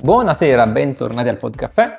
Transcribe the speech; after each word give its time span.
Buonasera, 0.00 0.64
bentornati 0.66 1.28
al 1.28 1.38
Podcaffè. 1.38 1.98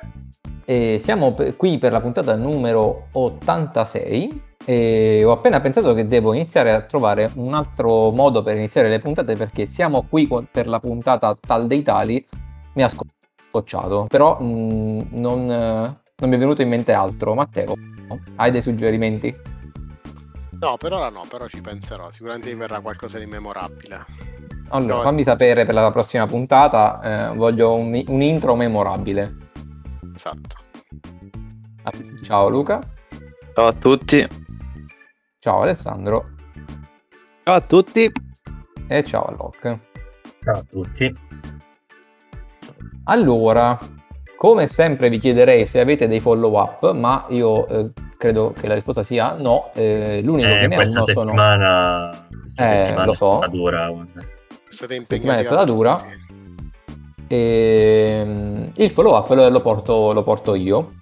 E 0.64 0.96
siamo 0.98 1.34
p- 1.34 1.54
qui 1.54 1.76
per 1.76 1.92
la 1.92 2.00
puntata 2.00 2.34
numero 2.34 3.08
86 3.12 4.42
e 4.64 5.22
ho 5.22 5.32
appena 5.32 5.60
pensato 5.60 5.92
che 5.92 6.06
devo 6.06 6.32
iniziare 6.32 6.72
a 6.72 6.80
trovare 6.80 7.30
un 7.34 7.52
altro 7.52 8.10
modo 8.10 8.42
per 8.42 8.56
iniziare 8.56 8.88
le 8.88 9.00
puntate 9.00 9.36
perché 9.36 9.66
siamo 9.66 10.06
qui 10.08 10.26
per 10.50 10.66
la 10.66 10.80
puntata 10.80 11.36
tal 11.38 11.66
dei 11.66 11.82
tali, 11.82 12.26
mi 12.74 12.82
ha 12.82 12.88
scocciato, 12.88 14.06
però 14.08 14.40
mh, 14.40 15.08
non, 15.10 15.50
eh, 15.50 16.00
non 16.16 16.28
mi 16.30 16.36
è 16.36 16.38
venuto 16.38 16.62
in 16.62 16.70
mente 16.70 16.94
altro. 16.94 17.34
Matteo, 17.34 17.74
hai 18.36 18.50
dei 18.50 18.62
suggerimenti? 18.62 19.36
No, 20.58 20.76
per 20.78 20.92
ora 20.94 21.10
no, 21.10 21.24
però 21.28 21.46
ci 21.48 21.60
penserò. 21.60 22.10
Sicuramente 22.10 22.50
mi 22.50 22.58
verrà 22.60 22.80
qualcosa 22.80 23.18
di 23.18 23.26
memorabile. 23.26 24.06
Allora, 24.72 24.94
No. 24.96 25.02
fammi 25.02 25.22
sapere 25.24 25.64
per 25.64 25.74
la 25.74 25.90
prossima 25.90 26.26
puntata, 26.26 27.30
eh, 27.32 27.36
voglio 27.36 27.74
un, 27.74 28.00
un 28.06 28.22
intro 28.22 28.54
memorabile. 28.54 29.36
Esatto. 30.14 30.56
Ah, 31.82 31.92
Ciao 32.22 32.48
Luca, 32.48 32.80
Ciao 33.54 33.66
a 33.66 33.72
tutti. 33.72 34.26
ciao 35.38 35.62
Alessandro 35.62 36.24
Ciao 37.42 37.54
a 37.54 37.60
tutti. 37.62 38.10
e 38.86 39.02
ciao 39.04 39.24
Alok. 39.24 39.78
Ciao 40.44 40.54
a 40.58 40.64
tutti. 40.68 41.14
Allora, 43.04 43.76
come 44.36 44.66
sempre 44.66 45.08
vi 45.08 45.18
chiederei 45.18 45.64
se 45.66 45.80
avete 45.80 46.06
dei 46.06 46.20
follow 46.20 46.56
up, 46.60 46.92
ma 46.92 47.24
io 47.30 47.66
eh, 47.66 47.92
credo 48.16 48.52
che 48.52 48.68
la 48.68 48.74
risposta 48.74 49.02
sia 49.02 49.32
no. 49.34 49.70
eh, 49.74 50.20
l'unico 50.22 50.48
Eh, 50.48 50.60
che 50.60 50.66
ne 50.68 50.74
ha 50.74 50.76
questa 50.78 50.98
uno 51.02 51.06
sono... 51.08 51.22
settimana, 51.24 52.26
questa 52.40 52.62
Eh, 52.62 52.84
settimana 52.84 53.04
lo 53.06 53.14
so. 53.14 53.40
è 53.42 53.48
stata 54.70 54.94
impegnati 54.94 55.40
è 55.40 55.44
stata 55.44 55.64
dura. 55.64 55.98
E, 57.26 58.22
mm, 58.24 58.64
il 58.76 58.90
follow 58.90 59.16
up 59.16 59.28
lo, 59.30 59.60
porto, 59.60 60.12
lo 60.12 60.22
porto 60.22 60.54
io. 60.54 60.92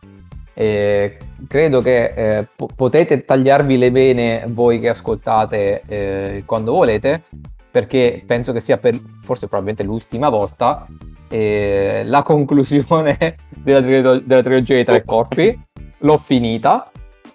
E 0.54 1.18
credo 1.46 1.80
che 1.80 2.12
eh, 2.14 2.48
po- 2.54 2.68
potete 2.74 3.24
tagliarvi 3.24 3.78
le 3.78 3.90
vene 3.90 4.44
voi 4.48 4.80
che 4.80 4.88
ascoltate 4.88 5.82
eh, 5.86 6.42
quando 6.44 6.72
volete, 6.72 7.22
perché 7.70 8.22
penso 8.26 8.52
che 8.52 8.60
sia 8.60 8.78
per 8.78 8.98
forse 9.22 9.46
probabilmente 9.46 9.84
l'ultima 9.84 10.28
volta 10.28 10.86
eh, 11.28 12.02
la 12.04 12.22
conclusione 12.22 13.36
della, 13.48 13.82
trilog- 13.82 14.24
della 14.24 14.42
trilogia 14.42 14.74
dei 14.74 14.84
tre 14.84 15.04
corpi. 15.04 15.66
L'ho 15.98 16.18
finita. 16.18 16.90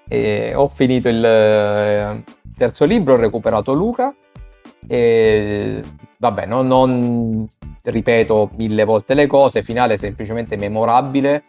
e 0.07 0.53
ho 0.55 0.67
finito 0.67 1.09
il 1.09 1.23
eh, 1.23 2.23
terzo 2.57 2.85
libro, 2.85 3.13
ho 3.13 3.17
recuperato 3.17 3.73
Luca. 3.73 4.13
E 4.93 5.81
vabbè, 6.17 6.45
non, 6.45 6.67
non 6.67 7.47
ripeto 7.81 8.51
mille 8.57 8.83
volte 8.83 9.15
le 9.15 9.25
cose, 9.25 9.63
finale 9.63 9.97
semplicemente 9.97 10.55
memorabile. 10.55 11.43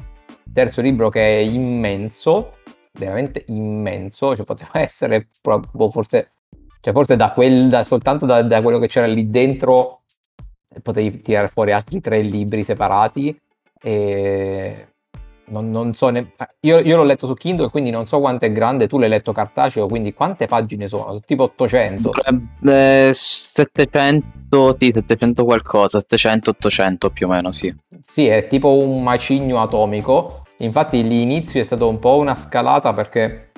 Terzo 0.51 0.81
libro 0.81 1.11
che 1.11 1.21
è 1.21 1.41
immenso, 1.41 2.55
veramente 2.93 3.45
immenso, 3.49 4.35
cioè 4.35 4.47
poteva 4.47 4.81
essere 4.81 5.27
proprio 5.43 5.91
forse, 5.91 6.31
cioè 6.81 6.95
forse 6.95 7.17
da 7.17 7.33
quel, 7.33 7.69
da- 7.69 7.85
soltanto 7.85 8.25
da, 8.25 8.41
da 8.43 8.63
quello 8.63 8.79
che 8.79 8.89
c'era 8.89 9.07
lì 9.07 9.29
dentro 9.29 10.01
potevi 10.83 11.21
tirare 11.21 11.49
fuori 11.49 11.73
altri 11.73 12.01
tre 12.01 12.23
libri 12.23 12.65
separati 12.65 13.39
e 13.81 14.94
non, 15.47 15.71
non 15.71 15.95
so 15.95 16.09
ne- 16.09 16.33
io, 16.61 16.79
io 16.79 16.97
l'ho 16.97 17.05
letto 17.05 17.27
su 17.27 17.35
Kindle 17.35 17.71
quindi 17.71 17.91
non 17.91 18.07
so 18.07 18.21
quanto 18.21 18.45
è 18.45 18.53
grande 18.53 18.87
tu 18.87 18.99
l'hai 18.99 19.09
letto 19.09 19.33
cartaceo 19.33 19.87
quindi 19.87 20.13
quante 20.15 20.47
pagine 20.47 20.89
sono? 20.89 21.05
Sono 21.05 21.21
tipo 21.21 21.45
800 21.45 22.11
Dovrebbe 22.11 23.13
700, 23.13 24.77
sì, 24.79 24.91
700 24.95 25.45
qualcosa, 25.45 25.99
700, 26.01 26.51
800 26.51 27.11
più 27.11 27.27
o 27.27 27.31
meno, 27.31 27.51
sì. 27.51 27.75
Sì, 28.01 28.27
è 28.27 28.47
tipo 28.47 28.77
un 28.77 29.03
macigno 29.03 29.61
atomico. 29.61 30.43
Infatti 30.59 31.03
l'inizio 31.03 31.61
è 31.61 31.65
stato 31.65 31.89
un 31.89 31.99
po' 31.99 32.19
una 32.19 32.35
scalata 32.35 32.93
perché 32.93 33.51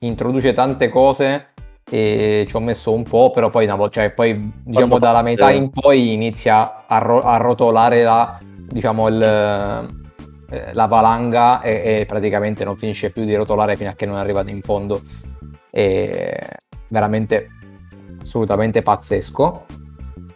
introduce 0.00 0.52
tante 0.52 0.88
cose 0.88 1.48
e 1.90 2.46
ci 2.48 2.56
ho 2.56 2.60
messo 2.60 2.92
un 2.92 3.02
po', 3.02 3.30
però 3.30 3.50
poi, 3.50 3.64
una 3.64 3.74
volta, 3.74 4.00
cioè, 4.00 4.10
poi 4.10 4.50
diciamo 4.64 4.98
dalla 4.98 5.22
metà 5.22 5.50
in 5.50 5.70
poi 5.70 6.12
inizia 6.12 6.86
a, 6.86 6.98
ro- 6.98 7.22
a 7.22 7.36
rotolare 7.36 8.02
la, 8.02 8.38
diciamo, 8.40 9.08
il, 9.08 10.07
eh, 10.50 10.72
la 10.72 10.86
valanga 10.86 11.60
e, 11.60 12.00
e 12.00 12.06
praticamente 12.06 12.64
non 12.64 12.76
finisce 12.76 13.10
più 13.10 13.24
di 13.24 13.34
rotolare 13.34 13.76
fino 13.76 13.90
a 13.90 13.94
che 13.94 14.06
non 14.06 14.16
è 14.16 14.20
arrivato 14.20 14.50
in 14.50 14.62
fondo. 14.62 15.02
È 15.70 16.38
veramente 16.88 17.48
assolutamente 18.20 18.82
pazzesco. 18.82 19.66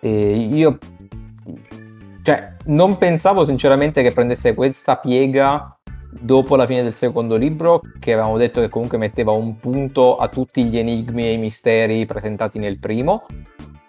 E 0.00 0.32
io 0.32 0.78
cioè, 2.22 2.54
non 2.66 2.98
pensavo 2.98 3.44
sinceramente 3.44 4.02
che 4.02 4.12
prendesse 4.12 4.54
questa 4.54 4.96
piega 4.96 5.76
dopo 6.10 6.56
la 6.56 6.66
fine 6.66 6.82
del 6.82 6.94
secondo 6.94 7.36
libro, 7.36 7.80
che 7.98 8.12
avevamo 8.12 8.36
detto 8.36 8.60
che 8.60 8.68
comunque 8.68 8.98
metteva 8.98 9.32
un 9.32 9.56
punto 9.56 10.16
a 10.16 10.28
tutti 10.28 10.64
gli 10.64 10.78
enigmi 10.78 11.24
e 11.24 11.32
i 11.32 11.38
misteri 11.38 12.06
presentati 12.06 12.58
nel 12.58 12.78
primo. 12.78 13.26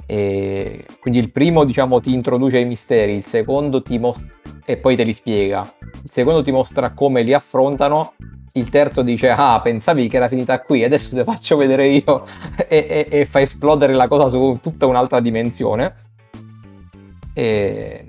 E 0.06 0.86
quindi 1.00 1.20
il 1.20 1.32
primo, 1.32 1.64
diciamo, 1.64 2.00
ti 2.00 2.14
introduce 2.14 2.58
ai 2.58 2.66
misteri, 2.66 3.14
il 3.14 3.26
secondo 3.26 3.82
ti 3.82 3.98
mostra 4.00 4.32
e 4.66 4.78
poi 4.78 4.96
te 4.96 5.04
li 5.04 5.14
spiega. 5.14 5.72
Il 6.04 6.12
secondo 6.12 6.44
ti 6.44 6.52
mostra 6.52 6.92
come 6.92 7.24
li 7.24 7.34
affrontano. 7.34 8.14
Il 8.54 8.70
terzo 8.70 9.02
dice: 9.02 9.30
Ah, 9.30 9.60
pensavi 9.62 10.08
che 10.08 10.18
era 10.18 10.28
finita 10.28 10.60
qui, 10.62 10.84
adesso 10.84 11.16
te 11.16 11.24
faccio 11.24 11.56
vedere 11.56 11.88
io. 11.88 12.26
e, 12.68 12.86
e- 12.88 13.08
e 13.10 13.26
fa 13.26 13.42
esplodere 13.42 13.94
la 13.94 14.08
cosa 14.08 14.28
su 14.30 14.60
tutta 14.62 14.86
un'altra 14.86 15.20
dimensione. 15.20 15.96
E, 17.34 18.08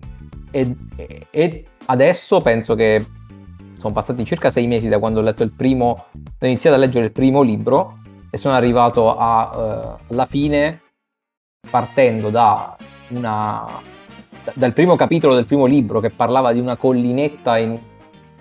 e- 0.50 1.64
adesso 1.86 2.40
penso 2.40 2.74
che 2.74 3.04
sono 3.78 3.92
passati 3.92 4.24
circa 4.24 4.50
sei 4.50 4.66
mesi 4.66 4.88
da 4.88 4.98
quando 4.98 5.20
ho 5.20 5.22
letto 5.22 5.42
il 5.42 5.52
primo, 5.54 6.06
ho 6.38 6.46
iniziato 6.46 6.76
a 6.76 6.80
leggere 6.80 7.06
il 7.06 7.12
primo 7.12 7.42
libro 7.42 7.98
e 8.30 8.36
sono 8.36 8.54
arrivato 8.54 9.16
a, 9.16 9.98
eh, 10.00 10.12
alla 10.12 10.26
fine 10.26 10.80
partendo 11.70 12.30
da 12.30 12.76
una, 13.08 13.66
dal 14.52 14.72
primo 14.72 14.96
capitolo 14.96 15.34
del 15.34 15.46
primo 15.46 15.64
libro 15.66 16.00
che 16.00 16.10
parlava 16.10 16.52
di 16.52 16.60
una 16.60 16.76
collinetta 16.76 17.56
in, 17.58 17.78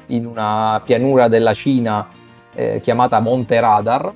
in 0.07 0.25
una 0.25 0.81
pianura 0.83 1.27
della 1.27 1.53
Cina 1.53 2.07
eh, 2.53 2.79
chiamata 2.81 3.19
Monte 3.19 3.59
Radar 3.59 4.11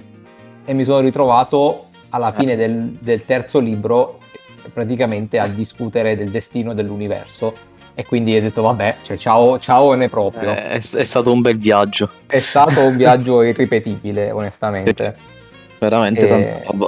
e 0.66 0.74
mi 0.74 0.84
sono 0.84 1.00
ritrovato 1.00 1.86
alla 2.10 2.32
fine 2.32 2.56
del, 2.56 2.98
del 3.00 3.26
terzo 3.26 3.60
libro 3.60 4.20
praticamente 4.74 5.40
a 5.40 5.48
discutere 5.48 6.16
del 6.18 6.30
destino 6.30 6.74
dell'universo 6.74 7.54
e 8.00 8.06
quindi 8.06 8.36
ho 8.36 8.42
detto 8.42 8.62
vabbè, 8.62 8.98
cioè, 9.02 9.18
ciao, 9.18 9.58
ciao 9.58 9.96
ne 9.96 10.08
proprio. 10.08 10.52
Eh, 10.52 10.68
È, 10.68 10.76
è 10.76 11.04
stato 11.04 11.32
un 11.32 11.42
bel 11.42 11.58
viaggio. 11.58 12.08
È 12.28 12.38
stato 12.38 12.86
un 12.86 12.96
viaggio 12.96 13.42
irripetibile, 13.44 14.30
onestamente. 14.30 15.18
Veramente 15.80 16.28
tanta 16.28 16.62
roba. 16.66 16.88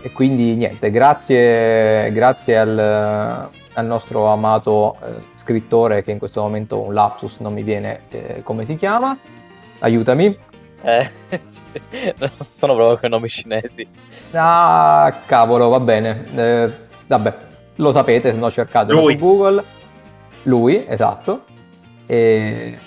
E 0.00 0.12
quindi 0.12 0.56
niente, 0.56 0.90
grazie, 0.90 2.10
grazie 2.10 2.56
al, 2.56 3.50
al 3.80 3.86
nostro 3.86 4.26
amato 4.26 4.96
eh, 5.02 5.22
scrittore 5.34 6.02
che 6.02 6.12
in 6.12 6.18
questo 6.18 6.40
momento 6.40 6.80
un 6.80 6.94
lapsus 6.94 7.38
non 7.40 7.52
mi 7.52 7.62
viene 7.62 8.02
eh, 8.10 8.42
come 8.42 8.64
si 8.64 8.76
chiama. 8.76 9.16
Aiutami. 9.80 10.38
Eh, 10.82 11.10
non 12.18 12.30
sono 12.48 12.74
proprio 12.74 12.98
quei 12.98 13.10
nomi 13.10 13.28
cinesi. 13.28 13.86
Ah, 14.32 15.22
cavolo, 15.26 15.68
va 15.68 15.80
bene. 15.80 16.26
Eh, 16.34 16.72
vabbè, 17.06 17.36
lo 17.76 17.92
sapete, 17.92 18.30
se 18.32 18.38
no 18.38 18.50
cercatelo 18.50 19.00
Lui. 19.00 19.18
su 19.18 19.18
Google. 19.18 19.64
Lui, 20.44 20.84
esatto. 20.86 21.44
E, 22.06 22.78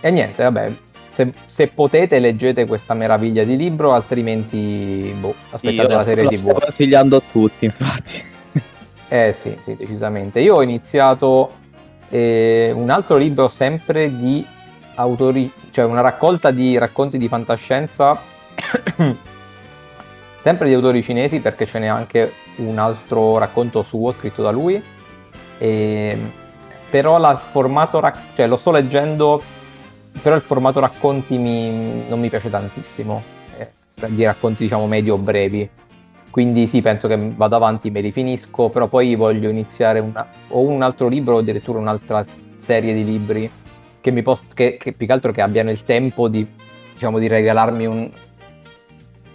e 0.00 0.10
niente, 0.10 0.42
vabbè. 0.42 0.72
Se, 1.08 1.32
se 1.46 1.68
potete 1.68 2.18
leggete 2.18 2.66
questa 2.66 2.92
meraviglia 2.92 3.42
di 3.44 3.56
libro, 3.56 3.92
altrimenti 3.94 5.14
boh, 5.18 5.34
aspettate 5.50 5.88
Io 5.88 5.96
la 5.96 6.02
serie 6.02 6.28
TV. 6.28 6.34
sto 6.34 6.52
consigliando 6.52 7.16
a 7.16 7.20
tutti, 7.20 7.64
infatti. 7.64 8.34
Eh 9.08 9.32
sì, 9.32 9.56
sì, 9.60 9.76
decisamente. 9.76 10.40
Io 10.40 10.56
ho 10.56 10.62
iniziato 10.62 11.54
eh, 12.08 12.72
un 12.74 12.90
altro 12.90 13.16
libro 13.16 13.48
sempre 13.48 14.16
di 14.16 14.44
autori, 14.96 15.50
cioè 15.70 15.84
una 15.84 16.00
raccolta 16.00 16.50
di 16.50 16.76
racconti 16.76 17.18
di 17.18 17.28
fantascienza, 17.28 18.18
sempre 20.42 20.68
di 20.68 20.74
autori 20.74 21.02
cinesi 21.02 21.40
perché 21.40 21.66
ce 21.66 21.78
n'è 21.78 21.86
anche 21.86 22.32
un 22.56 22.78
altro 22.78 23.38
racconto 23.38 23.82
suo 23.82 24.10
scritto 24.12 24.42
da 24.42 24.50
lui. 24.50 24.82
E, 25.58 26.18
però 26.90 27.18
la- 27.18 27.32
il 27.32 27.38
formato, 27.38 28.00
rac- 28.00 28.34
cioè 28.34 28.46
lo 28.46 28.56
sto 28.56 28.70
leggendo, 28.72 29.42
però 30.20 30.34
il 30.34 30.42
formato 30.42 30.80
racconti 30.80 31.38
mi- 31.38 32.06
non 32.08 32.18
mi 32.20 32.28
piace 32.28 32.48
tantissimo, 32.48 33.22
eh, 33.56 33.70
di 34.08 34.24
racconti 34.24 34.64
diciamo 34.64 34.86
medio 34.86 35.16
brevi. 35.16 35.68
Quindi 36.36 36.66
sì, 36.66 36.82
penso 36.82 37.08
che 37.08 37.16
vado 37.34 37.56
avanti, 37.56 37.90
me 37.90 38.02
li 38.02 38.12
finisco, 38.12 38.68
però 38.68 38.88
poi 38.88 39.14
voglio 39.14 39.48
iniziare 39.48 40.00
una- 40.00 40.28
o 40.48 40.60
un 40.60 40.82
altro 40.82 41.08
libro 41.08 41.36
o 41.36 41.38
addirittura 41.38 41.78
un'altra 41.78 42.22
serie 42.56 42.92
di 42.92 43.06
libri 43.06 43.50
che 44.02 44.10
mi 44.10 44.20
post- 44.20 44.52
che, 44.52 44.76
che 44.76 44.92
più 44.92 45.06
che 45.06 45.12
altro 45.14 45.32
che 45.32 45.40
abbiano 45.40 45.70
il 45.70 45.82
tempo 45.84 46.28
di, 46.28 46.46
diciamo, 46.92 47.18
di 47.18 47.26
regalarmi 47.26 47.86
un- 47.86 48.10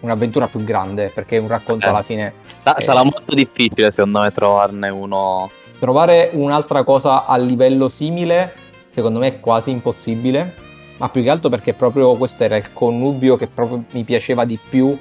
un'avventura 0.01 0.45
più 0.47 0.63
grande, 0.63 1.09
perché 1.11 1.39
un 1.39 1.47
racconto 1.47 1.87
Eh. 1.87 1.89
alla 1.89 2.03
fine 2.03 2.33
Eh. 2.63 2.81
Sarà 2.83 3.01
molto 3.01 3.33
difficile 3.33 3.91
secondo 3.91 4.19
me 4.19 4.29
trovarne 4.29 4.89
uno. 4.89 5.49
trovare 5.79 6.29
un'altra 6.33 6.83
cosa 6.83 7.25
a 7.25 7.35
livello 7.37 7.87
simile 7.87 8.53
secondo 8.89 9.17
me 9.17 9.25
è 9.27 9.39
quasi 9.39 9.71
impossibile, 9.71 10.53
ma 10.97 11.09
più 11.09 11.23
che 11.23 11.31
altro 11.31 11.49
perché 11.49 11.73
proprio 11.73 12.15
questo 12.15 12.43
era 12.43 12.57
il 12.57 12.71
connubio 12.73 13.37
che 13.37 13.47
proprio 13.47 13.85
mi 13.89 14.03
piaceva 14.03 14.45
di 14.45 14.59
più 14.69 14.95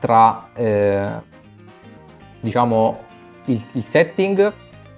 tra, 0.00 0.48
eh, 0.54 1.10
diciamo, 2.40 2.98
il, 3.44 3.62
il 3.72 3.86
setting 3.86 4.52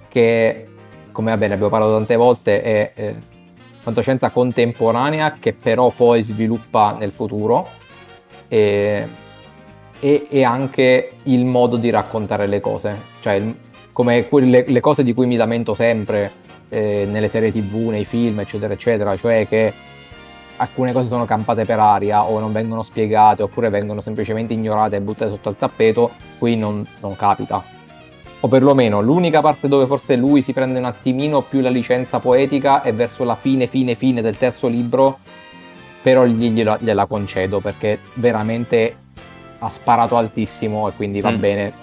che, 0.07 0.67
come 1.11 1.29
va 1.29 1.37
bene, 1.37 1.53
abbiamo 1.53 1.71
parlato 1.71 1.93
tante 1.93 2.15
volte, 2.15 2.61
è 2.61 2.91
eh, 2.95 3.15
fantascienza 3.79 4.31
contemporanea 4.31 5.33
che 5.39 5.53
però 5.53 5.89
poi 5.89 6.23
sviluppa 6.23 6.95
nel 6.97 7.11
futuro 7.11 7.67
e, 8.47 9.07
e, 9.99 10.27
e 10.29 10.43
anche 10.43 11.11
il 11.23 11.45
modo 11.45 11.75
di 11.75 11.89
raccontare 11.89 12.47
le 12.47 12.61
cose, 12.61 12.97
cioè 13.19 13.33
il, 13.33 13.55
come 13.91 14.27
quelle, 14.27 14.65
le 14.67 14.79
cose 14.79 15.03
di 15.03 15.13
cui 15.13 15.27
mi 15.27 15.35
lamento 15.35 15.73
sempre 15.73 16.31
eh, 16.69 17.05
nelle 17.09 17.27
serie 17.27 17.51
tv, 17.51 17.89
nei 17.89 18.05
film, 18.05 18.39
eccetera, 18.39 18.73
eccetera, 18.73 19.15
cioè 19.15 19.47
che 19.47 19.73
alcune 20.57 20.91
cose 20.91 21.07
sono 21.07 21.25
campate 21.25 21.65
per 21.65 21.79
aria 21.79 22.23
o 22.23 22.39
non 22.39 22.51
vengono 22.51 22.83
spiegate 22.83 23.43
oppure 23.43 23.69
vengono 23.69 24.01
semplicemente 24.01 24.53
ignorate 24.53 24.95
e 24.97 25.01
buttate 25.01 25.31
sotto 25.31 25.49
al 25.49 25.57
tappeto, 25.57 26.11
qui 26.37 26.55
non, 26.55 26.85
non 27.01 27.15
capita. 27.15 27.63
O 28.41 28.47
perlomeno 28.47 29.01
l'unica 29.01 29.39
parte 29.41 29.67
dove 29.67 29.85
forse 29.85 30.15
lui 30.15 30.41
si 30.41 30.51
prende 30.53 30.77
un 30.79 30.85
attimino 30.85 31.41
più 31.41 31.61
la 31.61 31.69
licenza 31.69 32.19
poetica 32.19 32.81
è 32.81 32.93
verso 32.93 33.23
la 33.23 33.35
fine, 33.35 33.67
fine, 33.67 33.95
fine 33.95 34.21
del 34.21 34.37
terzo 34.37 34.67
libro, 34.67 35.19
però 36.01 36.25
gliela, 36.25 36.77
gliela 36.79 37.05
concedo 37.05 37.61
perché 37.61 37.99
veramente 38.15 38.95
ha 39.59 39.69
sparato 39.69 40.17
altissimo 40.17 40.89
e 40.89 40.91
quindi 40.91 41.21
va 41.21 41.31
Mm. 41.31 41.39
bene. 41.39 41.73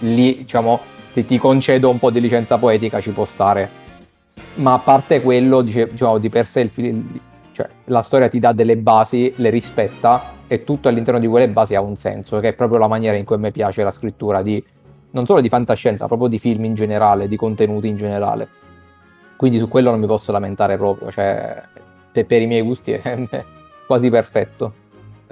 Lì, 0.00 0.38
diciamo, 0.38 0.80
ti, 1.12 1.26
ti 1.26 1.38
concedo 1.38 1.90
un 1.90 1.98
po' 1.98 2.10
di 2.10 2.20
licenza 2.20 2.56
poetica, 2.56 3.00
ci 3.00 3.10
può 3.10 3.26
stare. 3.26 3.84
Ma 4.54 4.72
a 4.72 4.78
parte 4.78 5.20
quello, 5.20 5.60
diciamo, 5.60 6.16
di 6.16 6.30
per 6.30 6.46
sé 6.46 6.60
il 6.60 6.70
cioè, 7.56 7.66
la 7.84 8.02
storia 8.02 8.28
ti 8.28 8.38
dà 8.38 8.52
delle 8.52 8.76
basi, 8.76 9.32
le 9.36 9.48
rispetta 9.48 10.34
e 10.46 10.62
tutto 10.62 10.88
all'interno 10.88 11.18
di 11.18 11.26
quelle 11.26 11.48
basi 11.48 11.74
ha 11.74 11.80
un 11.80 11.96
senso, 11.96 12.38
che 12.38 12.48
è 12.48 12.52
proprio 12.52 12.78
la 12.78 12.86
maniera 12.86 13.16
in 13.16 13.24
cui 13.24 13.36
a 13.36 13.38
me 13.38 13.50
piace 13.50 13.82
la 13.82 13.90
scrittura 13.90 14.42
di 14.42 14.62
non 15.12 15.24
solo 15.24 15.40
di 15.40 15.48
fantascienza, 15.48 16.02
ma 16.02 16.08
proprio 16.08 16.28
di 16.28 16.38
film 16.38 16.64
in 16.64 16.74
generale, 16.74 17.28
di 17.28 17.36
contenuti 17.36 17.88
in 17.88 17.96
generale. 17.96 18.46
Quindi 19.38 19.58
su 19.58 19.68
quello 19.68 19.88
non 19.88 20.00
mi 20.00 20.06
posso 20.06 20.32
lamentare 20.32 20.76
proprio, 20.76 21.10
cioè 21.10 21.62
per, 22.12 22.26
per 22.26 22.42
i 22.42 22.46
miei 22.46 22.60
gusti 22.60 22.92
è 22.92 23.26
quasi 23.86 24.10
perfetto. 24.10 24.74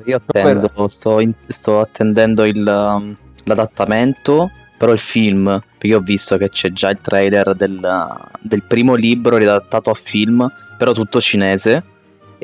Io 0.07 0.17
attendo, 0.17 0.89
sto, 0.89 1.21
in- 1.21 1.35
sto 1.47 1.81
attendendo 1.81 2.45
il, 2.45 2.67
um, 2.67 3.15
l'adattamento, 3.45 4.51
però 4.79 4.93
il 4.93 4.99
film, 4.99 5.61
perché 5.77 5.95
ho 5.95 6.01
visto 6.01 6.39
che 6.39 6.49
c'è 6.49 6.73
già 6.73 6.89
il 6.89 7.03
trailer 7.03 7.55
del, 7.55 8.17
del 8.41 8.63
primo 8.63 8.95
libro 8.95 9.37
riadattato 9.37 9.91
a 9.91 9.95
film, 9.95 10.51
però 10.79 10.93
tutto 10.93 11.21
cinese. 11.21 11.93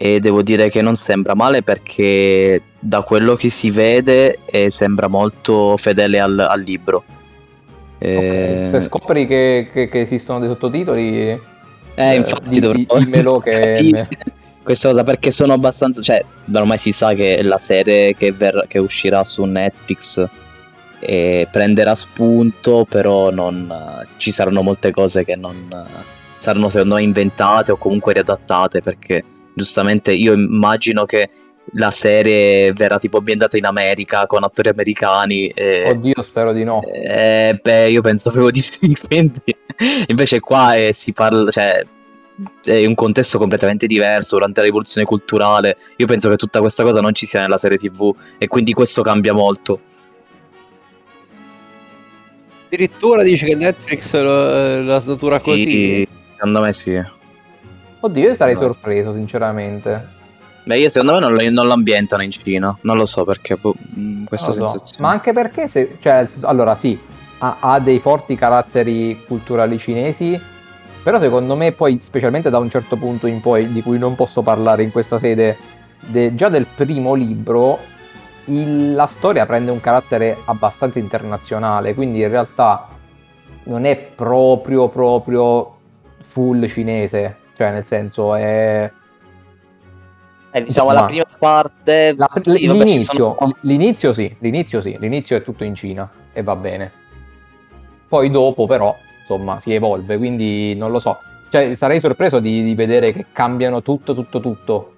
E 0.03 0.19
devo 0.19 0.43
dire 0.43 0.71
che 0.71 0.81
non 0.81 0.97
sembra 0.97 1.35
male 1.35 1.63
perché 1.63 2.63
da 2.79 3.03
quello 3.03 3.35
che 3.35 3.51
si 3.51 3.71
vede 3.71 4.39
eh, 4.47 4.71
sembra 4.71 5.09
molto 5.09 5.77
fedele 5.77 6.19
al, 6.19 6.39
al 6.39 6.61
libro. 6.63 7.05
Eh, 7.99 8.65
Ok, 8.65 8.71
Se 8.71 8.81
scopri 8.81 9.27
che, 9.27 9.69
che- 9.71 9.91
che 9.91 10.01
esistono 10.01 10.39
dei 10.39 10.49
sottotitoli, 10.49 11.29
Eh, 11.29 11.39
Eh, 11.97 12.15
infatti 12.15 12.49
di- 12.49 12.61
dovrò... 12.61 12.79
di- 12.79 12.87
dimmelo 13.05 13.39
che- 13.45 14.07
questa 14.63 14.89
cosa 14.89 15.03
perché 15.03 15.31
sono 15.31 15.53
abbastanza... 15.53 16.01
Cioè, 16.01 16.25
ormai 16.55 16.79
si 16.79 16.93
sa 16.93 17.13
che 17.13 17.43
la 17.43 17.59
serie 17.59 18.15
che, 18.15 18.33
ver- 18.33 18.67
che 18.69 18.79
uscirà 18.79 19.23
su 19.23 19.45
Netflix 19.45 20.25
eh, 21.01 21.47
prenderà 21.53 21.95
spunto, 21.95 22.87
però 22.89 23.31
non, 23.31 23.71
ci 24.17 24.31
saranno 24.31 24.63
molte 24.63 24.93
cose 24.93 25.27
che 25.27 25.37
non 25.37 25.69
saranno 26.39 26.71
secondo 26.71 26.95
me 26.95 27.03
inventate 27.03 27.71
o 27.73 27.77
comunque 27.77 28.15
riadattate 28.15 28.81
perché 28.81 29.25
giustamente 29.55 30.13
io 30.13 30.33
immagino 30.33 31.05
che 31.05 31.31
la 31.75 31.91
serie 31.91 32.73
verrà 32.73 32.99
tipo 32.99 33.19
ambientata 33.19 33.57
in 33.57 33.65
America 33.65 34.27
con 34.27 34.43
attori 34.43 34.69
americani 34.69 35.49
e... 35.49 35.89
oddio, 35.89 36.21
spero 36.23 36.53
di 36.53 36.65
no. 36.65 36.83
Eh, 36.83 37.59
beh, 37.63 37.91
io 37.91 38.01
penso 38.01 38.31
proprio 38.31 38.51
di 38.51 38.63
sì, 38.63 38.97
quindi 39.07 39.41
invece 40.09 40.41
qua 40.41 40.75
eh, 40.75 40.93
si 40.93 41.13
parla, 41.13 41.51
cioè 41.51 41.85
è 42.65 42.87
un 42.87 42.95
contesto 42.95 43.39
completamente 43.39 43.87
diverso 43.87 44.37
durante 44.37 44.61
la 44.61 44.67
rivoluzione 44.67 45.07
culturale. 45.07 45.77
Io 45.97 46.07
penso 46.07 46.29
che 46.29 46.37
tutta 46.37 46.61
questa 46.61 46.83
cosa 46.83 47.01
non 47.01 47.15
ci 47.15 47.27
sia 47.27 47.41
nella 47.41 47.59
serie 47.59 47.77
TV 47.77 48.15
e 48.39 48.49
quindi 48.49 48.73
questo 48.73 49.03
cambia 49.03 49.33
molto. 49.33 49.81
Addirittura 52.67 53.23
dice 53.23 53.47
che 53.47 53.57
Netflix 53.57 54.15
lo- 54.15 54.83
la 54.83 54.99
snatura 54.99 55.37
Sì, 55.37 55.43
così. 55.43 56.09
Secondo 56.35 56.61
me 56.61 56.73
sì. 56.73 57.19
Oddio, 58.01 58.29
io 58.29 58.35
sarei 58.35 58.55
No. 58.55 58.61
sorpreso, 58.61 59.13
sinceramente. 59.13 60.19
Beh, 60.65 60.79
io 60.79 60.89
secondo 60.91 61.15
me 61.15 61.21
non 61.21 61.33
lo, 61.35 61.51
non 61.51 61.67
lo 61.67 61.73
ambientano 61.73 62.23
in 62.23 62.31
Cina, 62.31 62.77
non 62.83 62.97
lo 62.97 63.07
so 63.07 63.25
perché 63.25 63.57
boh, 63.57 63.75
mh, 63.77 64.25
questa 64.25 64.53
so. 64.53 64.59
sensazione. 64.67 65.03
Ma 65.03 65.11
anche 65.11 65.33
perché, 65.33 65.67
se, 65.69 65.97
cioè, 66.01 66.27
allora 66.43 66.75
sì, 66.75 66.99
ha, 67.39 67.57
ha 67.61 67.81
dei 67.81 67.99
forti 67.99 68.35
caratteri 68.37 69.25
culturali 69.27 69.79
cinesi, 69.79 70.39
però 71.03 71.19
secondo 71.19 71.57
me 71.57 71.73
poi, 71.73 71.99
specialmente 72.01 72.51
da 72.51 72.59
un 72.59 72.69
certo 72.71 72.97
punto 72.97 73.27
in 73.27 73.41
poi, 73.41 73.73
di 73.73 73.83
cui 73.83 73.99
non 73.99 74.15
posso 74.15 74.43
parlare 74.43 74.83
in 74.83 74.91
questa 74.93 75.19
sede, 75.19 75.57
de- 75.99 76.35
già 76.35 76.49
del 76.51 76.67
primo 76.67 77.15
libro, 77.15 77.79
il- 78.47 78.95
la 78.95 79.07
storia 79.07 79.47
prende 79.47 79.71
un 79.71 79.81
carattere 79.81 80.37
abbastanza 80.45 80.99
internazionale, 80.99 81.95
quindi 81.95 82.21
in 82.21 82.29
realtà 82.29 82.89
non 83.65 83.85
è 83.85 83.97
proprio, 83.97 84.89
proprio 84.89 85.75
full 86.21 86.67
cinese, 86.67 87.37
cioè 87.61 87.73
nel 87.73 87.85
senso 87.85 88.35
è... 88.35 88.91
Eh, 90.53 90.65
diciamo 90.65 90.89
Ma- 90.89 90.95
la 90.95 91.05
prima 91.05 91.27
parte... 91.39 92.15
La- 92.17 92.31
sì, 92.41 92.67
vabbè, 92.67 92.79
l'inizio, 92.79 93.37
sono- 93.39 93.57
l'inizio 93.61 94.13
sì, 94.15 94.35
l'inizio 94.39 94.81
sì, 94.81 94.97
l'inizio 94.99 95.37
è 95.37 95.43
tutto 95.43 95.65
in 95.65 95.75
Cina 95.75 96.11
e 96.33 96.43
va 96.43 96.57
bene. 96.57 96.91
Poi 98.09 98.31
dopo 98.31 98.67
però, 98.67 98.97
insomma, 99.21 99.59
si 99.59 99.75
evolve, 99.75 100.17
quindi 100.17 100.75
non 100.75 100.91
lo 100.91 100.99
so. 100.99 101.19
Cioè, 101.51 101.75
sarei 101.75 102.01
sorpreso 102.01 102.41
di, 102.41 102.63
di 102.63 102.75
vedere 102.75 103.13
che 103.13 103.27
cambiano 103.31 103.83
tutto, 103.83 104.15
tutto, 104.15 104.41
tutto. 104.41 104.95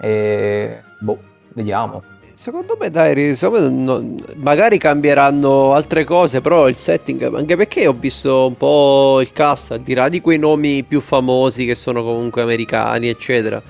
E 0.00 0.82
boh, 1.00 1.18
vediamo. 1.54 2.04
Secondo 2.38 2.76
me, 2.78 2.90
dai, 2.90 3.34
secondo 3.34 3.70
me 3.70 3.82
non- 3.82 4.16
magari 4.34 4.76
cambieranno 4.76 5.72
altre 5.72 6.04
cose, 6.04 6.42
però 6.42 6.68
il 6.68 6.74
setting, 6.74 7.34
anche 7.34 7.56
perché 7.56 7.86
ho 7.86 7.94
visto 7.94 8.48
un 8.48 8.56
po' 8.58 9.20
il 9.22 9.32
cast, 9.32 9.70
al 9.70 9.80
di 9.80 9.94
là 9.94 10.10
di 10.10 10.20
quei 10.20 10.38
nomi 10.38 10.84
più 10.84 11.00
famosi 11.00 11.64
che 11.64 11.74
sono 11.74 12.02
comunque 12.04 12.42
americani, 12.42 13.08
eccetera. 13.08 13.62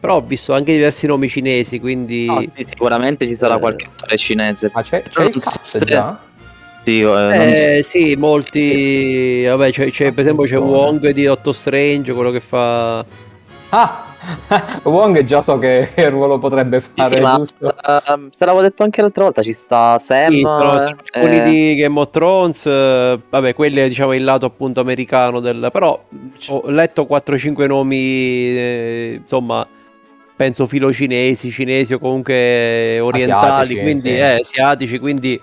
Però 0.00 0.16
ho 0.16 0.22
visto 0.22 0.54
anche 0.54 0.72
diversi 0.72 1.06
nomi 1.06 1.28
cinesi, 1.28 1.78
quindi... 1.78 2.24
No, 2.24 2.40
sì, 2.40 2.66
sicuramente 2.70 3.26
ci 3.26 3.36
sarà 3.36 3.56
Eh. 3.56 3.60
qualche 3.60 3.86
attore 3.94 4.16
cinese. 4.16 4.70
Ma 4.72 4.80
c'è, 4.82 5.02
c'è 5.02 5.24
il 5.24 5.32
cast 5.34 5.84
già? 5.84 6.18
Sì, 6.84 7.00
eh, 7.02 7.76
Eh, 7.78 7.82
sì, 7.82 8.14
molti... 8.16 9.44
Vabbè, 9.44 9.70
c'è, 9.72 9.90
c'è- 9.90 10.12
per 10.12 10.24
esempio 10.24 10.46
c'è. 10.46 10.56
Wong 10.58 11.10
di 11.10 11.26
Otto 11.26 11.52
Strange, 11.52 12.14
quello 12.14 12.30
che 12.30 12.40
fa... 12.40 13.04
Ah! 13.70 14.05
Wong 14.84 15.22
già 15.24 15.40
so 15.42 15.58
che, 15.58 15.90
che 15.94 16.08
ruolo 16.08 16.38
potrebbe 16.38 16.80
fare, 16.80 17.16
sì, 17.16 17.20
ma 17.20 17.36
ehm, 17.36 18.30
se 18.30 18.44
l'avevo 18.44 18.62
detto 18.62 18.82
anche 18.82 19.00
l'altra 19.00 19.24
volta, 19.24 19.42
ci 19.42 19.52
sta 19.52 19.98
Sam. 19.98 20.30
Sì, 20.30 20.42
sono, 20.46 20.78
sono 20.78 20.96
eh, 21.12 21.20
alcuni 21.20 21.40
di 21.42 21.74
Game 21.76 21.98
of 21.98 22.10
Thrones, 22.10 22.66
eh, 22.66 23.20
vabbè, 23.28 23.54
quelli 23.54 23.80
è 23.80 23.88
diciamo 23.88 24.14
il 24.14 24.24
lato 24.24 24.46
appunto 24.46 24.80
americano 24.80 25.40
del... 25.40 25.68
Però 25.72 26.04
ho 26.48 26.70
letto 26.70 27.06
4-5 27.08 27.66
nomi, 27.66 27.96
eh, 27.96 29.18
insomma, 29.22 29.66
penso 30.34 30.66
filo 30.66 30.92
cinesi, 30.92 31.50
cinesi 31.50 31.94
o 31.94 31.98
comunque 31.98 33.00
orientali, 33.00 33.78
Asiatici, 33.78 33.80
quindi 33.80 34.08
sì. 34.08 34.16
eh, 34.16 34.38
asiatici, 34.40 34.98
quindi 34.98 35.40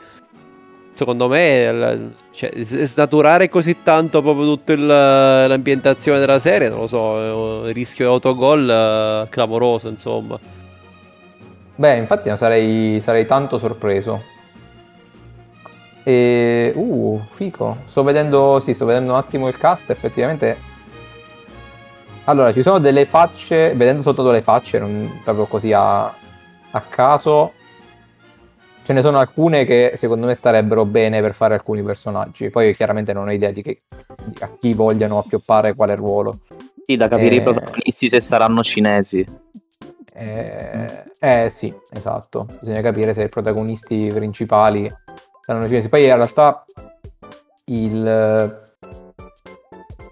secondo 0.94 1.28
me 1.28 2.12
cioè, 2.32 2.52
snaturare 2.64 3.50
così 3.50 3.84
tanto 3.84 4.22
proprio 4.22 4.46
tutta 4.46 5.48
l'ambientazione 5.48 6.20
della 6.20 6.40
serie, 6.40 6.70
non 6.70 6.80
lo 6.80 6.88
so, 6.88 7.66
il 7.68 7.74
rischio 7.74 8.06
di 8.06 8.12
autogol 8.12 8.70
eh, 8.70 9.30
clamoroso, 9.30 9.88
insomma. 9.88 10.40
Beh, 11.76 11.98
infatti 11.98 12.30
no, 12.30 12.36
sarei, 12.36 13.00
sarei 13.02 13.26
tanto 13.26 13.58
sorpreso. 13.58 14.22
E... 16.04 16.72
Uh, 16.76 17.22
fico. 17.30 17.78
Sto 17.86 18.04
vedendo, 18.04 18.60
sì, 18.60 18.74
sto 18.74 18.86
vedendo 18.86 19.14
un 19.14 19.18
attimo 19.18 19.48
il 19.48 19.58
cast, 19.58 19.90
effettivamente... 19.90 20.72
Allora, 22.26 22.54
ci 22.54 22.62
sono 22.62 22.80
delle 22.80 23.06
facce, 23.06 23.74
vedendo 23.74 24.02
soltanto 24.02 24.32
le 24.32 24.42
facce, 24.42 24.80
non 24.80 25.20
proprio 25.24 25.46
così 25.46 25.74
a, 25.74 26.06
a 26.06 26.82
caso, 26.88 27.54
ce 28.84 28.94
ne 28.94 29.02
sono 29.02 29.18
alcune 29.18 29.66
che 29.66 29.94
secondo 29.96 30.25
me 30.25 30.34
starebbero 30.34 30.86
bene 30.86 31.22
per 31.22 31.34
fare 31.34 31.54
alcuni 31.54 31.82
personaggi. 31.82 32.50
Poi 32.50 32.75
chiaramente 32.75 33.13
non 33.13 33.28
ho 33.28 33.32
idea 33.32 33.52
di, 33.52 33.62
che, 33.62 33.82
di 34.25 34.36
a 34.40 34.50
chi 34.60 34.74
vogliano 34.74 35.18
appioppare 35.18 35.74
quale 35.74 35.96
ruolo. 35.96 36.40
Sì, 36.86 36.98
da 36.98 37.08
capire 37.08 37.36
Eh. 37.36 37.38
i 37.38 37.42
protagonisti 37.42 38.08
se 38.08 38.20
saranno 38.20 38.62
cinesi. 38.62 39.25
Eh, 40.13 41.04
eh, 41.18 41.50
sì, 41.50 41.74
esatto. 41.92 42.48
Bisogna 42.60 42.82
capire 42.82 43.13
se 43.13 43.24
i 43.24 43.30
protagonisti 43.30 44.12
principali 44.13 44.94
saranno 45.46 45.68
cinesi. 45.68 45.90
Poi 45.90 46.06
in 46.06 46.16
realtà 46.16 46.66
il 47.66 48.62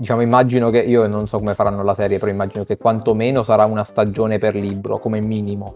diciamo, 0.01 0.21
immagino 0.21 0.71
che 0.71 0.79
io 0.79 1.05
non 1.05 1.27
so 1.27 1.37
come 1.37 1.53
faranno 1.53 1.83
la 1.83 1.93
serie, 1.93 2.17
però 2.17 2.31
immagino 2.31 2.63
che 2.63 2.77
quantomeno 2.77 3.43
sarà 3.43 3.65
una 3.65 3.83
stagione 3.83 4.39
per 4.39 4.55
libro, 4.55 4.97
come 4.97 5.19
minimo, 5.19 5.73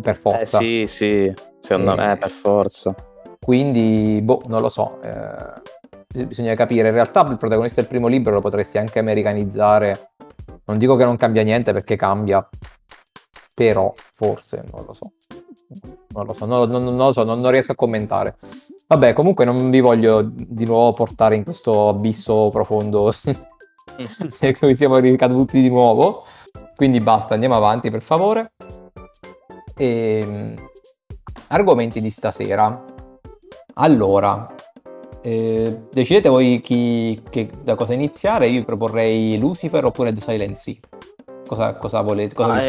per 0.00 0.14
Eh 0.14 0.18
forza. 0.18 0.58
sì, 0.58 0.84
sì, 0.86 1.32
secondo 1.60 1.92
Eh, 1.92 1.96
me 1.96 2.16
per 2.16 2.30
forza. 2.30 2.94
Quindi, 3.40 4.20
boh, 4.22 4.42
non 4.46 4.60
lo 4.60 4.68
so. 4.68 5.00
eh, 5.02 6.24
bisogna 6.26 6.54
capire. 6.54 6.88
In 6.88 6.94
realtà 6.94 7.26
il 7.28 7.36
protagonista 7.36 7.80
del 7.80 7.88
primo 7.88 8.06
libro 8.08 8.32
lo 8.34 8.40
potresti 8.40 8.78
anche 8.78 8.98
americanizzare. 8.98 10.10
Non 10.64 10.78
dico 10.78 10.96
che 10.96 11.04
non 11.04 11.16
cambia 11.16 11.42
niente 11.42 11.72
perché 11.72 11.96
cambia, 11.96 12.46
però 13.54 13.92
forse, 14.14 14.64
non 14.72 14.84
lo 14.86 14.92
so. 14.92 15.12
Non 16.08 16.26
lo 16.26 16.32
so, 16.32 16.46
non, 16.46 16.68
non- 16.70 16.82
non 16.84 16.96
lo 16.96 17.12
so, 17.12 17.24
non, 17.24 17.40
non 17.40 17.50
riesco 17.50 17.72
a 17.72 17.74
commentare. 17.74 18.36
Vabbè, 18.86 19.12
comunque 19.12 19.44
non 19.44 19.70
vi 19.70 19.80
voglio 19.80 20.22
di 20.22 20.64
nuovo 20.64 20.92
portare 20.94 21.36
in 21.36 21.44
questo 21.44 21.88
abisso 21.88 22.48
profondo 22.50 23.12
in 24.40 24.56
cui 24.58 24.74
siamo 24.74 24.96
ricaduti 24.98 25.60
di 25.60 25.68
nuovo. 25.68 26.24
Quindi 26.74 27.00
basta, 27.00 27.34
andiamo 27.34 27.56
avanti 27.56 27.90
per 27.90 28.02
favore. 28.02 28.52
Ehm, 29.78 30.54
argomenti 31.48 32.00
di 32.00 32.10
stasera. 32.10 32.84
Allora, 33.74 34.52
eh, 35.22 35.82
decidete 35.92 36.28
voi 36.28 36.60
chi, 36.60 37.22
che- 37.30 37.48
da 37.62 37.74
cosa 37.74 37.94
iniziare. 37.94 38.48
Io 38.48 38.64
proporrei 38.64 39.38
Lucifer 39.38 39.84
oppure 39.84 40.12
The 40.12 40.20
Silent 40.20 40.56
Sea. 40.56 40.74
Cosa, 41.46 41.74
cosa 41.76 42.00
volete? 42.02 42.34
Cosa 42.34 42.54
vi 42.54 42.60
Ah, 42.60 42.62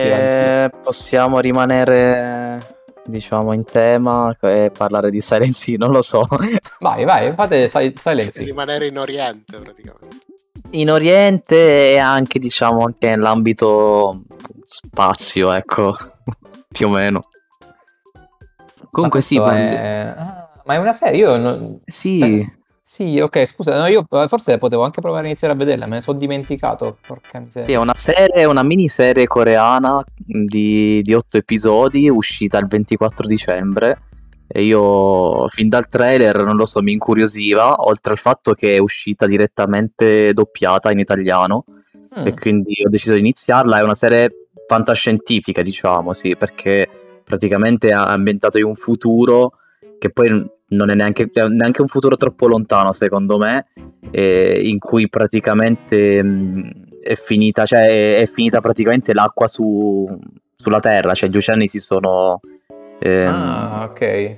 eh, 0.66 0.70
possiamo 0.84 1.40
rimanere, 1.40 2.76
diciamo, 3.06 3.52
in 3.54 3.66
tema 3.66 4.34
e 4.40 4.72
parlare 4.76 5.10
di 5.10 5.20
Silent 5.20 5.68
Hill, 5.68 5.78
non 5.80 5.92
lo 5.92 6.02
so. 6.02 6.22
Vai, 6.80 7.04
vai, 7.04 7.34
fate 7.34 7.68
Si- 7.68 7.94
Silent 7.98 8.32
Sea. 8.32 8.46
Rimanere 8.46 8.88
in 8.88 8.98
Oriente 8.98 9.58
praticamente. 9.58 10.18
In 10.72 10.92
Oriente 10.92 11.92
e 11.94 11.98
anche, 11.98 12.40
diciamo, 12.40 12.86
anche 12.86 13.08
nell'ambito 13.10 14.22
spazio, 14.64 15.52
ecco, 15.52 15.96
più 16.72 16.88
o 16.88 16.90
meno. 16.90 17.20
Comunque 18.92 19.22
sì, 19.22 19.38
quando- 19.38 19.60
è... 19.60 20.14
ah, 20.16 20.50
ma 20.66 20.74
è 20.76 20.78
una 20.78 20.94
serie? 20.94 21.18
Io 21.20 21.38
non- 21.38 21.80
sì, 21.86 22.46
Sì, 22.82 23.20
ok, 23.20 23.46
scusa, 23.46 23.78
no, 23.78 23.86
io 23.86 24.04
eh, 24.10 24.28
forse 24.28 24.58
potevo 24.58 24.84
anche 24.84 25.00
provare 25.00 25.26
a 25.26 25.28
iniziare 25.28 25.54
a 25.54 25.58
vederla, 25.58 25.86
me 25.86 25.96
ne 25.98 26.02
sono 26.02 26.18
dimenticato. 26.18 26.98
Porca 27.06 27.30
sì, 27.30 27.38
è 27.38 27.40
miseria. 27.42 27.80
una 27.80 27.94
serie, 27.96 28.46
una 28.46 28.64
miniserie 28.64 29.28
coreana 29.28 30.04
di, 30.16 31.00
di 31.04 31.14
8 31.14 31.38
episodi, 31.38 32.10
uscita 32.10 32.58
il 32.58 32.66
24 32.68 33.28
dicembre. 33.28 34.02
E 34.48 34.64
io 34.64 35.48
fin 35.50 35.70
dal 35.70 35.88
trailer, 35.88 36.44
non 36.44 36.56
lo 36.56 36.66
so, 36.66 36.82
mi 36.82 36.94
incuriosiva, 36.94 37.76
oltre 37.86 38.14
al 38.14 38.18
fatto 38.18 38.56
che 38.56 38.76
è 38.76 38.80
uscita 38.80 39.28
direttamente 39.28 40.34
doppiata 40.34 40.92
in 40.92 40.98
italiano. 41.00 41.66
Mm. 42.20 42.26
e 42.26 42.34
quindi 42.34 42.74
ho 42.84 42.90
deciso 42.90 43.14
di 43.14 43.20
iniziarla. 43.20 43.78
È 43.80 43.84
una 43.84 43.94
serie 43.94 44.49
fantascientifica, 44.70 45.64
diciamo, 45.64 46.14
sì, 46.14 46.36
perché 46.38 46.88
praticamente 47.24 47.90
è 47.90 47.94
ambientato 47.94 48.60
in 48.60 48.66
un 48.66 48.76
futuro 48.76 49.54
che 49.98 50.12
poi 50.12 50.46
non 50.70 50.90
è 50.92 50.94
neanche, 50.94 51.28
neanche 51.50 51.82
un 51.82 51.88
futuro 51.88 52.16
troppo 52.18 52.46
lontano, 52.48 52.94
secondo 52.94 53.40
me, 53.40 53.66
eh, 54.12 54.60
in 54.64 54.78
cui 54.78 55.10
praticamente 55.10 56.22
mh, 56.22 56.72
è 57.02 57.16
finita, 57.16 57.66
cioè 57.66 57.88
è, 57.88 58.22
è 58.22 58.26
finita 58.28 58.62
praticamente 58.62 59.14
l'acqua 59.16 59.48
su- 59.48 60.08
sulla 60.56 60.80
Terra, 60.80 61.16
cioè 61.16 61.30
gli 61.30 61.38
oceani 61.38 61.68
si 61.68 61.80
sono... 61.80 62.40
ehm, 63.00 63.28
Ah, 63.28 63.88
ok. 63.90 64.38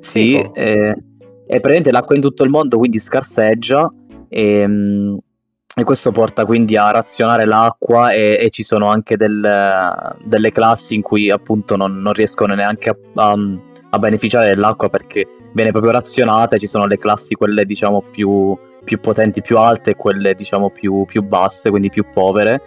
sì, 0.00 0.40
eh, 0.54 0.90
è 0.90 1.60
praticamente 1.60 1.92
l'acqua 1.92 2.16
in 2.16 2.20
tutto 2.22 2.42
il 2.42 2.50
mondo, 2.50 2.78
quindi 2.78 2.98
scarseggia 2.98 3.88
e, 4.28 4.66
mm, 4.66 5.16
e 5.80 5.84
questo 5.84 6.10
porta 6.10 6.44
quindi 6.44 6.76
a 6.76 6.90
razionare 6.90 7.44
l'acqua 7.44 8.10
e, 8.10 8.36
e 8.40 8.50
ci 8.50 8.62
sono 8.62 8.88
anche 8.88 9.16
del- 9.16 10.16
delle 10.24 10.52
classi 10.52 10.94
in 10.94 11.02
cui 11.02 11.30
appunto 11.30 11.76
non, 11.76 12.00
non 12.00 12.12
riescono 12.12 12.54
neanche 12.54 12.90
a, 12.90 12.96
a- 13.14 13.36
a 13.90 13.98
beneficiare 13.98 14.48
dell'acqua 14.48 14.88
perché 14.88 15.26
viene 15.52 15.70
proprio 15.70 15.92
razionata 15.92 16.56
e 16.56 16.58
ci 16.58 16.66
sono 16.66 16.86
le 16.86 16.98
classi 16.98 17.34
quelle 17.34 17.64
diciamo 17.64 18.02
più, 18.10 18.56
più 18.84 19.00
potenti, 19.00 19.40
più 19.40 19.58
alte 19.58 19.90
e 19.90 19.96
quelle 19.96 20.34
diciamo 20.34 20.70
più, 20.70 21.04
più 21.04 21.22
basse, 21.22 21.70
quindi 21.70 21.88
più 21.88 22.04
povere. 22.12 22.60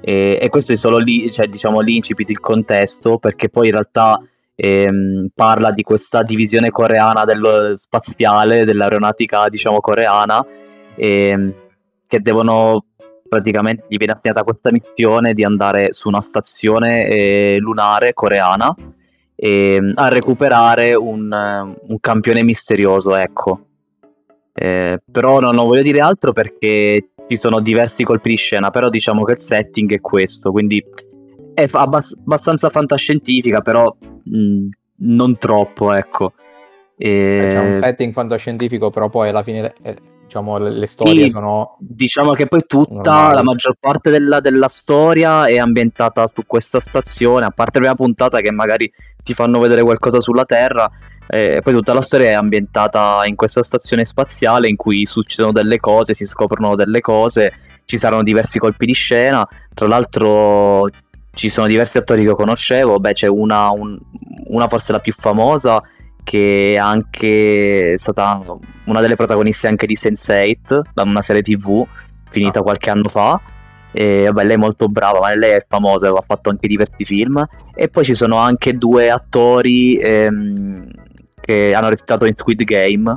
E, 0.00 0.38
e 0.40 0.48
questo 0.48 0.72
è 0.72 0.76
solo 0.76 0.98
lì, 0.98 1.30
cioè 1.30 1.46
diciamo 1.46 1.80
l'incipit, 1.80 2.30
il 2.30 2.40
contesto, 2.40 3.18
perché 3.18 3.48
poi 3.48 3.66
in 3.66 3.72
realtà 3.72 4.20
ehm, 4.54 5.28
parla 5.34 5.70
di 5.70 5.82
questa 5.82 6.22
divisione 6.22 6.70
coreana 6.70 7.24
dello 7.24 7.76
spaziale, 7.76 8.64
dell'aeronautica, 8.64 9.48
diciamo, 9.48 9.80
coreana, 9.80 10.44
ehm, 10.96 11.54
che 12.12 12.20
devono 12.20 12.84
praticamente 13.26 13.86
gli 13.88 13.96
viene 13.96 14.12
assegnata 14.12 14.42
questa 14.42 14.70
missione 14.70 15.32
di 15.32 15.44
andare 15.44 15.94
su 15.94 16.08
una 16.08 16.20
stazione 16.20 17.06
eh, 17.06 17.56
lunare 17.58 18.12
coreana 18.12 18.74
ehm, 19.34 19.92
a 19.94 20.08
recuperare 20.08 20.92
un, 20.94 21.32
eh, 21.32 21.80
un 21.88 22.00
campione 22.00 22.42
misterioso, 22.42 23.14
ecco. 23.14 23.60
Eh, 24.52 25.00
però 25.10 25.40
non, 25.40 25.54
non 25.54 25.66
voglio 25.66 25.80
dire 25.80 26.00
altro 26.00 26.34
perché 26.34 27.12
ci 27.26 27.38
sono 27.40 27.60
diversi 27.60 28.04
colpi 28.04 28.28
di 28.28 28.36
scena, 28.36 28.68
però 28.68 28.90
diciamo 28.90 29.22
che 29.24 29.32
il 29.32 29.38
setting 29.38 29.90
è 29.94 30.00
questo, 30.02 30.50
quindi 30.52 30.84
è 31.54 31.66
fa- 31.68 31.80
abbas- 31.80 32.18
abbastanza 32.18 32.68
fantascientifica, 32.68 33.62
però 33.62 33.90
mh, 34.24 34.68
non 34.96 35.38
troppo, 35.38 35.94
ecco. 35.94 36.34
Eh, 36.98 37.46
C'è 37.48 37.58
un 37.58 37.70
E- 37.70 37.74
setting 37.74 38.12
fantascientifico, 38.12 38.90
però 38.90 39.08
poi 39.08 39.30
alla 39.30 39.42
fine 39.42 39.72
eh, 39.80 39.96
diciamo 40.32 40.56
le, 40.58 40.70
le 40.70 40.86
storie 40.86 41.24
Sì. 41.24 41.30
sono 41.30 41.76
Diciamo 41.78 42.32
che 42.32 42.46
poi 42.46 42.62
tutta 42.66 42.94
Normali. 42.94 43.34
la 43.34 43.42
maggior 43.42 43.76
parte 43.78 44.10
della, 44.10 44.40
della 44.40 44.68
storia 44.68 45.46
è 45.46 45.58
ambientata 45.58 46.26
su 46.32 46.42
questa 46.46 46.80
stazione, 46.80 47.44
a 47.44 47.50
parte 47.50 47.78
la 47.78 47.92
prima 47.92 47.94
puntata 47.94 48.40
che 48.40 48.50
magari 48.50 48.90
ti 49.22 49.34
fanno 49.34 49.58
vedere 49.60 49.82
qualcosa 49.82 50.20
sulla 50.20 50.44
Terra, 50.46 50.90
eh, 51.28 51.60
poi 51.62 51.74
tutta 51.74 51.92
la 51.92 52.00
storia 52.00 52.30
è 52.30 52.32
ambientata 52.32 53.20
in 53.24 53.36
questa 53.36 53.62
stazione 53.62 54.04
spaziale 54.04 54.68
in 54.68 54.76
cui 54.76 55.04
succedono 55.06 55.52
delle 55.52 55.78
cose, 55.78 56.14
si 56.14 56.26
scoprono 56.26 56.74
delle 56.74 57.00
cose, 57.00 57.52
ci 57.84 57.98
saranno 57.98 58.22
diversi 58.22 58.58
colpi 58.58 58.86
di 58.86 58.94
scena, 58.94 59.46
tra 59.74 59.86
l'altro 59.86 60.88
ci 61.34 61.48
sono 61.48 61.66
diversi 61.66 61.98
attori 61.98 62.24
che 62.24 62.32
conoscevo, 62.34 62.98
beh 62.98 63.12
c'è 63.12 63.26
una, 63.28 63.70
un- 63.70 63.98
una 64.48 64.68
forse 64.68 64.92
la 64.92 64.98
più 64.98 65.12
famosa 65.12 65.82
che 66.24 66.74
è 66.74 66.76
anche 66.76 67.94
stata 67.98 68.40
una 68.84 69.00
delle 69.00 69.16
protagoniste 69.16 69.66
anche 69.68 69.86
di 69.86 69.94
Sense8, 69.94 70.80
da 70.94 71.02
una 71.02 71.22
serie 71.22 71.42
tv 71.42 71.86
finita 72.30 72.60
Ah. 72.60 72.62
qualche 72.62 72.90
anno 72.90 73.08
fa. 73.08 73.40
E 73.94 74.24
vabbè, 74.24 74.44
lei 74.44 74.54
è 74.54 74.58
molto 74.58 74.88
brava, 74.88 75.20
ma 75.20 75.34
lei 75.34 75.52
è 75.52 75.66
famosa, 75.68 76.08
ha 76.08 76.24
fatto 76.26 76.48
anche 76.50 76.66
diversi 76.68 77.04
film. 77.04 77.44
E 77.74 77.88
poi 77.88 78.04
ci 78.04 78.14
sono 78.14 78.36
anche 78.36 78.72
due 78.78 79.10
attori 79.10 79.96
ehm, 79.96 80.88
che 81.40 81.74
hanno 81.74 81.90
recitato 81.90 82.24
in 82.24 82.34
Squid 82.36 82.62
Game. 82.64 83.14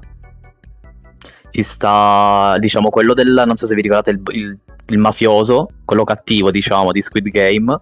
Ci 1.51 1.63
sta, 1.63 2.55
diciamo, 2.59 2.89
quello 2.89 3.13
del, 3.13 3.43
non 3.45 3.55
so 3.55 3.65
se 3.65 3.75
vi 3.75 3.81
ricordate, 3.81 4.11
il, 4.11 4.21
il- 4.31 4.57
il 4.89 4.99
mafioso, 4.99 5.69
quello 5.83 6.03
cattivo, 6.03 6.51
diciamo, 6.51 6.91
di 6.91 7.01
Squid 7.01 7.29
Game. 7.29 7.79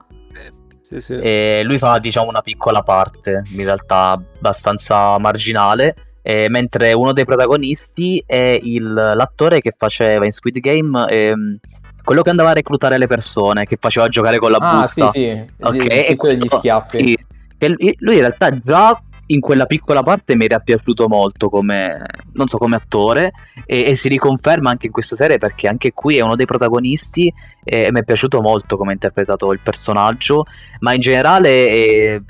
Sì, 0.83 1.01
sì. 1.01 1.13
E 1.13 1.61
lui 1.63 1.77
fa, 1.77 1.97
diciamo, 1.99 2.27
una 2.29 2.41
piccola 2.41 2.81
parte, 2.83 3.43
in 3.51 3.63
realtà 3.63 4.11
abbastanza 4.37 5.17
marginale. 5.17 5.95
eh, 6.25 6.47
mentre 6.49 6.93
uno 6.93 7.11
dei 7.11 7.25
protagonisti 7.25 8.23
è 8.25 8.57
il- 8.63 8.93
l'attore 8.93 9.59
che 9.59 9.73
faceva 9.77 10.23
in 10.23 10.31
Squid 10.31 10.57
Game, 10.59 11.05
ehm, 11.09 11.57
quello 12.01 12.21
che 12.21 12.29
andava 12.29 12.51
a 12.51 12.53
reclutare 12.53 12.97
le 12.97 13.07
persone, 13.07 13.65
che 13.65 13.75
faceva 13.77 14.07
giocare 14.07 14.37
con 14.39 14.49
la 14.51 14.57
Ah, 14.59 14.77
busta. 14.77 15.09
sì, 15.09 15.19
sì, 15.19 15.45
Ok, 15.59 15.75
e 15.75 16.05
tizio 16.07 16.29
degli 16.29 16.37
quello- 16.47 16.47
schiaffi. 16.47 16.97
sì, 17.09 17.17
che 17.57 17.67
lui 17.99 18.13
in 18.13 18.19
realtà 18.19 18.57
già 18.57 18.97
in 19.27 19.39
quella 19.39 19.65
piccola 19.65 20.03
parte 20.03 20.35
mi 20.35 20.45
era 20.45 20.59
piaciuto 20.59 21.07
molto 21.07 21.49
come, 21.49 22.01
non 22.33 22.47
so, 22.47 22.57
come 22.57 22.75
attore 22.75 23.31
e, 23.65 23.91
e 23.91 23.95
si 23.95 24.09
riconferma 24.09 24.69
anche 24.69 24.87
in 24.87 24.91
questa 24.91 25.15
serie 25.15 25.37
perché 25.37 25.67
anche 25.67 25.93
qui 25.93 26.17
è 26.17 26.21
uno 26.21 26.35
dei 26.35 26.45
protagonisti 26.45 27.33
e, 27.63 27.89
mi 27.91 27.99
è 27.99 28.03
piaciuto 28.03 28.41
molto 28.41 28.75
come 28.77 28.91
ha 28.91 28.93
interpretato 28.93 29.51
il 29.53 29.59
personaggio, 29.61 30.45
ma 30.79 30.93
in 30.93 30.99
generale 30.99 31.49
eh, 31.49 32.21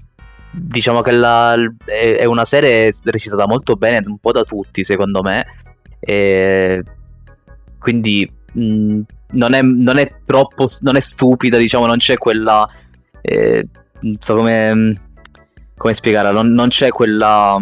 diciamo 0.51 1.01
che 1.01 1.12
la- 1.12 1.55
è, 1.83 2.17
è 2.19 2.25
una 2.25 2.45
serie 2.45 2.91
recitata 3.03 3.47
molto 3.47 3.75
bene 3.75 4.05
un 4.05 4.17
po' 4.19 4.31
da 4.31 4.43
tutti 4.43 4.83
secondo 4.83 5.21
me 5.23 5.45
e 6.00 6.83
quindi 7.79 8.29
mh, 8.53 9.00
non, 9.31 9.53
è, 9.53 9.62
non 9.62 9.97
è 9.97 10.13
troppo 10.25 10.67
non 10.81 10.95
è 10.95 11.00
stupida 11.00 11.57
diciamo 11.57 11.88
non 11.88 11.97
c'è 11.97 12.17
quella 12.17 12.67
eh, 13.21 13.67
so 14.19 14.35
come, 14.35 15.01
come 15.77 15.94
spiegarla, 15.94 16.32
non, 16.32 16.53
non 16.53 16.70
c'è 16.70 16.89
quella 16.89 17.58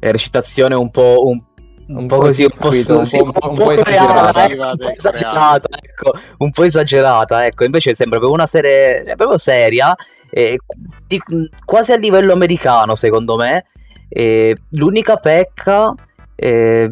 eh, 0.00 0.12
recitazione 0.12 0.74
un 0.74 0.90
po', 0.90 1.26
un, 1.26 1.40
un 1.88 1.96
Un 2.02 2.06
po' 2.06 2.18
così, 2.18 2.44
un 2.44 2.50
po', 2.58 2.68
un 2.68 3.58
un 3.58 3.70
esagerata. 3.72 4.46
ecco, 4.46 4.62
un 4.62 4.76
po' 4.78 4.90
esagerata, 4.90 5.68
ecco, 5.82 6.12
un 6.38 6.50
po' 6.50 6.62
esagerata, 6.64 7.46
ecco, 7.46 7.64
invece 7.64 7.94
sembra 7.94 8.18
proprio 8.18 8.38
una 8.38 8.46
serie 8.46 9.02
è 9.02 9.14
proprio 9.16 9.38
seria, 9.38 9.94
eh, 10.30 10.58
di- 11.06 11.20
quasi 11.64 11.92
a 11.92 11.96
livello 11.96 12.32
americano 12.32 12.94
secondo 12.94 13.36
me. 13.36 13.66
Eh, 14.08 14.56
l'unica 14.70 15.16
pecca, 15.16 15.92
eh, 16.36 16.90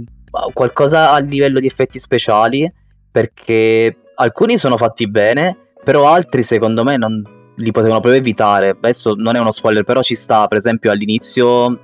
qualcosa 0.53 1.13
a 1.13 1.19
livello 1.19 1.61
di 1.61 1.67
effetti 1.67 2.01
speciali, 2.01 2.71
perché 3.11 3.97
alcuni 4.17 4.59
sono 4.59 4.77
fatti 4.77 5.09
bene, 5.09 5.57
però 5.85 6.09
altri 6.09 6.43
secondo 6.43 6.83
me 6.83 6.97
non 6.97 7.23
li 7.57 7.71
potevano 7.71 8.01
proprio 8.01 8.21
evitare. 8.21 8.71
Adesso 8.71 9.15
non 9.17 9.37
è 9.37 9.41
uno 9.41 9.51
spoiler, 9.53 9.85
però 9.85 10.03
ci 10.03 10.15
sta, 10.17 10.47
per 10.47 10.59
esempio, 10.59 10.91
all'inizio, 10.91 11.81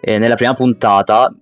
eh, 0.00 0.18
nella 0.18 0.34
prima 0.34 0.54
puntata, 0.54 1.32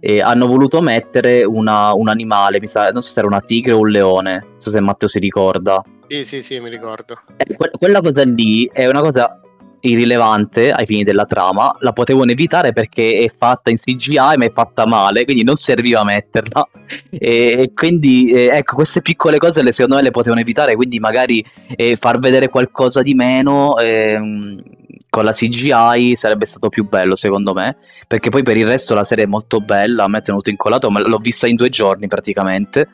eh, 0.00 0.20
hanno 0.20 0.46
voluto 0.46 0.80
mettere 0.80 1.44
una- 1.44 1.92
un 1.92 2.08
animale, 2.08 2.58
mi 2.60 2.66
sa, 2.66 2.90
non 2.90 3.02
so 3.02 3.10
se 3.12 3.18
era 3.18 3.28
una 3.28 3.40
tigre 3.40 3.72
o 3.72 3.80
un 3.80 3.88
leone, 3.88 4.32
non 4.50 4.60
so 4.60 4.72
se 4.72 4.80
Matteo 4.80 5.08
si 5.08 5.18
ricorda. 5.18 5.82
Sì, 6.06 6.24
sì, 6.24 6.40
sì, 6.42 6.58
mi 6.60 6.70
ricordo. 6.70 7.18
Eh, 7.36 7.54
que- 7.54 7.70
quella 7.76 8.00
cosa 8.00 8.22
lì 8.24 8.68
è 8.72 8.86
una 8.86 9.00
cosa 9.00 9.40
irrilevante 9.80 10.72
ai 10.72 10.86
fini 10.86 11.04
della 11.04 11.24
trama, 11.24 11.74
la 11.80 11.92
potevano 11.92 12.30
evitare 12.30 12.72
perché 12.72 13.24
è 13.24 13.34
fatta 13.36 13.70
in 13.70 13.78
CGI 13.78 14.16
ma 14.16 14.44
è 14.44 14.52
fatta 14.52 14.86
male, 14.86 15.24
quindi 15.24 15.44
non 15.44 15.56
serviva 15.56 16.04
metterla. 16.04 16.68
E, 17.10 17.72
quindi 17.74 18.32
eh, 18.32 18.48
ecco, 18.50 18.76
queste 18.76 19.02
piccole 19.02 19.36
cose 19.36 19.62
le, 19.62 19.72
secondo 19.72 19.96
me 19.96 20.02
le 20.02 20.10
potevano 20.10 20.40
evitare, 20.40 20.74
quindi 20.74 20.98
magari 20.98 21.44
eh, 21.76 21.96
far 21.96 22.18
vedere 22.18 22.48
qualcosa 22.48 23.02
di 23.02 23.12
meno 23.12 23.76
ehm, 23.76 24.62
con 25.10 25.24
la 25.24 25.32
CGI 25.32 26.16
sarebbe 26.16 26.46
stato 26.46 26.68
più 26.68 26.86
bello 26.88 27.14
secondo 27.14 27.52
me, 27.52 27.76
perché 28.06 28.30
poi 28.30 28.42
per 28.42 28.56
il 28.56 28.66
resto 28.66 28.94
la 28.94 29.04
serie 29.04 29.24
è 29.24 29.26
molto 29.26 29.60
bella, 29.60 30.04
a 30.04 30.08
me 30.08 30.18
è 30.18 30.22
tenuto 30.22 30.50
incollato, 30.50 30.90
ma 30.90 31.00
l'ho 31.00 31.18
vista 31.18 31.46
in 31.46 31.56
due 31.56 31.68
giorni 31.68 32.08
praticamente, 32.08 32.88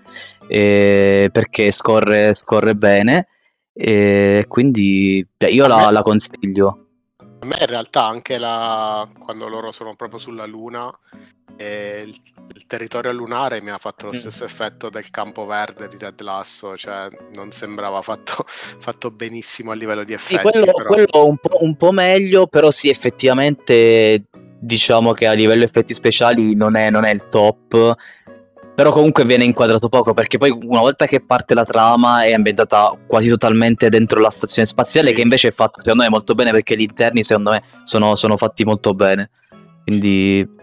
eh, 0.47 1.29
perché 1.33 1.71
scorre, 1.71 2.35
scorre 2.35 2.75
bene. 2.75 3.29
E 3.77 4.45
quindi 4.49 5.27
beh, 5.37 5.51
io 5.51 5.67
la, 5.67 5.87
me- 5.87 5.93
la 5.93 6.03
consiglio. 6.03 6.79
A 7.41 7.47
me 7.47 7.57
in 7.61 7.67
realtà 7.67 8.07
anche 8.07 8.39
la... 8.39 9.07
quando 9.19 9.49
loro 9.49 9.73
sono 9.73 9.95
proprio 9.97 10.19
sulla 10.19 10.47
Luna, 10.47 10.91
eh, 11.57 12.03
il, 12.07 12.17
il 12.55 12.67
territorio 12.67 13.13
lunare 13.13 13.61
mi 13.61 13.71
ha 13.71 13.79
fatto 13.79 14.07
lo 14.07 14.13
Mm. 14.13 14.17
stesso 14.17 14.45
effetto 14.45 14.89
del 14.89 15.11
campo 15.11 15.45
verde 15.45 15.89
di 15.89 15.97
Ted 15.97 16.21
Lasso, 16.21 16.77
cioè 16.77 17.09
non 17.35 17.51
sembrava 17.53 18.01
fatto, 18.01 18.45
fatto 18.79 19.11
benissimo 19.11 19.73
a 19.73 19.75
livello 19.75 20.05
di 20.05 20.17
Sì, 20.17 20.35
effetti. 20.35 20.51
quello, 20.51 20.73
però- 20.73 20.89
quello 20.89 21.27
un, 21.27 21.37
po', 21.37 21.59
un 21.61 21.77
po' 21.77 21.93
meglio, 21.93 22.47
però 22.47 22.71
sì, 22.71 22.89
effettivamente 22.89 24.25
diciamo 24.59 25.13
che 25.13 25.27
a 25.27 25.33
livello 25.35 25.65
effetti 25.65 25.93
speciali 25.93 26.55
non 26.55 26.77
è, 26.77 26.89
non 26.89 27.05
è 27.05 27.13
il 27.13 27.29
top. 27.29 27.95
Però 28.75 28.91
comunque 28.91 29.25
viene 29.25 29.45
inquadrato 29.45 29.89
poco 29.89 30.15
perché 30.15 30.37
poi 30.37 30.51
una 30.51 30.81
volta 30.81 31.07
che 31.07 31.21
parte 31.21 31.55
la 31.55 31.65
trama 31.65 32.25
è 32.25 32.33
ambientata 32.33 32.97
quasi 33.07 33.29
totalmente 33.29 33.89
dentro 33.89 34.21
la 34.21 34.31
stazione 34.31 34.67
spaziale 34.67 35.09
Sì, 35.09 35.15
che 35.15 35.21
invece 35.21 35.49
è 35.49 35.53
fatta 35.53 35.81
secondo 35.81 36.03
me 36.03 36.11
molto 36.11 36.35
bene 36.35 36.51
perché 36.51 36.77
gli 36.77 36.81
interni 36.81 37.23
secondo 37.23 37.51
me 37.51 37.63
sono, 37.85 38.17
sono 38.17 38.37
fatti 38.37 38.65
molto 38.65 38.93
bene. 38.93 39.31
Quindi 39.85 40.63